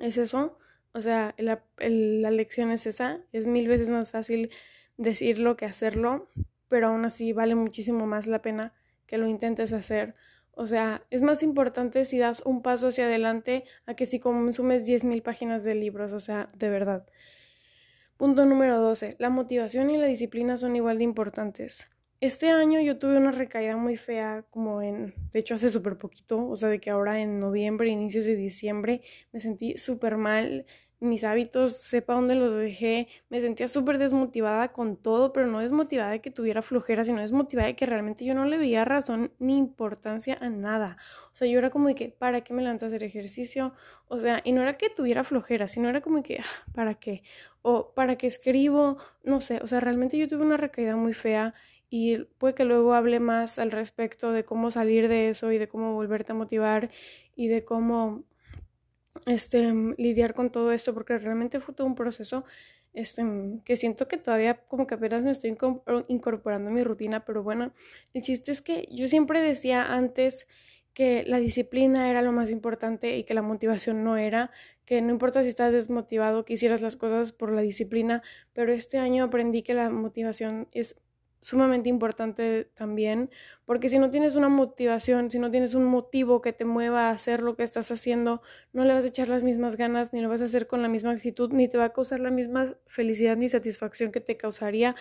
es 0.00 0.18
eso. 0.18 0.58
O 0.92 1.00
sea, 1.00 1.34
la, 1.38 1.62
la 1.78 2.30
lección 2.30 2.70
es 2.70 2.86
esa. 2.86 3.20
Es 3.32 3.46
mil 3.46 3.68
veces 3.68 3.90
más 3.90 4.10
fácil 4.10 4.50
decirlo 4.96 5.56
que 5.56 5.66
hacerlo, 5.66 6.30
pero 6.68 6.88
aún 6.88 7.04
así 7.04 7.32
vale 7.32 7.54
muchísimo 7.54 8.06
más 8.06 8.26
la 8.26 8.42
pena 8.42 8.72
que 9.06 9.18
lo 9.18 9.28
intentes 9.28 9.72
hacer. 9.72 10.14
O 10.52 10.66
sea, 10.66 11.04
es 11.10 11.20
más 11.20 11.42
importante 11.42 12.04
si 12.06 12.18
das 12.18 12.42
un 12.46 12.62
paso 12.62 12.88
hacia 12.88 13.04
adelante 13.04 13.64
a 13.84 13.94
que 13.94 14.06
si 14.06 14.18
consumes 14.20 14.86
10.000 14.86 15.22
páginas 15.22 15.64
de 15.64 15.74
libros, 15.74 16.12
o 16.14 16.18
sea, 16.18 16.48
de 16.56 16.70
verdad. 16.70 17.06
Punto 18.16 18.46
número 18.46 18.80
12. 18.80 19.16
La 19.18 19.28
motivación 19.28 19.90
y 19.90 19.98
la 19.98 20.06
disciplina 20.06 20.56
son 20.56 20.74
igual 20.74 20.96
de 20.96 21.04
importantes. 21.04 21.88
Este 22.20 22.50
año 22.50 22.80
yo 22.80 22.98
tuve 22.98 23.18
una 23.18 23.30
recaída 23.30 23.76
muy 23.76 23.96
fea, 23.96 24.44
como 24.50 24.80
en, 24.80 25.14
de 25.32 25.38
hecho 25.38 25.52
hace 25.54 25.68
súper 25.68 25.98
poquito, 25.98 26.48
o 26.48 26.56
sea, 26.56 26.70
de 26.70 26.80
que 26.80 26.88
ahora 26.88 27.20
en 27.20 27.38
noviembre, 27.38 27.90
inicios 27.90 28.24
de 28.24 28.36
diciembre, 28.36 29.02
me 29.32 29.40
sentí 29.40 29.76
súper 29.76 30.16
mal, 30.16 30.64
mis 30.98 31.24
hábitos, 31.24 31.76
sepa 31.76 32.14
dónde 32.14 32.34
los 32.34 32.54
dejé, 32.54 33.08
me 33.28 33.42
sentía 33.42 33.68
súper 33.68 33.98
desmotivada 33.98 34.72
con 34.72 34.96
todo, 34.96 35.34
pero 35.34 35.46
no 35.46 35.60
desmotivada 35.60 36.10
de 36.12 36.22
que 36.22 36.30
tuviera 36.30 36.62
flojera, 36.62 37.04
sino 37.04 37.20
desmotivada 37.20 37.68
de 37.68 37.76
que 37.76 37.84
realmente 37.84 38.24
yo 38.24 38.34
no 38.34 38.46
le 38.46 38.56
veía 38.56 38.86
razón 38.86 39.30
ni 39.38 39.58
importancia 39.58 40.38
a 40.40 40.48
nada. 40.48 40.96
O 41.26 41.34
sea, 41.34 41.46
yo 41.48 41.58
era 41.58 41.68
como 41.68 41.94
que, 41.94 42.08
¿para 42.08 42.40
qué 42.40 42.54
me 42.54 42.62
levanto 42.62 42.86
a 42.86 42.88
hacer 42.88 43.02
ejercicio? 43.02 43.74
O 44.08 44.16
sea, 44.16 44.40
y 44.42 44.52
no 44.52 44.62
era 44.62 44.72
que 44.72 44.88
tuviera 44.88 45.22
flojera, 45.22 45.68
sino 45.68 45.90
era 45.90 46.00
como 46.00 46.22
que, 46.22 46.38
ah, 46.40 46.70
¿para 46.74 46.94
qué? 46.94 47.22
O 47.60 47.92
¿para 47.92 48.16
qué 48.16 48.26
escribo? 48.26 48.96
No 49.22 49.42
sé, 49.42 49.60
o 49.62 49.66
sea, 49.66 49.80
realmente 49.80 50.16
yo 50.16 50.26
tuve 50.28 50.46
una 50.46 50.56
recaída 50.56 50.96
muy 50.96 51.12
fea 51.12 51.52
y 51.88 52.18
puede 52.38 52.54
que 52.54 52.64
luego 52.64 52.94
hable 52.94 53.20
más 53.20 53.58
al 53.58 53.70
respecto 53.70 54.32
de 54.32 54.44
cómo 54.44 54.70
salir 54.70 55.08
de 55.08 55.28
eso 55.28 55.52
y 55.52 55.58
de 55.58 55.68
cómo 55.68 55.94
volverte 55.94 56.32
a 56.32 56.34
motivar 56.34 56.90
y 57.34 57.48
de 57.48 57.64
cómo 57.64 58.24
este, 59.26 59.72
lidiar 59.96 60.34
con 60.34 60.50
todo 60.50 60.72
esto, 60.72 60.92
porque 60.94 61.18
realmente 61.18 61.60
fue 61.60 61.74
todo 61.74 61.86
un 61.86 61.94
proceso 61.94 62.44
este, 62.92 63.22
que 63.64 63.76
siento 63.76 64.08
que 64.08 64.16
todavía 64.16 64.54
como 64.66 64.86
que 64.86 64.94
apenas 64.94 65.22
me 65.22 65.30
estoy 65.30 65.56
incorporando 66.08 66.70
a 66.70 66.72
mi 66.72 66.82
rutina, 66.82 67.24
pero 67.24 67.42
bueno, 67.42 67.72
el 68.14 68.22
chiste 68.22 68.52
es 68.52 68.62
que 68.62 68.86
yo 68.90 69.06
siempre 69.06 69.40
decía 69.40 69.84
antes 69.84 70.46
que 70.94 71.24
la 71.26 71.38
disciplina 71.38 72.08
era 72.08 72.22
lo 72.22 72.32
más 72.32 72.50
importante 72.50 73.18
y 73.18 73.24
que 73.24 73.34
la 73.34 73.42
motivación 73.42 74.02
no 74.02 74.16
era, 74.16 74.50
que 74.86 75.02
no 75.02 75.10
importa 75.10 75.42
si 75.42 75.50
estás 75.50 75.70
desmotivado, 75.70 76.46
que 76.46 76.54
hicieras 76.54 76.80
las 76.80 76.96
cosas 76.96 77.32
por 77.32 77.52
la 77.52 77.60
disciplina, 77.60 78.22
pero 78.54 78.72
este 78.72 78.96
año 78.96 79.24
aprendí 79.24 79.62
que 79.62 79.74
la 79.74 79.90
motivación 79.90 80.68
es 80.72 80.96
sumamente 81.40 81.88
importante 81.88 82.64
también, 82.74 83.30
porque 83.64 83.88
si 83.88 83.98
no 83.98 84.10
tienes 84.10 84.36
una 84.36 84.48
motivación, 84.48 85.30
si 85.30 85.38
no 85.38 85.50
tienes 85.50 85.74
un 85.74 85.84
motivo 85.84 86.40
que 86.40 86.52
te 86.52 86.64
mueva 86.64 87.08
a 87.08 87.10
hacer 87.10 87.42
lo 87.42 87.56
que 87.56 87.62
estás 87.62 87.90
haciendo, 87.90 88.42
no 88.72 88.84
le 88.84 88.94
vas 88.94 89.04
a 89.04 89.08
echar 89.08 89.28
las 89.28 89.42
mismas 89.42 89.76
ganas, 89.76 90.12
ni 90.12 90.20
lo 90.20 90.28
vas 90.28 90.40
a 90.40 90.44
hacer 90.44 90.66
con 90.66 90.82
la 90.82 90.88
misma 90.88 91.12
actitud, 91.12 91.52
ni 91.52 91.68
te 91.68 91.78
va 91.78 91.84
a 91.84 91.92
causar 91.92 92.20
la 92.20 92.30
misma 92.30 92.76
felicidad 92.86 93.36
ni 93.36 93.48
satisfacción 93.48 94.12
que 94.12 94.20
te 94.20 94.36
causaría 94.36 94.96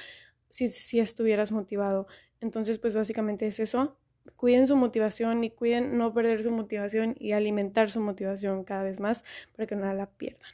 si, 0.49 0.69
si 0.71 0.99
estuvieras 0.99 1.51
motivado. 1.51 2.07
Entonces, 2.41 2.77
pues 2.77 2.95
básicamente 2.95 3.47
es 3.47 3.59
eso. 3.59 3.97
Cuiden 4.35 4.67
su 4.67 4.75
motivación 4.75 5.43
y 5.43 5.51
cuiden 5.51 5.97
no 5.97 6.13
perder 6.13 6.41
su 6.41 6.51
motivación 6.51 7.15
y 7.19 7.31
alimentar 7.31 7.89
su 7.89 7.99
motivación 7.99 8.63
cada 8.63 8.83
vez 8.83 8.99
más 8.99 9.23
para 9.55 9.67
que 9.67 9.75
no 9.75 9.91
la 9.93 10.09
pierdan. 10.09 10.49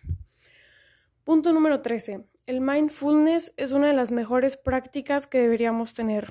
Punto 1.23 1.53
número 1.53 1.81
13 1.81 2.30
el 2.45 2.61
mindfulness 2.61 3.53
es 3.57 3.71
una 3.71 3.87
de 3.87 3.93
las 3.93 4.11
mejores 4.11 4.57
prácticas 4.57 5.27
que 5.27 5.39
deberíamos 5.39 5.93
tener. 5.93 6.29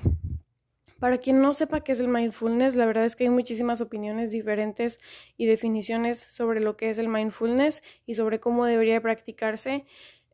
Para 0.99 1.17
quien 1.17 1.41
no 1.41 1.53
sepa 1.53 1.83
qué 1.83 1.93
es 1.93 1.99
el 1.99 2.09
mindfulness, 2.09 2.75
la 2.75 2.85
verdad 2.85 3.05
es 3.05 3.15
que 3.15 3.23
hay 3.23 3.29
muchísimas 3.31 3.81
opiniones 3.81 4.29
diferentes 4.29 4.99
y 5.35 5.47
definiciones 5.47 6.19
sobre 6.19 6.59
lo 6.59 6.77
que 6.77 6.91
es 6.91 6.99
el 6.99 7.07
mindfulness 7.07 7.81
y 8.05 8.13
sobre 8.13 8.39
cómo 8.39 8.65
debería 8.65 9.01
practicarse. 9.01 9.85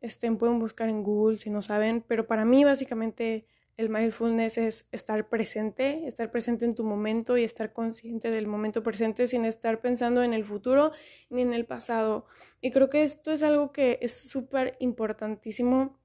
Este, 0.02 0.30
pueden 0.34 0.60
buscar 0.60 0.90
en 0.90 1.04
Google 1.04 1.38
si 1.38 1.50
no 1.50 1.62
saben, 1.62 2.04
pero 2.06 2.28
para 2.28 2.44
mí 2.44 2.66
básicamente 2.66 3.46
el 3.78 3.90
mindfulness 3.90 4.58
es 4.58 4.88
estar 4.92 5.30
presente, 5.30 6.08
estar 6.08 6.32
presente 6.32 6.66
en 6.66 6.74
tu 6.74 6.84
momento 6.84 7.38
y 7.38 7.44
estar 7.44 7.74
consciente 7.74 8.32
del 8.32 8.48
momento 8.48 8.82
presente 8.82 9.28
sin 9.28 9.46
estar 9.46 9.82
pensando 9.82 10.24
en 10.24 10.34
el 10.34 10.44
futuro 10.44 10.92
ni 11.30 11.44
en 11.44 11.54
el 11.54 11.66
pasado. 11.68 12.26
Y 12.60 12.72
creo 12.72 12.90
que 12.90 13.04
esto 13.04 13.32
es 13.32 13.44
algo 13.44 13.72
que 13.72 14.00
es 14.02 14.18
súper 14.18 14.78
importantísimo. 14.80 16.00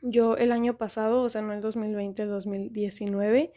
Yo 0.00 0.36
el 0.38 0.52
año 0.52 0.78
pasado, 0.78 1.20
o 1.20 1.28
sea, 1.28 1.42
no 1.42 1.52
el 1.52 1.60
2020, 1.60 2.22
el 2.22 2.30
2019, 2.30 3.52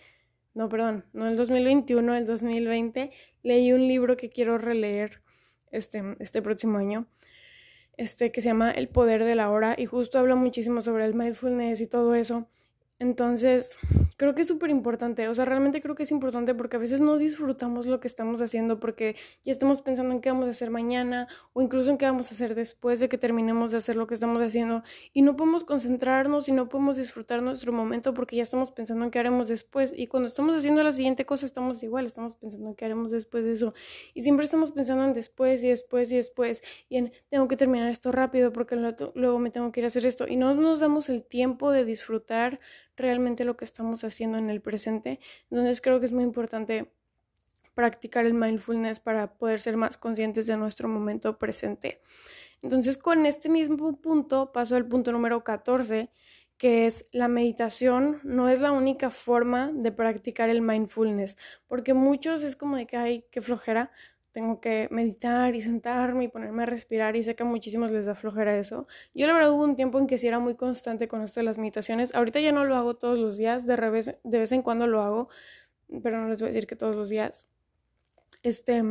no, 0.54 0.68
perdón, 0.68 1.06
no 1.14 1.28
el 1.28 1.38
2021, 1.38 2.16
el 2.16 2.26
2020, 2.26 3.12
leí 3.42 3.72
un 3.72 3.88
libro 3.88 4.18
que 4.18 4.30
quiero 4.30 4.58
releer 4.58 5.22
este, 5.72 6.04
este 6.20 6.42
próximo 6.42 6.78
año, 6.78 7.08
este, 7.96 8.32
que 8.34 8.42
se 8.42 8.50
llama 8.50 8.72
El 8.72 8.90
Poder 8.90 9.24
de 9.24 9.36
la 9.36 9.50
Hora 9.50 9.76
y 9.78 9.86
justo 9.86 10.20
habla 10.20 10.36
muchísimo 10.36 10.82
sobre 10.82 11.06
el 11.06 11.14
mindfulness 11.14 11.80
y 11.80 11.88
todo 11.88 12.16
eso. 12.16 12.50
Entonces, 13.00 13.78
creo 14.18 14.34
que 14.34 14.42
es 14.42 14.48
súper 14.48 14.70
importante, 14.70 15.28
o 15.28 15.34
sea, 15.34 15.46
realmente 15.46 15.82
creo 15.82 15.96
que 15.96 16.04
es 16.04 16.12
importante 16.12 16.56
porque 16.56 16.78
a 16.78 16.80
veces 16.80 17.02
no 17.02 17.18
disfrutamos 17.18 17.86
lo 17.86 18.00
que 18.00 18.08
estamos 18.08 18.42
haciendo 18.42 18.80
porque 18.80 19.16
ya 19.44 19.52
estamos 19.52 19.82
pensando 19.82 20.14
en 20.14 20.22
qué 20.22 20.30
vamos 20.30 20.48
a 20.48 20.52
hacer 20.52 20.70
mañana 20.70 21.28
o 21.54 21.62
incluso 21.62 21.92
en 21.92 21.98
qué 21.98 22.06
vamos 22.06 22.32
a 22.32 22.36
hacer 22.36 22.56
después 22.56 23.00
de 23.00 23.10
que 23.10 23.18
terminemos 23.18 23.72
de 23.72 23.78
hacer 23.78 23.96
lo 23.96 24.08
que 24.08 24.14
estamos 24.14 24.42
haciendo 24.42 24.84
y 25.14 25.22
no 25.22 25.36
podemos 25.36 25.64
concentrarnos 25.64 26.48
y 26.48 26.52
no 26.52 26.70
podemos 26.70 26.98
disfrutar 26.98 27.42
nuestro 27.42 27.74
momento 27.74 28.14
porque 28.14 28.38
ya 28.38 28.44
estamos 28.44 28.72
pensando 28.72 29.04
en 29.04 29.12
qué 29.12 29.20
haremos 29.20 29.48
después 29.48 29.94
y 29.96 30.08
cuando 30.08 30.28
estamos 30.28 30.56
haciendo 30.56 30.82
la 30.84 30.94
siguiente 30.94 31.26
cosa 31.26 31.46
estamos 31.46 31.84
igual, 31.84 32.06
estamos 32.06 32.36
pensando 32.36 32.70
en 32.70 32.76
qué 32.76 32.86
haremos 32.86 33.12
después 33.12 33.46
de 33.46 33.52
eso 33.52 33.74
y 34.14 34.22
siempre 34.22 34.46
estamos 34.46 34.72
pensando 34.72 35.04
en 35.04 35.14
después 35.14 35.64
y 35.64 35.70
después 35.70 36.12
y 36.12 36.16
después 36.16 36.64
y 36.90 36.98
en 36.98 37.12
tengo 37.30 37.48
que 37.48 37.58
terminar 37.58 37.90
esto 37.90 38.12
rápido 38.12 38.54
porque 38.54 38.76
luego 38.76 39.40
me 39.40 39.50
tengo 39.52 39.72
que 39.72 39.82
ir 39.82 39.84
a 39.86 39.88
hacer 39.88 40.06
esto 40.06 40.28
y 40.28 40.36
no 40.36 40.54
nos 40.56 40.80
damos 40.80 41.10
el 41.10 41.24
tiempo 41.24 41.72
de 41.72 41.86
disfrutar 41.86 42.60
realmente 42.98 43.44
lo 43.44 43.58
que 43.58 43.66
estamos 43.66 44.04
haciendo 44.04 44.38
en 44.38 44.50
el 44.50 44.62
presente. 44.62 45.20
Entonces 45.50 45.82
creo 45.82 46.00
que 46.00 46.06
es 46.06 46.12
muy 46.12 46.24
importante 46.24 46.92
practicar 47.74 48.26
el 48.26 48.34
mindfulness 48.34 49.00
para 49.00 49.38
poder 49.38 49.62
ser 49.62 49.78
más 49.78 49.98
conscientes 49.98 50.48
de 50.48 50.58
nuestro 50.58 50.88
momento 50.88 51.38
presente. 51.38 52.02
Entonces 52.62 52.98
con 52.98 53.26
este 53.26 53.50
mismo 53.50 54.02
punto 54.02 54.52
paso 54.52 54.76
al 54.76 54.88
punto 54.88 55.12
número 55.12 55.44
14, 55.44 56.10
que 56.58 56.88
es 56.88 57.06
la 57.12 57.28
meditación 57.28 58.22
no 58.24 58.50
es 58.50 58.60
la 58.60 58.72
única 58.72 59.12
forma 59.12 59.72
de 59.74 59.92
practicar 59.92 60.50
el 60.50 60.62
mindfulness, 60.62 61.38
porque 61.68 61.94
muchos 61.94 62.44
es 62.44 62.56
como 62.56 62.78
de 62.78 62.88
que 62.88 62.98
hay 62.98 63.22
que 63.30 63.42
flojera, 63.42 63.92
tengo 64.36 64.60
que 64.60 64.90
meditar 64.92 65.56
y 65.56 65.62
sentarme 65.62 66.26
y 66.26 66.28
ponerme 66.28 66.64
a 66.64 66.66
respirar 66.66 67.16
y 67.16 67.24
sé 67.24 67.36
que 67.38 67.44
a 67.44 67.46
muchísimos 67.46 67.90
les 67.90 68.06
da 68.06 68.16
flojera 68.16 68.58
eso. 68.58 68.86
Yo 69.14 69.28
la 69.28 69.34
verdad 69.34 69.54
hubo 69.54 69.64
un 69.64 69.78
tiempo 69.78 69.98
en 69.98 70.08
que 70.08 70.18
sí 70.18 70.28
era 70.28 70.40
muy 70.40 70.56
constante 70.56 71.08
con 71.08 71.22
esto 71.22 71.40
de 71.40 71.46
las 71.46 71.58
meditaciones. 71.58 72.14
Ahorita 72.14 72.42
ya 72.42 72.52
no 72.52 72.66
lo 72.66 72.76
hago 72.76 72.98
todos 72.98 73.18
los 73.18 73.38
días, 73.38 73.66
de, 73.66 73.78
revés, 73.78 74.14
de 74.22 74.38
vez 74.38 74.52
en 74.52 74.62
cuando 74.62 74.88
lo 74.88 75.02
hago, 75.02 75.30
pero 76.04 76.20
no 76.20 76.28
les 76.28 76.42
voy 76.42 76.48
a 76.48 76.50
decir 76.50 76.68
que 76.68 76.76
todos 76.76 76.98
los 76.98 77.08
días. 77.08 77.48
Este, 78.44 78.84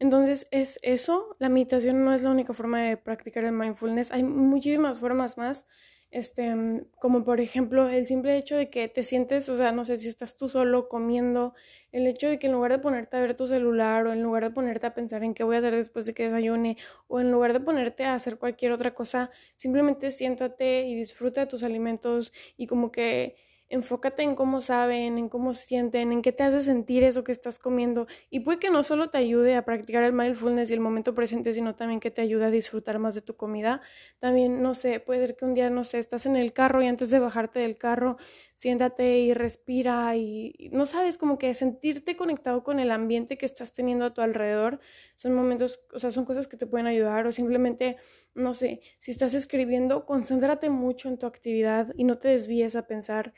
entonces 0.00 0.48
es 0.50 0.80
eso, 0.82 1.36
la 1.38 1.48
meditación 1.48 2.04
no 2.04 2.12
es 2.12 2.22
la 2.22 2.32
única 2.32 2.52
forma 2.52 2.82
de 2.82 2.96
practicar 2.96 3.44
el 3.44 3.52
mindfulness, 3.52 4.10
hay 4.10 4.24
muchísimas 4.24 4.98
formas 4.98 5.38
más 5.38 5.66
este, 6.10 6.54
mm, 6.54 6.86
como 7.00 7.24
por 7.24 7.40
ejemplo 7.40 7.88
el 7.88 8.06
simple 8.06 8.36
hecho 8.36 8.56
de 8.56 8.68
que 8.68 8.88
te 8.88 9.04
sientes, 9.04 9.48
o 9.48 9.56
sea, 9.56 9.72
no 9.72 9.84
sé 9.84 9.96
si 9.96 10.08
estás 10.08 10.36
tú 10.36 10.48
solo 10.48 10.88
comiendo, 10.88 11.54
el 11.92 12.06
hecho 12.06 12.28
de 12.28 12.38
que 12.38 12.46
en 12.46 12.54
lugar 12.54 12.72
de 12.72 12.78
ponerte 12.78 13.16
a 13.16 13.20
ver 13.20 13.34
tu 13.34 13.46
celular 13.46 14.06
o 14.06 14.12
en 14.12 14.22
lugar 14.22 14.44
de 14.44 14.50
ponerte 14.50 14.86
a 14.86 14.94
pensar 14.94 15.24
en 15.24 15.34
qué 15.34 15.44
voy 15.44 15.56
a 15.56 15.58
hacer 15.60 15.74
después 15.74 16.06
de 16.06 16.14
que 16.14 16.24
desayune 16.24 16.76
o 17.08 17.20
en 17.20 17.30
lugar 17.30 17.52
de 17.52 17.60
ponerte 17.60 18.04
a 18.04 18.14
hacer 18.14 18.38
cualquier 18.38 18.72
otra 18.72 18.94
cosa, 18.94 19.30
simplemente 19.56 20.10
siéntate 20.10 20.86
y 20.86 20.94
disfruta 20.94 21.42
de 21.42 21.46
tus 21.46 21.62
alimentos 21.62 22.32
y 22.56 22.66
como 22.66 22.90
que 22.92 23.36
enfócate 23.70 24.22
en 24.22 24.34
cómo 24.34 24.60
saben, 24.60 25.18
en 25.18 25.28
cómo 25.28 25.52
sienten, 25.54 26.12
en 26.12 26.22
qué 26.22 26.32
te 26.32 26.42
hace 26.42 26.60
sentir 26.60 27.04
eso 27.04 27.24
que 27.24 27.32
estás 27.32 27.58
comiendo. 27.58 28.06
Y 28.30 28.40
puede 28.40 28.58
que 28.58 28.70
no 28.70 28.82
solo 28.84 29.10
te 29.10 29.18
ayude 29.18 29.56
a 29.56 29.64
practicar 29.64 30.02
el 30.04 30.12
mindfulness 30.12 30.70
y 30.70 30.74
el 30.74 30.80
momento 30.80 31.14
presente, 31.14 31.52
sino 31.52 31.74
también 31.74 32.00
que 32.00 32.10
te 32.10 32.22
ayude 32.22 32.46
a 32.46 32.50
disfrutar 32.50 32.98
más 32.98 33.14
de 33.14 33.22
tu 33.22 33.36
comida. 33.36 33.80
También, 34.18 34.62
no 34.62 34.74
sé, 34.74 35.00
puede 35.00 35.26
ser 35.26 35.36
que 35.36 35.44
un 35.44 35.54
día, 35.54 35.70
no 35.70 35.84
sé, 35.84 35.98
estás 35.98 36.26
en 36.26 36.36
el 36.36 36.52
carro 36.52 36.82
y 36.82 36.86
antes 36.86 37.10
de 37.10 37.18
bajarte 37.18 37.60
del 37.60 37.76
carro, 37.76 38.16
siéntate 38.54 39.18
y 39.18 39.34
respira 39.34 40.16
y 40.16 40.70
no 40.72 40.86
sabes, 40.86 41.18
como 41.18 41.38
que 41.38 41.54
sentirte 41.54 42.16
conectado 42.16 42.64
con 42.64 42.80
el 42.80 42.90
ambiente 42.90 43.38
que 43.38 43.46
estás 43.46 43.72
teniendo 43.72 44.04
a 44.04 44.14
tu 44.14 44.20
alrededor. 44.20 44.80
Son 45.16 45.34
momentos, 45.34 45.80
o 45.92 45.98
sea, 45.98 46.10
son 46.10 46.24
cosas 46.24 46.48
que 46.48 46.56
te 46.56 46.66
pueden 46.66 46.86
ayudar 46.86 47.26
o 47.26 47.32
simplemente, 47.32 47.96
no 48.34 48.54
sé, 48.54 48.80
si 48.98 49.10
estás 49.10 49.34
escribiendo, 49.34 50.06
concéntrate 50.06 50.70
mucho 50.70 51.08
en 51.08 51.18
tu 51.18 51.26
actividad 51.26 51.92
y 51.96 52.04
no 52.04 52.18
te 52.18 52.28
desvíes 52.28 52.74
a 52.76 52.86
pensar 52.86 53.32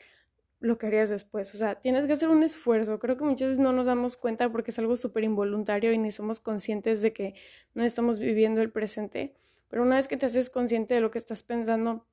lo 0.61 0.77
que 0.77 0.87
harías 0.87 1.09
después. 1.09 1.53
O 1.53 1.57
sea, 1.57 1.75
tienes 1.75 2.05
que 2.05 2.13
hacer 2.13 2.29
un 2.29 2.43
esfuerzo. 2.43 2.99
Creo 2.99 3.17
que 3.17 3.25
muchas 3.25 3.49
veces 3.49 3.59
no 3.59 3.73
nos 3.73 3.87
damos 3.87 4.15
cuenta 4.15 4.49
porque 4.51 4.71
es 4.71 4.79
algo 4.79 4.95
súper 4.95 5.23
involuntario 5.23 5.91
y 5.91 5.97
ni 5.97 6.11
somos 6.11 6.39
conscientes 6.39 7.01
de 7.01 7.11
que 7.11 7.33
no 7.73 7.83
estamos 7.83 8.19
viviendo 8.19 8.61
el 8.61 8.71
presente. 8.71 9.35
Pero 9.67 9.83
una 9.83 9.95
vez 9.95 10.07
que 10.07 10.17
te 10.17 10.27
haces 10.27 10.49
consciente 10.49 10.93
de 10.93 11.01
lo 11.01 11.11
que 11.11 11.17
estás 11.17 11.43
pensando, 11.43 12.05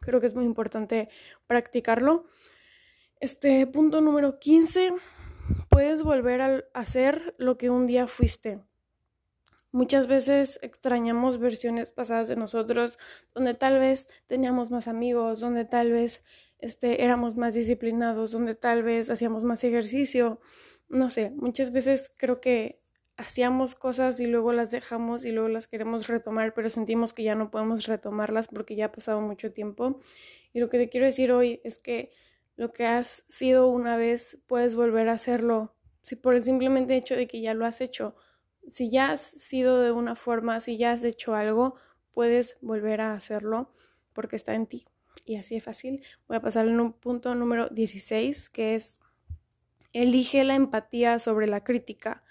creo 0.00 0.18
que 0.18 0.26
es 0.26 0.34
muy 0.34 0.44
importante 0.44 1.10
practicarlo. 1.46 2.24
Este 3.20 3.66
punto 3.66 4.00
número 4.00 4.38
15, 4.38 4.94
puedes 5.68 6.02
volver 6.02 6.40
a 6.40 6.64
hacer 6.72 7.34
lo 7.36 7.58
que 7.58 7.68
un 7.68 7.86
día 7.86 8.06
fuiste. 8.06 8.60
Muchas 9.72 10.06
veces 10.06 10.58
extrañamos 10.62 11.38
versiones 11.38 11.90
pasadas 11.90 12.28
de 12.28 12.36
nosotros, 12.36 12.98
donde 13.34 13.54
tal 13.54 13.80
vez 13.80 14.08
teníamos 14.26 14.70
más 14.70 14.86
amigos, 14.86 15.40
donde 15.40 15.64
tal 15.64 15.90
vez 15.90 16.22
este, 16.64 17.04
éramos 17.04 17.36
más 17.36 17.52
disciplinados, 17.52 18.32
donde 18.32 18.54
tal 18.54 18.82
vez 18.82 19.10
hacíamos 19.10 19.44
más 19.44 19.62
ejercicio, 19.64 20.40
no 20.88 21.10
sé, 21.10 21.30
muchas 21.30 21.72
veces 21.72 22.10
creo 22.16 22.40
que 22.40 22.80
hacíamos 23.18 23.74
cosas 23.74 24.18
y 24.18 24.26
luego 24.26 24.52
las 24.52 24.70
dejamos 24.70 25.26
y 25.26 25.32
luego 25.32 25.48
las 25.48 25.66
queremos 25.66 26.08
retomar, 26.08 26.54
pero 26.54 26.70
sentimos 26.70 27.12
que 27.12 27.22
ya 27.22 27.34
no 27.34 27.50
podemos 27.50 27.86
retomarlas 27.86 28.48
porque 28.48 28.76
ya 28.76 28.86
ha 28.86 28.92
pasado 28.92 29.20
mucho 29.20 29.52
tiempo. 29.52 30.00
Y 30.54 30.60
lo 30.60 30.70
que 30.70 30.78
te 30.78 30.88
quiero 30.88 31.04
decir 31.06 31.32
hoy 31.32 31.60
es 31.64 31.78
que 31.78 32.10
lo 32.56 32.72
que 32.72 32.86
has 32.86 33.24
sido 33.28 33.68
una 33.68 33.96
vez 33.98 34.38
puedes 34.46 34.74
volver 34.74 35.10
a 35.10 35.12
hacerlo, 35.12 35.76
si 36.00 36.16
por 36.16 36.34
el 36.34 36.44
simplemente 36.44 36.96
hecho 36.96 37.14
de 37.14 37.26
que 37.26 37.42
ya 37.42 37.52
lo 37.52 37.66
has 37.66 37.82
hecho. 37.82 38.16
Si 38.68 38.90
ya 38.90 39.12
has 39.12 39.20
sido 39.20 39.82
de 39.82 39.92
una 39.92 40.16
forma, 40.16 40.60
si 40.60 40.78
ya 40.78 40.92
has 40.92 41.04
hecho 41.04 41.34
algo, 41.34 41.74
puedes 42.12 42.56
volver 42.62 43.02
a 43.02 43.12
hacerlo 43.12 43.70
porque 44.14 44.36
está 44.36 44.54
en 44.54 44.66
ti 44.66 44.86
y 45.24 45.36
así 45.36 45.56
es 45.56 45.64
fácil. 45.64 46.02
Voy 46.28 46.36
a 46.36 46.40
pasar 46.40 46.66
en 46.66 46.80
un 46.80 46.92
punto 46.92 47.34
número 47.34 47.68
16, 47.68 48.48
que 48.48 48.74
es 48.74 49.00
elige 49.92 50.44
la 50.44 50.54
empatía 50.54 51.18
sobre 51.18 51.46
la 51.46 51.64
crítica. 51.64 52.24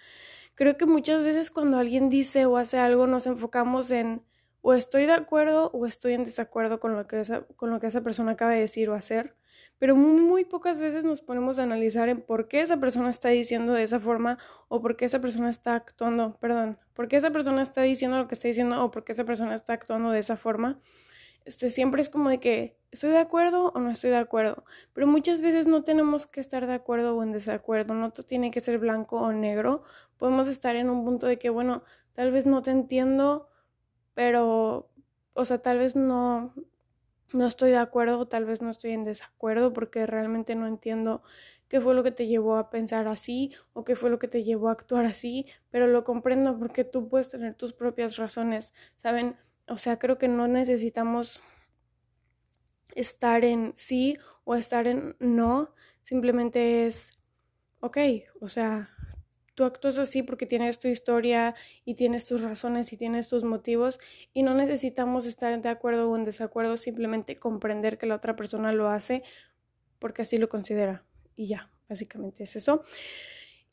Creo 0.56 0.78
que 0.78 0.86
muchas 0.86 1.24
veces 1.24 1.50
cuando 1.50 1.78
alguien 1.78 2.10
dice 2.10 2.46
o 2.46 2.58
hace 2.58 2.78
algo 2.78 3.08
nos 3.08 3.26
enfocamos 3.26 3.90
en 3.90 4.24
o 4.62 4.74
estoy 4.74 5.06
de 5.06 5.14
acuerdo 5.14 5.72
o 5.74 5.86
estoy 5.86 6.14
en 6.14 6.24
desacuerdo 6.24 6.80
con 6.80 6.96
lo 6.96 7.08
que 7.08 7.20
esa, 7.20 7.42
con 7.42 7.70
lo 7.70 7.80
que 7.80 7.88
esa 7.88 8.02
persona 8.02 8.34
acaba 8.34 8.52
de 8.52 8.62
decir 8.62 8.90
o 8.90 8.94
hacer, 8.94 9.36
pero 9.78 9.96
muy, 9.96 10.46
pocas 10.46 10.80
veces 10.80 11.04
nos 11.04 11.22
ponemos 11.22 11.60
a 11.60 11.64
analizar 11.64 12.08
en 12.08 12.22
por 12.22 12.48
qué 12.48 12.62
esa 12.62 12.78
persona 12.78 13.10
está 13.10 13.30
diciendo 13.30 13.74
de 13.74 13.84
esa 13.84 14.00
forma 14.00 14.38
o 14.70 14.82
por 14.82 14.96
qué 14.96 15.06
esa 15.06 15.20
persona 15.20 15.50
está 15.50 15.76
actuando, 15.76 16.38
perdón, 16.40 16.80
por 16.94 17.10
qué 17.10 17.18
esa 17.18 17.32
persona 17.32 17.62
está 17.62 17.82
diciendo 17.82 18.18
lo 18.18 18.28
que 18.28 18.36
está 18.36 18.48
diciendo 18.48 18.82
o 18.84 18.92
por 18.92 19.04
qué 19.04 19.12
esa 19.12 19.26
persona 19.26 19.54
está 19.56 19.74
actuando 19.74 20.12
de 20.12 20.20
esa 20.20 20.38
forma 20.38 20.80
este, 21.46 21.70
siempre 21.70 22.02
es 22.02 22.10
como 22.10 22.30
de 22.30 22.40
que 22.40 22.78
estoy 22.92 23.10
de 23.12 23.18
acuerdo 23.20 23.72
o 23.76 23.80
no 23.80 23.90
estoy 23.92 24.12
de 24.12 24.18
acuerdo, 24.18 24.64
pero 24.94 25.08
muchas 25.08 25.42
veces 25.42 25.68
no 25.68 25.84
tenemos 25.84 26.28
que 26.28 26.40
estar 26.40 26.68
de 26.68 26.74
acuerdo 26.74 27.16
o 27.18 27.24
en 27.24 27.32
desacuerdo, 27.32 27.94
no 27.96 28.12
tiene 28.12 28.52
que 28.52 28.60
ser 28.60 28.78
blanco 28.80 29.20
o 29.22 29.32
negro, 29.32 29.84
podemos 30.18 30.48
estar 30.48 30.76
en 30.76 30.90
un 30.90 31.04
punto 31.04 31.28
de 31.28 31.40
que, 31.40 31.50
bueno, 31.50 31.84
tal 32.14 32.32
vez 32.32 32.46
no 32.46 32.62
te 32.62 32.72
entiendo, 32.72 33.50
pero, 34.14 34.92
o 35.34 35.46
sea, 35.46 35.60
tal 35.62 35.80
vez 35.80 35.96
no, 35.96 36.54
no 37.34 37.48
estoy 37.48 37.72
de 37.72 37.78
acuerdo, 37.78 38.28
tal 38.28 38.46
vez 38.46 38.62
no 38.62 38.70
estoy 38.70 38.92
en 38.92 39.04
desacuerdo 39.04 39.74
porque 39.74 40.06
realmente 40.06 40.56
no 40.56 40.68
entiendo 40.68 41.24
qué 41.68 41.82
fue 41.82 41.96
lo 41.96 42.04
que 42.04 42.12
te 42.12 42.28
llevó 42.28 42.56
a 42.58 42.70
pensar 42.70 43.08
así 43.08 43.54
o 43.74 43.84
qué 43.84 43.96
fue 43.96 44.10
lo 44.10 44.20
que 44.20 44.28
te 44.28 44.44
llevó 44.44 44.70
a 44.70 44.74
actuar 44.74 45.06
así, 45.06 45.48
pero 45.72 45.88
lo 45.88 46.04
comprendo 46.04 46.58
porque 46.60 46.84
tú 46.84 47.10
puedes 47.10 47.30
tener 47.30 47.56
tus 47.56 47.74
propias 47.74 48.18
razones, 48.18 48.74
¿saben? 48.96 49.38
O 49.68 49.78
sea, 49.78 49.98
creo 50.00 50.18
que 50.18 50.28
no 50.28 50.48
necesitamos 50.48 51.42
estar 52.96 53.44
en 53.46 53.74
sí 53.76 54.18
o 54.44 54.56
estar 54.56 54.88
en 54.88 55.16
no, 55.20 55.74
simplemente 56.02 56.86
es, 56.86 57.20
ok, 57.80 57.98
o 58.42 58.48
sea, 58.48 58.90
tú 59.56 59.64
actúas 59.64 60.00
así 60.00 60.24
porque 60.24 60.46
tienes 60.46 60.80
tu 60.80 60.88
historia 60.88 61.56
y 61.86 61.96
tienes 61.96 62.26
tus 62.26 62.42
razones 62.42 62.92
y 62.94 62.98
tienes 62.98 63.28
tus 63.28 63.44
motivos 63.44 64.00
y 64.34 64.44
no 64.44 64.54
necesitamos 64.54 65.26
estar 65.26 65.60
de 65.62 65.70
acuerdo 65.70 66.10
o 66.10 66.16
en 66.16 66.24
desacuerdo, 66.24 66.78
simplemente 66.78 67.38
comprender 67.38 67.98
que 67.98 68.06
la 68.08 68.16
otra 68.16 68.36
persona 68.36 68.72
lo 68.72 68.90
hace 68.90 69.24
porque 70.00 70.24
así 70.24 70.38
lo 70.38 70.50
considera 70.50 71.06
y 71.36 71.48
ya, 71.48 71.72
básicamente 71.88 72.44
es 72.44 72.56
eso. 72.56 72.84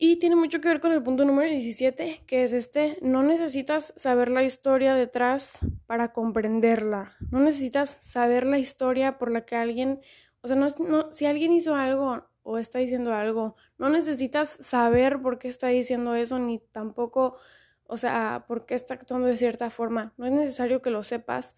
Y 0.03 0.15
tiene 0.15 0.35
mucho 0.35 0.61
que 0.61 0.67
ver 0.67 0.79
con 0.79 0.93
el 0.93 1.03
punto 1.03 1.25
número 1.25 1.47
17, 1.47 2.23
que 2.25 2.41
es 2.41 2.53
este, 2.53 2.97
no 3.03 3.21
necesitas 3.21 3.93
saber 3.95 4.31
la 4.31 4.41
historia 4.41 4.95
detrás 4.95 5.59
para 5.85 6.11
comprenderla. 6.11 7.15
No 7.29 7.39
necesitas 7.39 7.99
saber 8.01 8.47
la 8.47 8.57
historia 8.57 9.19
por 9.19 9.29
la 9.29 9.45
que 9.45 9.55
alguien, 9.55 10.01
o 10.41 10.47
sea, 10.47 10.57
no, 10.57 10.65
no, 10.79 11.11
si 11.11 11.27
alguien 11.27 11.53
hizo 11.53 11.75
algo 11.75 12.25
o 12.41 12.57
está 12.57 12.79
diciendo 12.79 13.13
algo, 13.13 13.55
no 13.77 13.89
necesitas 13.89 14.49
saber 14.59 15.21
por 15.21 15.37
qué 15.37 15.49
está 15.49 15.67
diciendo 15.67 16.15
eso, 16.15 16.39
ni 16.39 16.57
tampoco, 16.57 17.37
o 17.85 17.97
sea, 17.97 18.45
por 18.47 18.65
qué 18.65 18.73
está 18.73 18.95
actuando 18.95 19.27
de 19.27 19.37
cierta 19.37 19.69
forma. 19.69 20.15
No 20.17 20.25
es 20.25 20.31
necesario 20.31 20.81
que 20.81 20.89
lo 20.89 21.03
sepas 21.03 21.55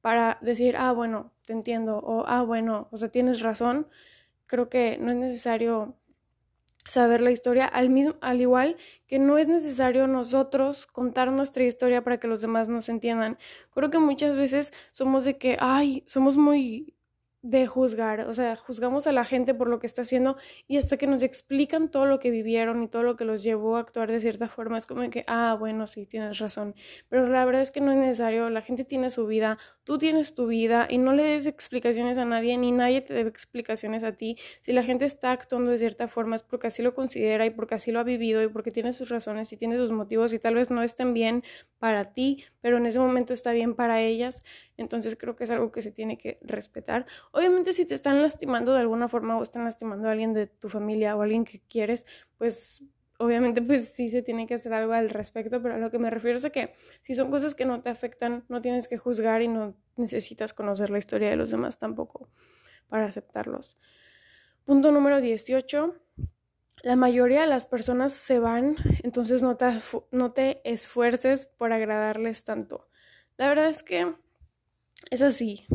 para 0.00 0.38
decir, 0.42 0.74
ah, 0.76 0.90
bueno, 0.90 1.32
te 1.46 1.52
entiendo, 1.52 1.98
o 1.98 2.24
ah, 2.26 2.42
bueno, 2.42 2.88
o 2.90 2.96
sea, 2.96 3.08
tienes 3.08 3.40
razón. 3.40 3.86
Creo 4.46 4.68
que 4.68 4.98
no 4.98 5.12
es 5.12 5.16
necesario 5.16 5.96
saber 6.86 7.20
la 7.20 7.30
historia, 7.30 7.66
al, 7.66 7.90
mismo, 7.90 8.14
al 8.20 8.40
igual 8.40 8.76
que 9.06 9.18
no 9.18 9.38
es 9.38 9.48
necesario 9.48 10.06
nosotros 10.06 10.86
contar 10.86 11.32
nuestra 11.32 11.64
historia 11.64 12.02
para 12.04 12.18
que 12.18 12.28
los 12.28 12.40
demás 12.42 12.68
nos 12.68 12.88
entiendan. 12.88 13.38
Creo 13.74 13.90
que 13.90 13.98
muchas 13.98 14.36
veces 14.36 14.72
somos 14.92 15.24
de 15.24 15.38
que, 15.38 15.56
ay, 15.60 16.04
somos 16.06 16.36
muy 16.36 16.93
de 17.44 17.66
juzgar, 17.66 18.20
o 18.26 18.32
sea, 18.32 18.56
juzgamos 18.56 19.06
a 19.06 19.12
la 19.12 19.22
gente 19.26 19.52
por 19.52 19.68
lo 19.68 19.78
que 19.78 19.86
está 19.86 20.00
haciendo 20.00 20.38
y 20.66 20.78
hasta 20.78 20.96
que 20.96 21.06
nos 21.06 21.22
explican 21.22 21.90
todo 21.90 22.06
lo 22.06 22.18
que 22.18 22.30
vivieron 22.30 22.82
y 22.82 22.88
todo 22.88 23.02
lo 23.02 23.16
que 23.16 23.26
los 23.26 23.44
llevó 23.44 23.76
a 23.76 23.80
actuar 23.80 24.10
de 24.10 24.18
cierta 24.18 24.48
forma, 24.48 24.78
es 24.78 24.86
como 24.86 25.10
que, 25.10 25.24
ah, 25.26 25.54
bueno, 25.60 25.86
sí, 25.86 26.06
tienes 26.06 26.38
razón, 26.38 26.74
pero 27.10 27.26
la 27.26 27.44
verdad 27.44 27.60
es 27.60 27.70
que 27.70 27.82
no 27.82 27.92
es 27.92 27.98
necesario, 27.98 28.48
la 28.48 28.62
gente 28.62 28.86
tiene 28.86 29.10
su 29.10 29.26
vida, 29.26 29.58
tú 29.84 29.98
tienes 29.98 30.34
tu 30.34 30.46
vida 30.46 30.86
y 30.88 30.96
no 30.96 31.12
le 31.12 31.22
des 31.22 31.46
explicaciones 31.46 32.16
a 32.16 32.24
nadie, 32.24 32.56
ni 32.56 32.72
nadie 32.72 33.02
te 33.02 33.12
debe 33.12 33.28
explicaciones 33.28 34.04
a 34.04 34.12
ti. 34.12 34.38
Si 34.62 34.72
la 34.72 34.82
gente 34.82 35.04
está 35.04 35.30
actuando 35.32 35.70
de 35.70 35.76
cierta 35.76 36.08
forma 36.08 36.36
es 36.36 36.42
porque 36.42 36.68
así 36.68 36.82
lo 36.82 36.94
considera 36.94 37.44
y 37.44 37.50
porque 37.50 37.74
así 37.74 37.92
lo 37.92 38.00
ha 38.00 38.04
vivido 38.04 38.42
y 38.42 38.48
porque 38.48 38.70
tiene 38.70 38.94
sus 38.94 39.10
razones 39.10 39.52
y 39.52 39.58
tiene 39.58 39.76
sus 39.76 39.92
motivos 39.92 40.32
y 40.32 40.38
tal 40.38 40.54
vez 40.54 40.70
no 40.70 40.82
estén 40.82 41.12
bien 41.12 41.42
para 41.78 42.04
ti, 42.04 42.42
pero 42.62 42.78
en 42.78 42.86
ese 42.86 43.00
momento 43.00 43.34
está 43.34 43.52
bien 43.52 43.74
para 43.74 44.00
ellas, 44.00 44.42
entonces 44.76 45.16
creo 45.16 45.36
que 45.36 45.44
es 45.44 45.50
algo 45.50 45.70
que 45.70 45.82
se 45.82 45.92
tiene 45.92 46.18
que 46.18 46.38
respetar 46.42 47.06
Obviamente 47.32 47.72
si 47.72 47.84
te 47.84 47.94
están 47.94 48.20
lastimando 48.22 48.72
de 48.72 48.80
alguna 48.80 49.08
forma 49.08 49.36
o 49.38 49.42
están 49.42 49.64
lastimando 49.64 50.08
a 50.08 50.12
alguien 50.12 50.34
de 50.34 50.46
tu 50.46 50.68
familia 50.68 51.16
o 51.16 51.22
alguien 51.22 51.44
que 51.44 51.60
quieres, 51.60 52.06
pues 52.38 52.84
obviamente 53.18 53.62
pues 53.62 53.92
sí 53.94 54.08
se 54.08 54.22
tiene 54.22 54.46
que 54.46 54.54
hacer 54.54 54.72
algo 54.74 54.92
al 54.92 55.10
respecto, 55.10 55.62
pero 55.62 55.74
a 55.74 55.78
lo 55.78 55.90
que 55.90 55.98
me 55.98 56.10
refiero 56.10 56.36
es 56.36 56.44
a 56.44 56.50
que 56.50 56.74
si 57.02 57.14
son 57.14 57.30
cosas 57.30 57.54
que 57.54 57.64
no 57.64 57.80
te 57.82 57.90
afectan, 57.90 58.44
no 58.48 58.60
tienes 58.60 58.88
que 58.88 58.98
juzgar 58.98 59.42
y 59.42 59.48
no 59.48 59.76
necesitas 59.96 60.52
conocer 60.52 60.90
la 60.90 60.98
historia 60.98 61.30
de 61.30 61.36
los 61.36 61.50
demás 61.50 61.78
tampoco 61.78 62.28
para 62.88 63.06
aceptarlos. 63.06 63.78
Punto 64.64 64.92
número 64.92 65.20
18. 65.20 65.94
La 66.82 66.96
mayoría 66.96 67.42
de 67.42 67.46
las 67.46 67.66
personas 67.66 68.12
se 68.12 68.38
van, 68.38 68.76
entonces 69.02 69.42
no 69.42 69.56
te, 69.56 69.66
no 70.10 70.32
te 70.32 70.60
esfuerces 70.70 71.46
por 71.46 71.72
agradarles 71.72 72.44
tanto. 72.44 72.88
La 73.36 73.48
verdad 73.48 73.68
es 73.68 73.82
que 73.82 74.14
es 75.10 75.22
así 75.22 75.66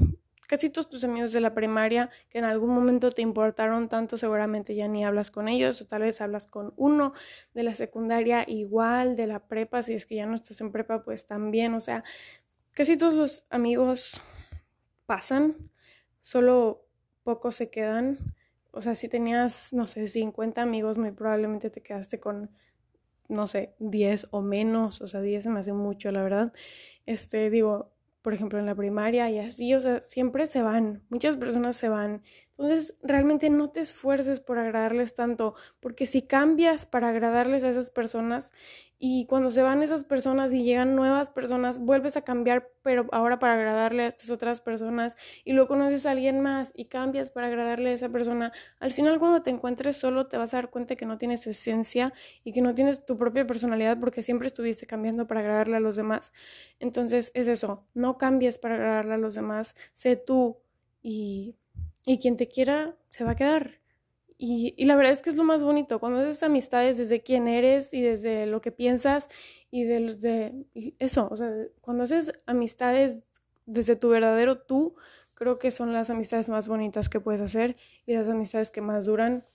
casi 0.49 0.71
todos 0.71 0.89
tus 0.89 1.03
amigos 1.03 1.31
de 1.31 1.41
la 1.41 1.53
primaria 1.53 2.09
que 2.27 2.39
en 2.39 2.43
algún 2.43 2.71
momento 2.71 3.11
te 3.11 3.21
importaron 3.21 3.87
tanto, 3.87 4.17
seguramente 4.17 4.73
ya 4.73 4.87
ni 4.87 5.05
hablas 5.05 5.29
con 5.29 5.47
ellos, 5.47 5.79
o 5.79 5.85
tal 5.85 6.01
vez 6.01 6.21
hablas 6.21 6.47
con 6.47 6.73
uno 6.75 7.13
de 7.53 7.61
la 7.61 7.75
secundaria 7.75 8.43
igual, 8.47 9.15
de 9.15 9.27
la 9.27 9.47
prepa, 9.47 9.83
si 9.83 9.93
es 9.93 10.07
que 10.07 10.15
ya 10.15 10.25
no 10.25 10.33
estás 10.33 10.59
en 10.61 10.71
prepa, 10.71 11.03
pues 11.03 11.27
también, 11.27 11.75
o 11.75 11.79
sea, 11.79 12.03
casi 12.71 12.97
todos 12.97 13.13
los 13.13 13.45
amigos 13.51 14.21
pasan, 15.05 15.55
solo 16.19 16.87
pocos 17.23 17.55
se 17.55 17.69
quedan. 17.69 18.17
O 18.71 18.81
sea, 18.81 18.95
si 18.95 19.07
tenías, 19.07 19.71
no 19.71 19.85
sé, 19.85 20.07
50 20.07 20.63
amigos, 20.63 20.97
muy 20.97 21.11
probablemente 21.11 21.69
te 21.69 21.83
quedaste 21.83 22.19
con, 22.19 22.51
no 23.27 23.45
sé, 23.47 23.75
10 23.79 24.27
o 24.31 24.41
menos. 24.41 25.01
O 25.01 25.07
sea, 25.07 25.21
10 25.21 25.43
se 25.43 25.49
me 25.49 25.59
hace 25.59 25.73
mucho, 25.73 26.11
la 26.11 26.23
verdad. 26.23 26.53
Este, 27.05 27.49
digo, 27.49 27.91
por 28.21 28.33
ejemplo, 28.33 28.59
en 28.59 28.65
la 28.65 28.75
primaria 28.75 29.29
y 29.29 29.39
así, 29.39 29.73
o 29.73 29.81
sea, 29.81 30.01
siempre 30.01 30.47
se 30.47 30.61
van, 30.61 31.05
muchas 31.09 31.37
personas 31.37 31.75
se 31.77 31.89
van. 31.89 32.23
Entonces, 32.59 32.93
realmente 33.01 33.49
no 33.49 33.69
te 33.69 33.79
esfuerces 33.79 34.41
por 34.41 34.59
agradarles 34.59 35.15
tanto, 35.15 35.55
porque 35.79 36.05
si 36.05 36.21
cambias 36.23 36.85
para 36.85 37.07
agradarles 37.07 37.63
a 37.63 37.69
esas 37.69 37.89
personas 37.89 38.51
y 38.97 39.25
cuando 39.27 39.49
se 39.49 39.61
van 39.61 39.81
esas 39.81 40.03
personas 40.03 40.51
y 40.53 40.63
llegan 40.63 40.93
nuevas 40.93 41.29
personas, 41.29 41.79
vuelves 41.79 42.17
a 42.17 42.21
cambiar, 42.23 42.69
pero 42.83 43.07
ahora 43.13 43.39
para 43.39 43.53
agradarle 43.53 44.03
a 44.03 44.07
estas 44.07 44.29
otras 44.29 44.59
personas 44.59 45.15
y 45.45 45.53
luego 45.53 45.69
conoces 45.69 46.05
a 46.05 46.11
alguien 46.11 46.41
más 46.41 46.73
y 46.75 46.85
cambias 46.87 47.31
para 47.31 47.47
agradarle 47.47 47.91
a 47.91 47.93
esa 47.93 48.09
persona, 48.09 48.51
al 48.81 48.91
final 48.91 49.19
cuando 49.19 49.41
te 49.41 49.51
encuentres 49.51 49.95
solo 49.95 50.27
te 50.27 50.37
vas 50.37 50.53
a 50.53 50.57
dar 50.57 50.69
cuenta 50.69 50.97
que 50.97 51.05
no 51.05 51.17
tienes 51.17 51.47
esencia 51.47 52.13
y 52.43 52.51
que 52.51 52.61
no 52.61 52.73
tienes 52.75 53.05
tu 53.05 53.17
propia 53.17 53.47
personalidad 53.47 53.97
porque 54.01 54.21
siempre 54.21 54.47
estuviste 54.47 54.85
cambiando 54.85 55.27
para 55.27 55.39
agradarle 55.39 55.77
a 55.77 55.79
los 55.79 55.95
demás. 55.95 56.33
Entonces, 56.79 57.31
es 57.35 57.47
eso, 57.47 57.87
no 57.93 58.17
cambies 58.17 58.57
para 58.57 58.75
agradarle 58.75 59.13
a 59.13 59.17
los 59.17 59.35
demás, 59.35 59.75
sé 59.93 60.17
tú 60.17 60.57
y 61.01 61.55
y 62.05 62.19
quien 62.19 62.37
te 62.37 62.47
quiera 62.47 62.95
se 63.09 63.23
va 63.23 63.31
a 63.31 63.35
quedar. 63.35 63.79
Y, 64.37 64.73
y, 64.77 64.85
la 64.85 64.95
verdad 64.95 65.11
es 65.11 65.21
que 65.21 65.29
es 65.29 65.35
lo 65.35 65.43
más 65.43 65.63
bonito, 65.63 65.99
cuando 65.99 66.19
haces 66.19 66.43
amistades 66.43 66.97
desde 66.97 67.21
quién 67.21 67.49
eres 67.49 67.93
y 67.93 68.01
desde 68.01 68.45
lo 68.45 68.61
que 68.61 68.71
piensas 68.71 69.27
y 69.69 69.83
de, 69.83 70.95
eso, 70.99 71.27
o 71.29 71.35
sea, 71.35 71.51
cuando 71.81 72.03
haces 72.03 72.31
amistades 72.45 73.19
desde 73.65 73.95
tu 73.95 74.09
verdadero 74.09 74.59
tú, 74.59 74.95
creo 75.33 75.59
que 75.59 75.71
son 75.71 75.93
las 75.93 76.09
amistades 76.09 76.49
más 76.49 76.67
bonitas 76.67 77.09
que 77.09 77.19
puedes 77.19 77.41
hacer 77.41 77.75
y 78.05 78.13
las 78.13 78.27
amistades 78.29 78.71
que 78.71 78.81
más 78.81 79.05
duran. 79.05 79.45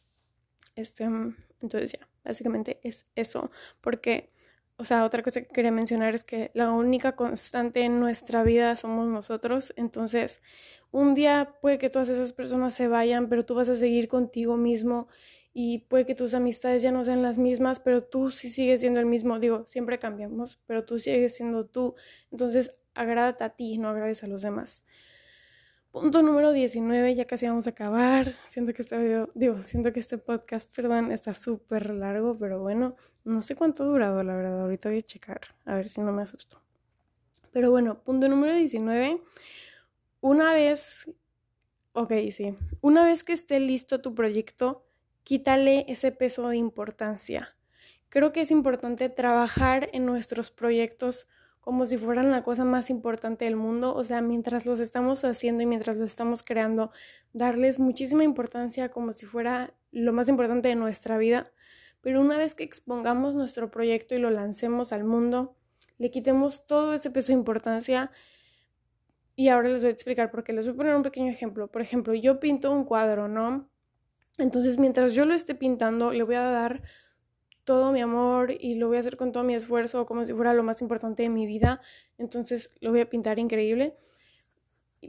Este, 0.77 1.05
entonces 1.05 1.93
ya, 1.93 2.09
básicamente 2.25 2.81
es 2.83 3.07
eso, 3.15 3.51
porque, 3.81 4.34
o 4.77 4.85
sea, 4.85 5.05
otra 5.05 5.23
cosa 5.23 5.41
que 5.43 5.49
quería 5.49 5.71
mencionar 5.71 6.15
es 6.15 6.25
que 6.25 6.51
la 6.55 6.71
única 6.73 7.15
constante 7.17 7.83
en 7.85 8.01
nuestra 8.01 8.43
vida 8.43 8.75
somos 8.77 9.07
nosotros, 9.09 9.73
entonces 9.77 10.43
un 10.91 11.15
día 11.15 11.57
puede 11.61 11.79
que 11.79 11.91
todas 11.91 12.09
esas 12.09 12.33
personas 12.33 12.75
se 12.75 12.89
vayan, 12.89 13.29
pero 13.29 13.45
tú 13.45 13.55
vas 13.55 13.69
a 13.69 13.75
seguir 13.77 14.09
contigo 14.09 14.57
mismo 14.57 15.09
y 15.53 15.81
puede 15.89 16.07
que 16.07 16.15
tus 16.17 16.35
amistades 16.35 16.83
ya 16.83 16.91
no 16.93 17.05
sean 17.05 17.23
las 17.23 17.39
mismas, 17.39 17.79
pero 17.81 18.03
tú 18.05 18.31
sí 18.31 18.49
sigues 18.49 18.81
siendo 18.81 18.99
el 19.01 19.07
mismo. 19.07 19.39
Digo, 19.39 19.65
siempre 19.67 19.99
cambiamos, 20.01 20.61
pero 20.67 20.85
tú 20.85 20.99
sigues 20.99 21.37
siendo 21.37 21.67
tú. 21.67 21.95
Entonces, 22.33 22.77
agrádate 22.95 23.45
a 23.45 23.51
ti, 23.51 23.79
no 23.79 23.89
agrades 23.91 24.25
a 24.25 24.27
los 24.27 24.43
demás. 24.43 24.85
Punto 25.95 26.23
número 26.23 26.51
19, 26.51 27.15
ya 27.15 27.25
casi 27.25 27.47
vamos 27.47 27.69
a 27.69 27.71
acabar. 27.71 28.35
Siento 28.49 28.75
que 28.75 28.83
este 28.83 28.99
video, 28.99 29.31
digo, 29.37 29.63
siento 29.63 29.93
que 29.93 30.01
este 30.01 30.19
podcast, 30.19 30.75
perdón, 30.75 31.13
está 31.13 31.35
súper 31.35 31.95
largo, 31.95 32.37
pero 32.37 32.61
bueno, 32.61 32.97
no 33.23 33.43
sé 33.43 33.55
cuánto 33.55 33.85
ha 33.85 33.87
durado, 33.87 34.25
la 34.25 34.35
verdad. 34.35 34.63
Ahorita 34.63 34.89
voy 34.89 34.99
a 34.99 35.03
checar, 35.03 35.41
a 35.65 35.77
ver 35.77 35.89
si 35.89 36.01
no 36.01 36.11
me 36.11 36.23
asusto. 36.23 36.61
Pero 37.53 37.71
bueno, 37.71 38.03
punto 38.03 38.29
número 38.29 38.55
19 38.55 39.23
una 40.21 40.53
vez, 40.53 41.09
ok, 41.93 42.13
sí, 42.33 42.57
una 42.81 43.05
vez 43.05 43.23
que 43.23 43.33
esté 43.33 43.61
listo 43.61 44.01
tu 44.01 44.17
proyecto, 44.17 44.85
quítale 45.23 45.85
ese 45.87 46.11
peso 46.11 46.49
de 46.49 46.57
importancia. 46.57 47.55
Creo 48.09 48.33
que 48.33 48.41
es 48.41 48.51
importante 48.51 49.11
trabajar 49.11 49.91
en 49.93 50.07
nuestros 50.07 50.51
proyectos 50.51 51.29
como 51.65 51.87
si 51.87 51.97
fueran 51.97 52.31
la 52.31 52.43
cosa 52.43 52.63
más 52.63 52.91
importante 52.91 53.47
del 53.47 53.57
mundo, 53.57 53.95
o 53.95 54.05
sea, 54.05 54.21
mientras 54.21 54.67
los 54.67 54.81
estamos 54.81 55.25
haciendo 55.25 55.63
y 55.63 55.67
mientras 55.67 55.97
los 55.97 56.11
estamos 56.11 56.43
creando, 56.43 56.91
darles 57.33 57.79
muchísima 57.79 58.23
importancia 58.23 58.91
como 58.91 59.15
si 59.15 59.25
fuera 59.25 59.73
lo 59.91 60.13
más 60.13 60.29
importante 60.29 60.69
de 60.69 60.75
nuestra 60.75 61.17
vida, 61.17 61.51
pero 62.03 62.21
una 62.21 62.37
vez 62.37 62.55
que 62.55 62.65
expongamos 62.65 63.35
nuestro 63.35 63.71
proyecto 63.71 64.15
y 64.15 64.19
lo 64.19 64.29
lancemos 64.29 64.93
al 64.93 65.05
mundo, 65.05 65.57
le 65.97 66.11
quitemos 66.11 66.67
todo 66.67 66.93
ese 66.93 67.11
peso 67.11 67.29
de 67.29 67.39
importancia 67.39 68.11
y 69.35 69.49
ahora 69.49 69.71
les 69.71 69.81
voy 69.81 69.89
a 69.89 69.93
explicar 69.93 70.31
por 70.31 70.45
qué. 70.45 70.53
Les 70.53 70.67
voy 70.67 70.75
a 70.75 70.77
poner 70.77 70.97
un 70.97 71.03
pequeño 71.03 71.31
ejemplo. 71.31 71.69
Por 71.69 71.81
ejemplo, 71.81 72.13
yo 72.13 72.41
pinto 72.41 72.73
un 72.73 72.85
cuadro, 72.85 73.27
¿no? 73.27 73.71
Entonces, 74.37 74.79
mientras 74.79 75.15
yo 75.15 75.25
lo 75.25 75.33
esté 75.33 75.55
pintando, 75.55 76.13
le 76.13 76.25
voy 76.25 76.35
a 76.35 76.43
dar 76.43 76.83
todo 77.65 77.93
mi 77.93 78.01
amor 78.01 78.53
y 78.59 78.77
lo 78.77 78.89
voy 78.89 78.99
a 78.99 79.01
hacer 79.01 79.17
con 79.17 79.33
todo 79.33 79.45
mi 79.45 79.55
esfuerzo, 79.55 80.07
como 80.07 80.25
si 80.25 80.33
fuera 80.33 80.55
lo 80.55 80.63
más 80.63 80.81
importante 80.83 81.23
de 81.23 81.29
mi 81.29 81.47
vida. 81.47 81.81
Entonces, 82.19 82.71
lo 82.81 82.91
voy 82.91 83.01
a 83.01 83.09
pintar 83.09 83.39
increíble. 83.39 83.97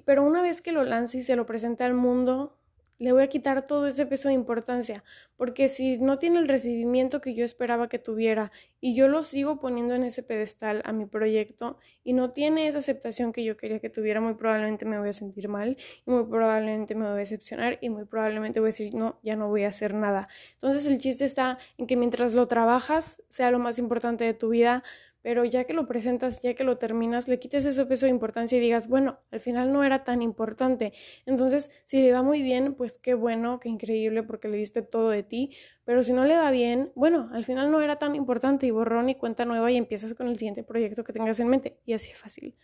Pero 0.06 0.24
una 0.24 0.41
vez 0.41 0.62
que 0.62 0.72
lo 0.72 0.84
lance 0.84 1.20
y 1.20 1.24
se 1.24 1.36
lo 1.36 1.46
presente 1.46 1.84
al 1.84 1.94
mundo, 1.94 2.58
le 2.97 3.12
voy 3.12 3.23
a 3.23 3.27
quitar 3.27 3.65
todo 3.65 3.88
ese 3.88 4.05
peso 4.05 4.29
de 4.29 4.34
importancia, 4.34 5.03
porque 5.36 5.67
si 5.67 5.97
no 5.97 6.17
tiene 6.17 6.39
el 6.39 6.47
recibimiento 6.47 7.21
que 7.21 7.34
yo 7.34 7.43
esperaba 7.43 7.89
que 7.89 7.99
tuviera 7.99 8.51
y 8.79 8.95
yo 8.95 9.08
lo 9.08 9.23
sigo 9.23 9.60
poniendo 9.60 9.95
en 9.95 10.03
ese 10.03 10.23
pedestal 10.23 10.81
a 10.86 10.93
mi 10.93 11.05
proyecto 11.05 11.77
y 12.03 12.13
no 12.13 12.31
tiene 12.31 12.67
esa 12.67 12.79
aceptación 12.79 13.31
que 13.31 13.43
yo 13.43 13.58
quería 13.58 13.79
que 13.79 13.89
tuviera, 13.89 14.21
muy 14.21 14.36
probablemente 14.36 14.86
me 14.86 14.99
voy 14.99 15.10
a 15.10 15.13
sentir 15.13 15.47
mal 15.49 15.77
y 16.05 16.12
muy 16.12 16.25
probablemente 16.25 16.95
me 16.95 17.01
voy 17.05 17.13
a 17.13 17.15
decepcionar 17.15 17.77
y 17.81 17.89
muy 17.89 18.05
probablemente 18.05 18.60
voy 18.60 18.67
a 18.67 18.69
decir, 18.69 18.93
no, 18.93 19.19
ya 19.23 19.36
no 19.36 19.49
voy 19.49 19.63
a 19.63 19.69
hacer 19.69 19.93
nada. 19.93 20.27
Entonces 20.53 20.86
el 20.88 20.97
chiste 20.99 21.25
está 21.25 21.58
en 21.77 21.88
que 21.88 21.97
mientras 21.97 22.34
lo 22.34 22.47
trabajas, 22.47 23.23
sea 23.29 23.51
lo 23.51 23.60
más 23.60 23.79
importante 23.79 24.23
de 24.23 24.34
tu 24.34 24.49
vida, 24.49 24.84
pero 25.26 25.44
ya 25.44 25.64
que 25.64 25.74
lo 25.74 25.88
presentas, 25.88 26.40
ya 26.40 26.54
que 26.54 26.64
lo 26.64 26.78
terminas, 26.78 27.28
le 27.28 27.40
quites 27.40 27.66
ese 27.66 27.84
peso 27.88 28.06
de 28.06 28.12
importancia 28.12 28.60
y 28.60 28.62
digas, 28.62 28.88
bueno, 28.88 29.22
al 29.32 29.40
final 29.40 29.74
no 29.74 29.84
era 29.84 30.04
tan 30.04 30.22
importante. 30.22 30.94
Entonces, 31.26 31.72
si 31.84 32.00
le 32.00 32.12
va 32.12 32.22
muy 32.22 32.44
bien, 32.44 32.76
pues 32.76 33.00
qué 33.00 33.16
bueno, 33.16 33.60
qué 33.60 33.70
increíble 33.70 34.22
porque 34.22 34.48
le 34.48 34.58
diste 34.58 34.84
todo 34.84 35.10
de 35.10 35.24
ti, 35.24 35.50
pero 35.84 36.04
si 36.04 36.14
no 36.14 36.26
le 36.26 36.38
va 36.38 36.52
bien, 36.52 36.92
bueno, 36.94 37.28
al 37.34 37.44
final 37.44 37.72
no 37.72 37.82
era 37.82 37.98
tan 37.98 38.14
importante 38.14 38.68
y 38.68 38.70
borrón 38.70 39.10
y 39.10 39.16
cuenta 39.16 39.46
nueva 39.46 39.72
y 39.72 39.78
empiezas 39.78 40.14
con 40.14 40.28
el 40.28 40.38
siguiente 40.38 40.64
proyecto 40.64 41.04
que 41.04 41.12
tengas 41.12 41.40
en 41.40 41.48
mente 41.48 41.80
y 41.88 41.94
así 41.94 42.12
es 42.12 42.20
fácil. 42.20 42.56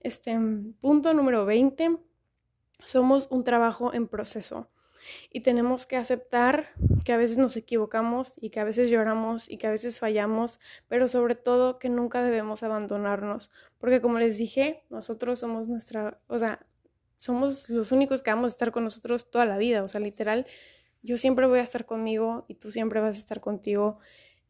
Este 0.00 0.36
punto 0.80 1.14
número 1.14 1.44
20, 1.44 1.96
somos 2.84 3.28
un 3.30 3.44
trabajo 3.44 3.94
en 3.94 4.08
proceso. 4.08 4.68
Y 5.30 5.40
tenemos 5.40 5.86
que 5.86 5.96
aceptar 5.96 6.72
que 7.04 7.12
a 7.12 7.16
veces 7.16 7.38
nos 7.38 7.56
equivocamos 7.56 8.34
y 8.36 8.50
que 8.50 8.60
a 8.60 8.64
veces 8.64 8.90
lloramos 8.90 9.50
y 9.50 9.58
que 9.58 9.66
a 9.66 9.70
veces 9.70 9.98
fallamos, 9.98 10.60
pero 10.88 11.08
sobre 11.08 11.34
todo 11.34 11.78
que 11.78 11.88
nunca 11.88 12.22
debemos 12.22 12.62
abandonarnos, 12.62 13.50
porque 13.78 14.00
como 14.00 14.18
les 14.18 14.38
dije, 14.38 14.84
nosotros 14.90 15.38
somos 15.38 15.68
nuestra, 15.68 16.20
o 16.26 16.38
sea, 16.38 16.66
somos 17.16 17.68
los 17.68 17.92
únicos 17.92 18.22
que 18.22 18.30
vamos 18.30 18.52
a 18.52 18.54
estar 18.54 18.72
con 18.72 18.84
nosotros 18.84 19.30
toda 19.30 19.44
la 19.44 19.58
vida, 19.58 19.82
o 19.82 19.88
sea, 19.88 20.00
literal, 20.00 20.46
yo 21.02 21.16
siempre 21.18 21.46
voy 21.46 21.58
a 21.58 21.62
estar 21.62 21.86
conmigo 21.86 22.44
y 22.48 22.54
tú 22.54 22.70
siempre 22.70 23.00
vas 23.00 23.16
a 23.16 23.18
estar 23.18 23.40
contigo. 23.40 23.98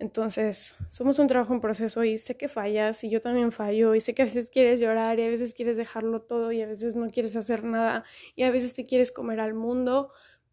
Entonces, 0.01 0.77
somos 0.89 1.19
un 1.19 1.27
trabajo 1.27 1.53
en 1.53 1.61
proceso 1.61 2.03
y 2.05 2.17
sé 2.17 2.37
que 2.37 2.49
fallas 2.49 3.05
y 3.05 3.11
yo 3.11 3.21
también 3.21 3.53
fallo 3.53 3.95
y 3.95 4.01
sé 4.01 4.15
que 4.15 4.23
a 4.23 4.25
veces 4.25 4.51
quieres 4.51 4.81
llorar 4.81 5.19
y 5.19 5.25
a 5.25 5.29
veces 5.29 5.53
quieres 5.53 5.77
dejarlo 5.77 6.23
todo 6.23 6.53
y 6.53 6.63
a 6.63 6.67
veces 6.67 6.95
no 6.97 7.09
quieres 7.09 7.37
hacer 7.37 7.65
nada 7.65 8.05
y 8.35 8.45
a 8.45 8.51
veces 8.51 8.73
te 8.73 8.85
quieres 8.85 9.13
comer 9.13 9.41
al 9.41 9.53
mundo, 9.53 10.11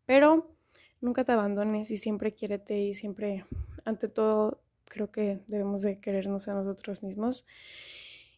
pero 0.07 0.49
nunca 1.01 1.23
te 1.23 1.33
abandones 1.33 1.91
y 1.91 1.97
siempre 1.97 2.33
quiérete 2.33 2.79
y 2.79 2.95
siempre, 2.95 3.45
ante 3.85 4.07
todo, 4.07 4.63
creo 4.85 5.11
que 5.11 5.41
debemos 5.47 5.83
de 5.83 5.99
querernos 6.01 6.47
a 6.47 6.55
nosotros 6.55 7.03
mismos. 7.03 7.45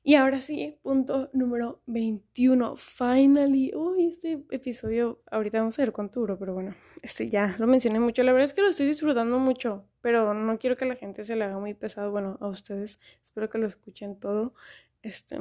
Y 0.02 0.16
ahora 0.16 0.42
sí, 0.42 0.80
punto 0.82 1.30
número 1.34 1.82
21. 1.86 2.76
Finally. 2.78 3.74
Uy, 3.76 4.08
este 4.08 4.44
episodio, 4.50 5.22
ahorita 5.30 5.60
vamos 5.60 5.78
a 5.78 5.82
ver 5.82 5.92
cuánto 5.92 6.22
duro, 6.22 6.40
pero 6.40 6.54
bueno, 6.54 6.74
este 7.04 7.30
ya 7.30 7.56
lo 7.60 7.68
mencioné 7.68 8.00
mucho. 8.00 8.24
La 8.24 8.32
verdad 8.32 8.46
es 8.46 8.54
que 8.54 8.62
lo 8.62 8.70
estoy 8.70 8.88
disfrutando 8.88 9.38
mucho, 9.40 9.86
pero 10.02 10.34
no 10.34 10.58
quiero 10.58 10.76
que 10.78 10.86
la 10.86 10.96
gente 10.96 11.24
se 11.24 11.36
le 11.36 11.44
haga 11.44 11.60
muy 11.60 11.74
pesado. 11.76 12.12
Bueno, 12.12 12.38
a 12.40 12.48
ustedes, 12.48 13.00
espero 13.22 13.50
que 13.50 13.58
lo 13.58 13.68
escuchen 13.68 14.20
todo. 14.20 14.54
Este, 15.02 15.38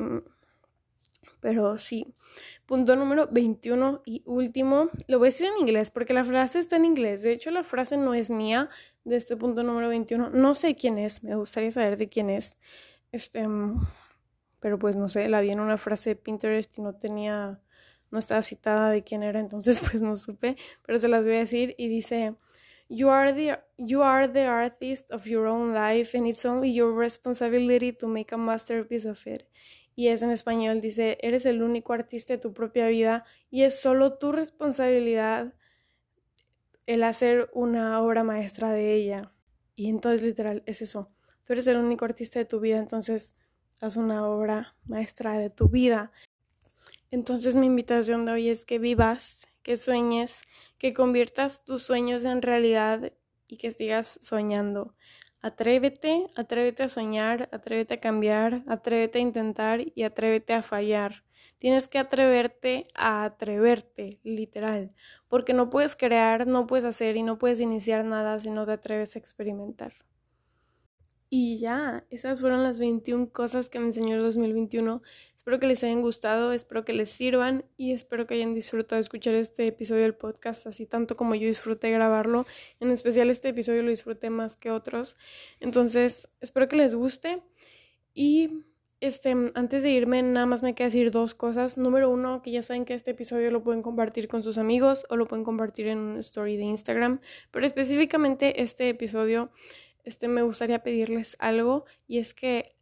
pero 1.41 1.79
sí. 1.79 2.07
Punto 2.67 2.97
número 2.97 3.29
21 3.31 4.03
y 4.05 4.23
último. 4.27 4.91
Lo 5.07 5.19
voy 5.19 5.29
a 5.29 5.31
decir 5.31 5.47
en 5.47 5.59
inglés 5.61 5.91
porque 5.91 6.15
la 6.15 6.25
frase 6.25 6.59
está 6.59 6.77
en 6.77 6.85
inglés. 6.85 7.23
De 7.23 7.33
hecho, 7.33 7.51
la 7.51 7.65
frase 7.65 7.97
no 7.97 8.15
es 8.15 8.31
mía 8.31 8.69
de 9.05 9.17
este 9.17 9.37
punto 9.37 9.63
número 9.63 9.89
21. 9.89 10.31
No 10.31 10.55
sé 10.55 10.75
quién 10.75 10.99
es. 10.99 11.23
Me 11.23 11.37
gustaría 11.37 11.71
saber 11.71 11.97
de 11.97 12.09
quién 12.09 12.31
es. 12.31 12.57
Este, 13.13 13.47
pero 14.61 14.79
pues 14.79 14.97
no 14.97 15.09
sé, 15.09 15.29
la 15.29 15.41
vi 15.41 15.51
en 15.51 15.61
una 15.61 15.79
frase 15.79 16.11
de 16.11 16.17
Pinterest 16.17 16.77
y 16.79 16.83
no 16.83 16.95
tenía, 16.95 17.61
no 18.11 18.19
estaba 18.19 18.43
citada 18.43 18.91
de 18.91 19.03
quién 19.05 19.23
era, 19.23 19.41
entonces 19.41 19.81
pues 19.91 20.03
no 20.03 20.17
supe, 20.17 20.57
pero 20.85 20.99
se 20.99 21.09
las 21.09 21.25
voy 21.25 21.37
a 21.37 21.39
decir 21.39 21.75
y 21.79 21.89
dice, 21.89 22.35
You 22.91 23.11
are 23.11 23.35
the 23.35 23.61
you 23.77 24.03
are 24.03 24.27
the 24.29 24.47
artist 24.47 25.13
of 25.13 25.27
your 25.27 25.47
own 25.47 25.75
life 25.75 26.17
and 26.17 26.27
it's 26.27 26.47
only 26.47 26.73
your 26.73 26.99
responsibility 26.99 27.93
to 27.93 28.09
make 28.09 28.35
a 28.35 28.39
masterpiece 28.39 29.07
of 29.07 29.27
it 29.27 29.47
y 29.99 30.11
es 30.11 30.23
en 30.23 30.31
español, 30.31 30.81
dice, 30.81 31.19
eres 31.23 31.45
el 31.45 31.61
único 31.61 31.93
artista 31.93 32.33
de 32.33 32.39
tu 32.39 32.53
propia 32.53 32.87
vida 32.87 33.25
y 33.51 33.65
es 33.65 33.81
solo 33.81 34.17
tu 34.17 34.31
responsabilidad 34.31 35.55
el 36.87 37.03
hacer 37.03 37.51
una 37.53 38.01
obra 38.01 38.23
maestra 38.23 38.71
de 38.71 38.95
ella. 38.95 39.33
Y 39.75 39.89
entonces 39.89 40.23
literal 40.23 40.63
es 40.67 40.83
eso, 40.83 41.11
tú 41.43 41.53
eres 41.53 41.67
el 41.67 41.79
único 41.79 42.05
artista 42.05 42.39
de 42.39 42.45
tu 42.45 42.61
vida, 42.61 42.79
entonces 42.79 43.35
haz 43.81 43.97
una 43.97 44.25
obra 44.29 44.77
maestra 44.87 45.37
de 45.37 45.51
tu 45.51 45.69
vida. 45.69 46.13
Entonces 47.11 47.57
mi 47.57 47.67
invitación 47.67 48.25
de 48.25 48.31
hoy 48.31 48.51
es 48.51 48.65
que 48.65 48.79
vivas, 48.79 49.49
que 49.65 49.77
sueñes, 49.77 50.43
que 50.79 50.95
conviertas 50.95 51.65
tus 51.65 51.83
sueños 51.83 52.25
en 52.25 52.41
realidad 52.41 53.13
y 53.49 53.57
que 53.57 53.73
sigas 53.73 54.21
soñando. 54.23 54.95
Atrévete, 55.41 56.27
atrévete 56.35 56.83
a 56.83 56.89
soñar, 56.89 57.49
atrévete 57.53 57.95
a 57.95 58.01
cambiar, 58.01 58.65
atrévete 58.67 59.19
a 59.19 59.23
intentar 59.23 59.81
y 59.95 60.03
atrévete 60.03 60.53
a 60.53 60.63
fallar. 60.63 61.25
Tienes 61.59 61.87
que 61.87 61.99
atreverte 61.99 62.89
a 62.95 63.25
atreverte, 63.25 64.19
literal, 64.25 64.93
porque 65.29 65.55
no 65.55 65.71
puedes 65.71 65.95
crear, 65.95 66.49
no 66.49 66.67
puedes 66.67 66.85
hacer 66.85 67.17
y 67.17 67.23
no 67.23 67.39
puedes 67.39 67.61
iniciar 67.61 68.05
nada 68.05 68.41
si 68.41 68.51
no 68.51 68.67
te 68.67 68.73
atreves 68.73 69.15
a 69.15 69.21
experimentar. 69.21 69.93
Y 71.31 71.59
ya, 71.59 72.07
esas 72.09 72.41
fueron 72.41 72.63
las 72.63 72.79
21 72.79 73.31
cosas 73.33 73.69
que 73.69 73.79
me 73.79 73.87
enseñó 73.87 74.17
el 74.17 74.23
2021. 74.23 75.03
Espero 75.37 75.61
que 75.61 75.67
les 75.67 75.85
hayan 75.85 76.01
gustado, 76.01 76.53
espero 76.53 76.85
que 76.85 76.95
les 76.95 77.11
sirvan 77.11 77.65
y 77.77 77.93
espero 77.93 78.27
que 78.27 78.35
hayan 78.35 78.55
disfrutado 78.55 79.01
escuchar 79.01 79.35
este 79.35 79.67
episodio 79.67 80.03
del 80.03 80.15
podcast 80.15 80.67
así 80.67 80.87
tanto 80.87 81.17
como 81.17 81.35
yo 81.35 81.47
disfruté 81.47 81.91
grabarlo. 81.91 82.47
En 82.81 82.91
especial 82.91 83.29
este 83.29 83.49
episodio 83.51 83.83
lo 83.83 83.91
disfruté 83.91 84.31
más 84.31 84.57
que 84.57 84.71
otros. 84.71 85.17
Entonces, 85.61 86.29
espero 86.41 86.69
que 86.69 86.77
les 86.77 86.95
guste. 86.95 87.43
Y 88.15 88.65
este, 89.01 89.31
antes 89.55 89.83
de 89.83 89.91
irme, 89.91 90.23
nada 90.23 90.47
más 90.47 90.63
me 90.63 90.75
queda 90.75 90.87
decir 90.87 91.11
dos 91.11 91.35
cosas. 91.35 91.79
Número 91.79 92.11
uno, 92.11 92.43
que 92.43 92.51
ya 92.51 92.63
saben 92.63 92.85
que 92.85 92.95
este 92.95 93.13
episodio 93.13 93.51
lo 93.51 93.63
pueden 93.63 93.83
compartir 93.83 94.29
con 94.29 94.43
sus 94.43 94.59
amigos 94.59 95.05
o 95.09 95.17
lo 95.17 95.29
pueden 95.29 95.45
compartir 95.45 95.89
en 95.89 95.99
un 95.99 96.17
story 96.19 96.57
de 96.57 96.65
Instagram. 96.65 97.21
Pero 97.51 97.65
específicamente 97.65 98.63
este 98.63 98.89
episodio 98.89 99.51
este, 100.09 100.27
me 100.27 100.41
gustaría 100.41 100.83
pedirles 100.83 101.37
algo 101.39 101.85
y 102.07 102.19
es 102.19 102.33
que 102.33 102.75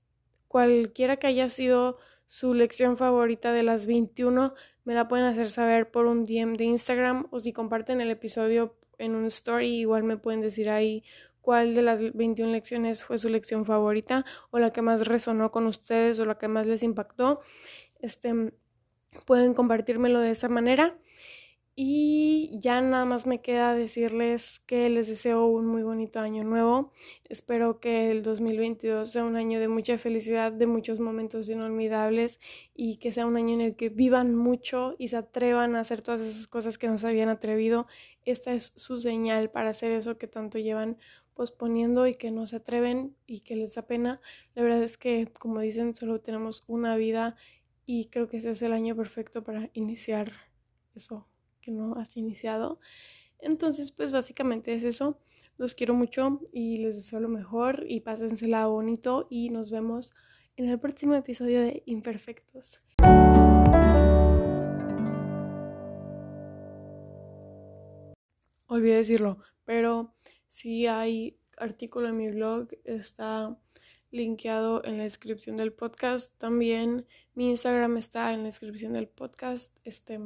cualquiera 0.46 1.16
que 1.16 1.26
haya 1.26 1.50
sido 1.50 1.98
su 2.24 2.54
lección 2.54 2.96
favorita 2.96 3.52
de 3.52 3.64
las 3.64 3.86
21, 3.86 4.54
me 4.84 4.94
la 4.94 5.08
pueden 5.08 5.26
hacer 5.26 5.50
saber 5.50 5.90
por 5.90 6.06
un 6.06 6.24
DM 6.24 6.56
de 6.56 6.64
Instagram 6.64 7.26
o 7.32 7.40
si 7.40 7.52
comparten 7.52 8.00
el 8.00 8.10
episodio 8.10 8.76
en 8.98 9.16
un 9.16 9.26
story, 9.26 9.80
igual 9.80 10.04
me 10.04 10.16
pueden 10.16 10.40
decir 10.40 10.70
ahí 10.70 11.02
cuál 11.40 11.74
de 11.74 11.82
las 11.82 12.00
21 12.14 12.52
lecciones 12.52 13.02
fue 13.02 13.18
su 13.18 13.28
lección 13.28 13.64
favorita 13.64 14.24
o 14.50 14.60
la 14.60 14.72
que 14.72 14.82
más 14.82 15.06
resonó 15.08 15.50
con 15.50 15.66
ustedes 15.66 16.20
o 16.20 16.24
la 16.24 16.38
que 16.38 16.46
más 16.46 16.66
les 16.66 16.84
impactó. 16.84 17.40
Este, 18.00 18.52
pueden 19.24 19.52
compartírmelo 19.52 20.20
de 20.20 20.30
esa 20.30 20.48
manera. 20.48 20.96
Y 21.78 22.58
ya 22.62 22.80
nada 22.80 23.04
más 23.04 23.26
me 23.26 23.42
queda 23.42 23.74
decirles 23.74 24.60
que 24.64 24.88
les 24.88 25.08
deseo 25.08 25.44
un 25.44 25.66
muy 25.66 25.82
bonito 25.82 26.20
año 26.20 26.42
nuevo. 26.42 26.90
Espero 27.28 27.80
que 27.80 28.10
el 28.10 28.22
2022 28.22 29.10
sea 29.10 29.24
un 29.24 29.36
año 29.36 29.60
de 29.60 29.68
mucha 29.68 29.98
felicidad, 29.98 30.52
de 30.52 30.66
muchos 30.66 31.00
momentos 31.00 31.50
inolvidables 31.50 32.40
y 32.74 32.96
que 32.96 33.12
sea 33.12 33.26
un 33.26 33.36
año 33.36 33.52
en 33.52 33.60
el 33.60 33.76
que 33.76 33.90
vivan 33.90 34.34
mucho 34.34 34.96
y 34.98 35.08
se 35.08 35.18
atrevan 35.18 35.76
a 35.76 35.80
hacer 35.80 36.00
todas 36.00 36.22
esas 36.22 36.48
cosas 36.48 36.78
que 36.78 36.88
no 36.88 36.96
se 36.96 37.08
habían 37.08 37.28
atrevido. 37.28 37.86
Esta 38.24 38.54
es 38.54 38.72
su 38.76 38.96
señal 38.96 39.50
para 39.50 39.68
hacer 39.68 39.92
eso 39.92 40.16
que 40.16 40.28
tanto 40.28 40.58
llevan 40.58 40.96
posponiendo 41.34 42.06
y 42.06 42.14
que 42.14 42.30
no 42.30 42.46
se 42.46 42.56
atreven 42.56 43.14
y 43.26 43.40
que 43.40 43.54
les 43.54 43.74
da 43.74 43.82
pena. 43.82 44.22
La 44.54 44.62
verdad 44.62 44.82
es 44.82 44.96
que, 44.96 45.30
como 45.38 45.60
dicen, 45.60 45.94
solo 45.94 46.22
tenemos 46.22 46.62
una 46.68 46.96
vida 46.96 47.36
y 47.84 48.06
creo 48.06 48.28
que 48.28 48.38
ese 48.38 48.50
es 48.50 48.62
el 48.62 48.72
año 48.72 48.96
perfecto 48.96 49.44
para 49.44 49.68
iniciar 49.74 50.32
eso 50.94 51.26
que 51.66 51.72
no 51.72 51.96
has 51.96 52.16
iniciado. 52.16 52.78
Entonces, 53.40 53.90
pues 53.90 54.12
básicamente 54.12 54.72
es 54.72 54.84
eso. 54.84 55.18
Los 55.58 55.74
quiero 55.74 55.94
mucho 55.94 56.40
y 56.52 56.78
les 56.78 56.94
deseo 56.94 57.18
lo 57.18 57.28
mejor 57.28 57.84
y 57.88 58.00
pásensela 58.00 58.66
bonito 58.66 59.26
y 59.30 59.50
nos 59.50 59.70
vemos 59.70 60.14
en 60.56 60.68
el 60.68 60.78
próximo 60.78 61.14
episodio 61.14 61.60
de 61.62 61.82
Imperfectos. 61.86 62.78
Olvidé 68.68 68.96
decirlo, 68.96 69.38
pero 69.64 70.14
si 70.46 70.86
hay 70.86 71.36
artículo 71.56 72.08
en 72.08 72.16
mi 72.16 72.28
blog, 72.28 72.68
está 72.84 73.58
linkeado 74.12 74.84
en 74.84 74.98
la 74.98 75.02
descripción 75.02 75.56
del 75.56 75.72
podcast. 75.72 76.32
También 76.38 77.06
mi 77.34 77.50
Instagram 77.50 77.96
está 77.96 78.32
en 78.32 78.40
la 78.40 78.46
descripción 78.46 78.92
del 78.92 79.08
podcast. 79.08 79.76
Este, 79.84 80.20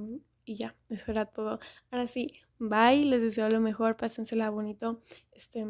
y 0.44 0.57
ya, 0.57 0.76
eso 0.88 1.11
era 1.11 1.26
todo. 1.26 1.59
Ahora 1.90 2.07
sí, 2.07 2.40
bye, 2.59 3.05
les 3.05 3.20
deseo 3.22 3.48
lo 3.48 3.61
mejor, 3.61 3.96
pásensela 3.96 4.50
bonito. 4.50 5.03
Este, 5.33 5.66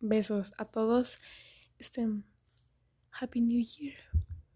besos 0.00 0.52
a 0.58 0.64
todos. 0.64 1.16
Este, 1.78 2.06
Happy 3.10 3.40
New 3.40 3.64
Year. 3.64 3.98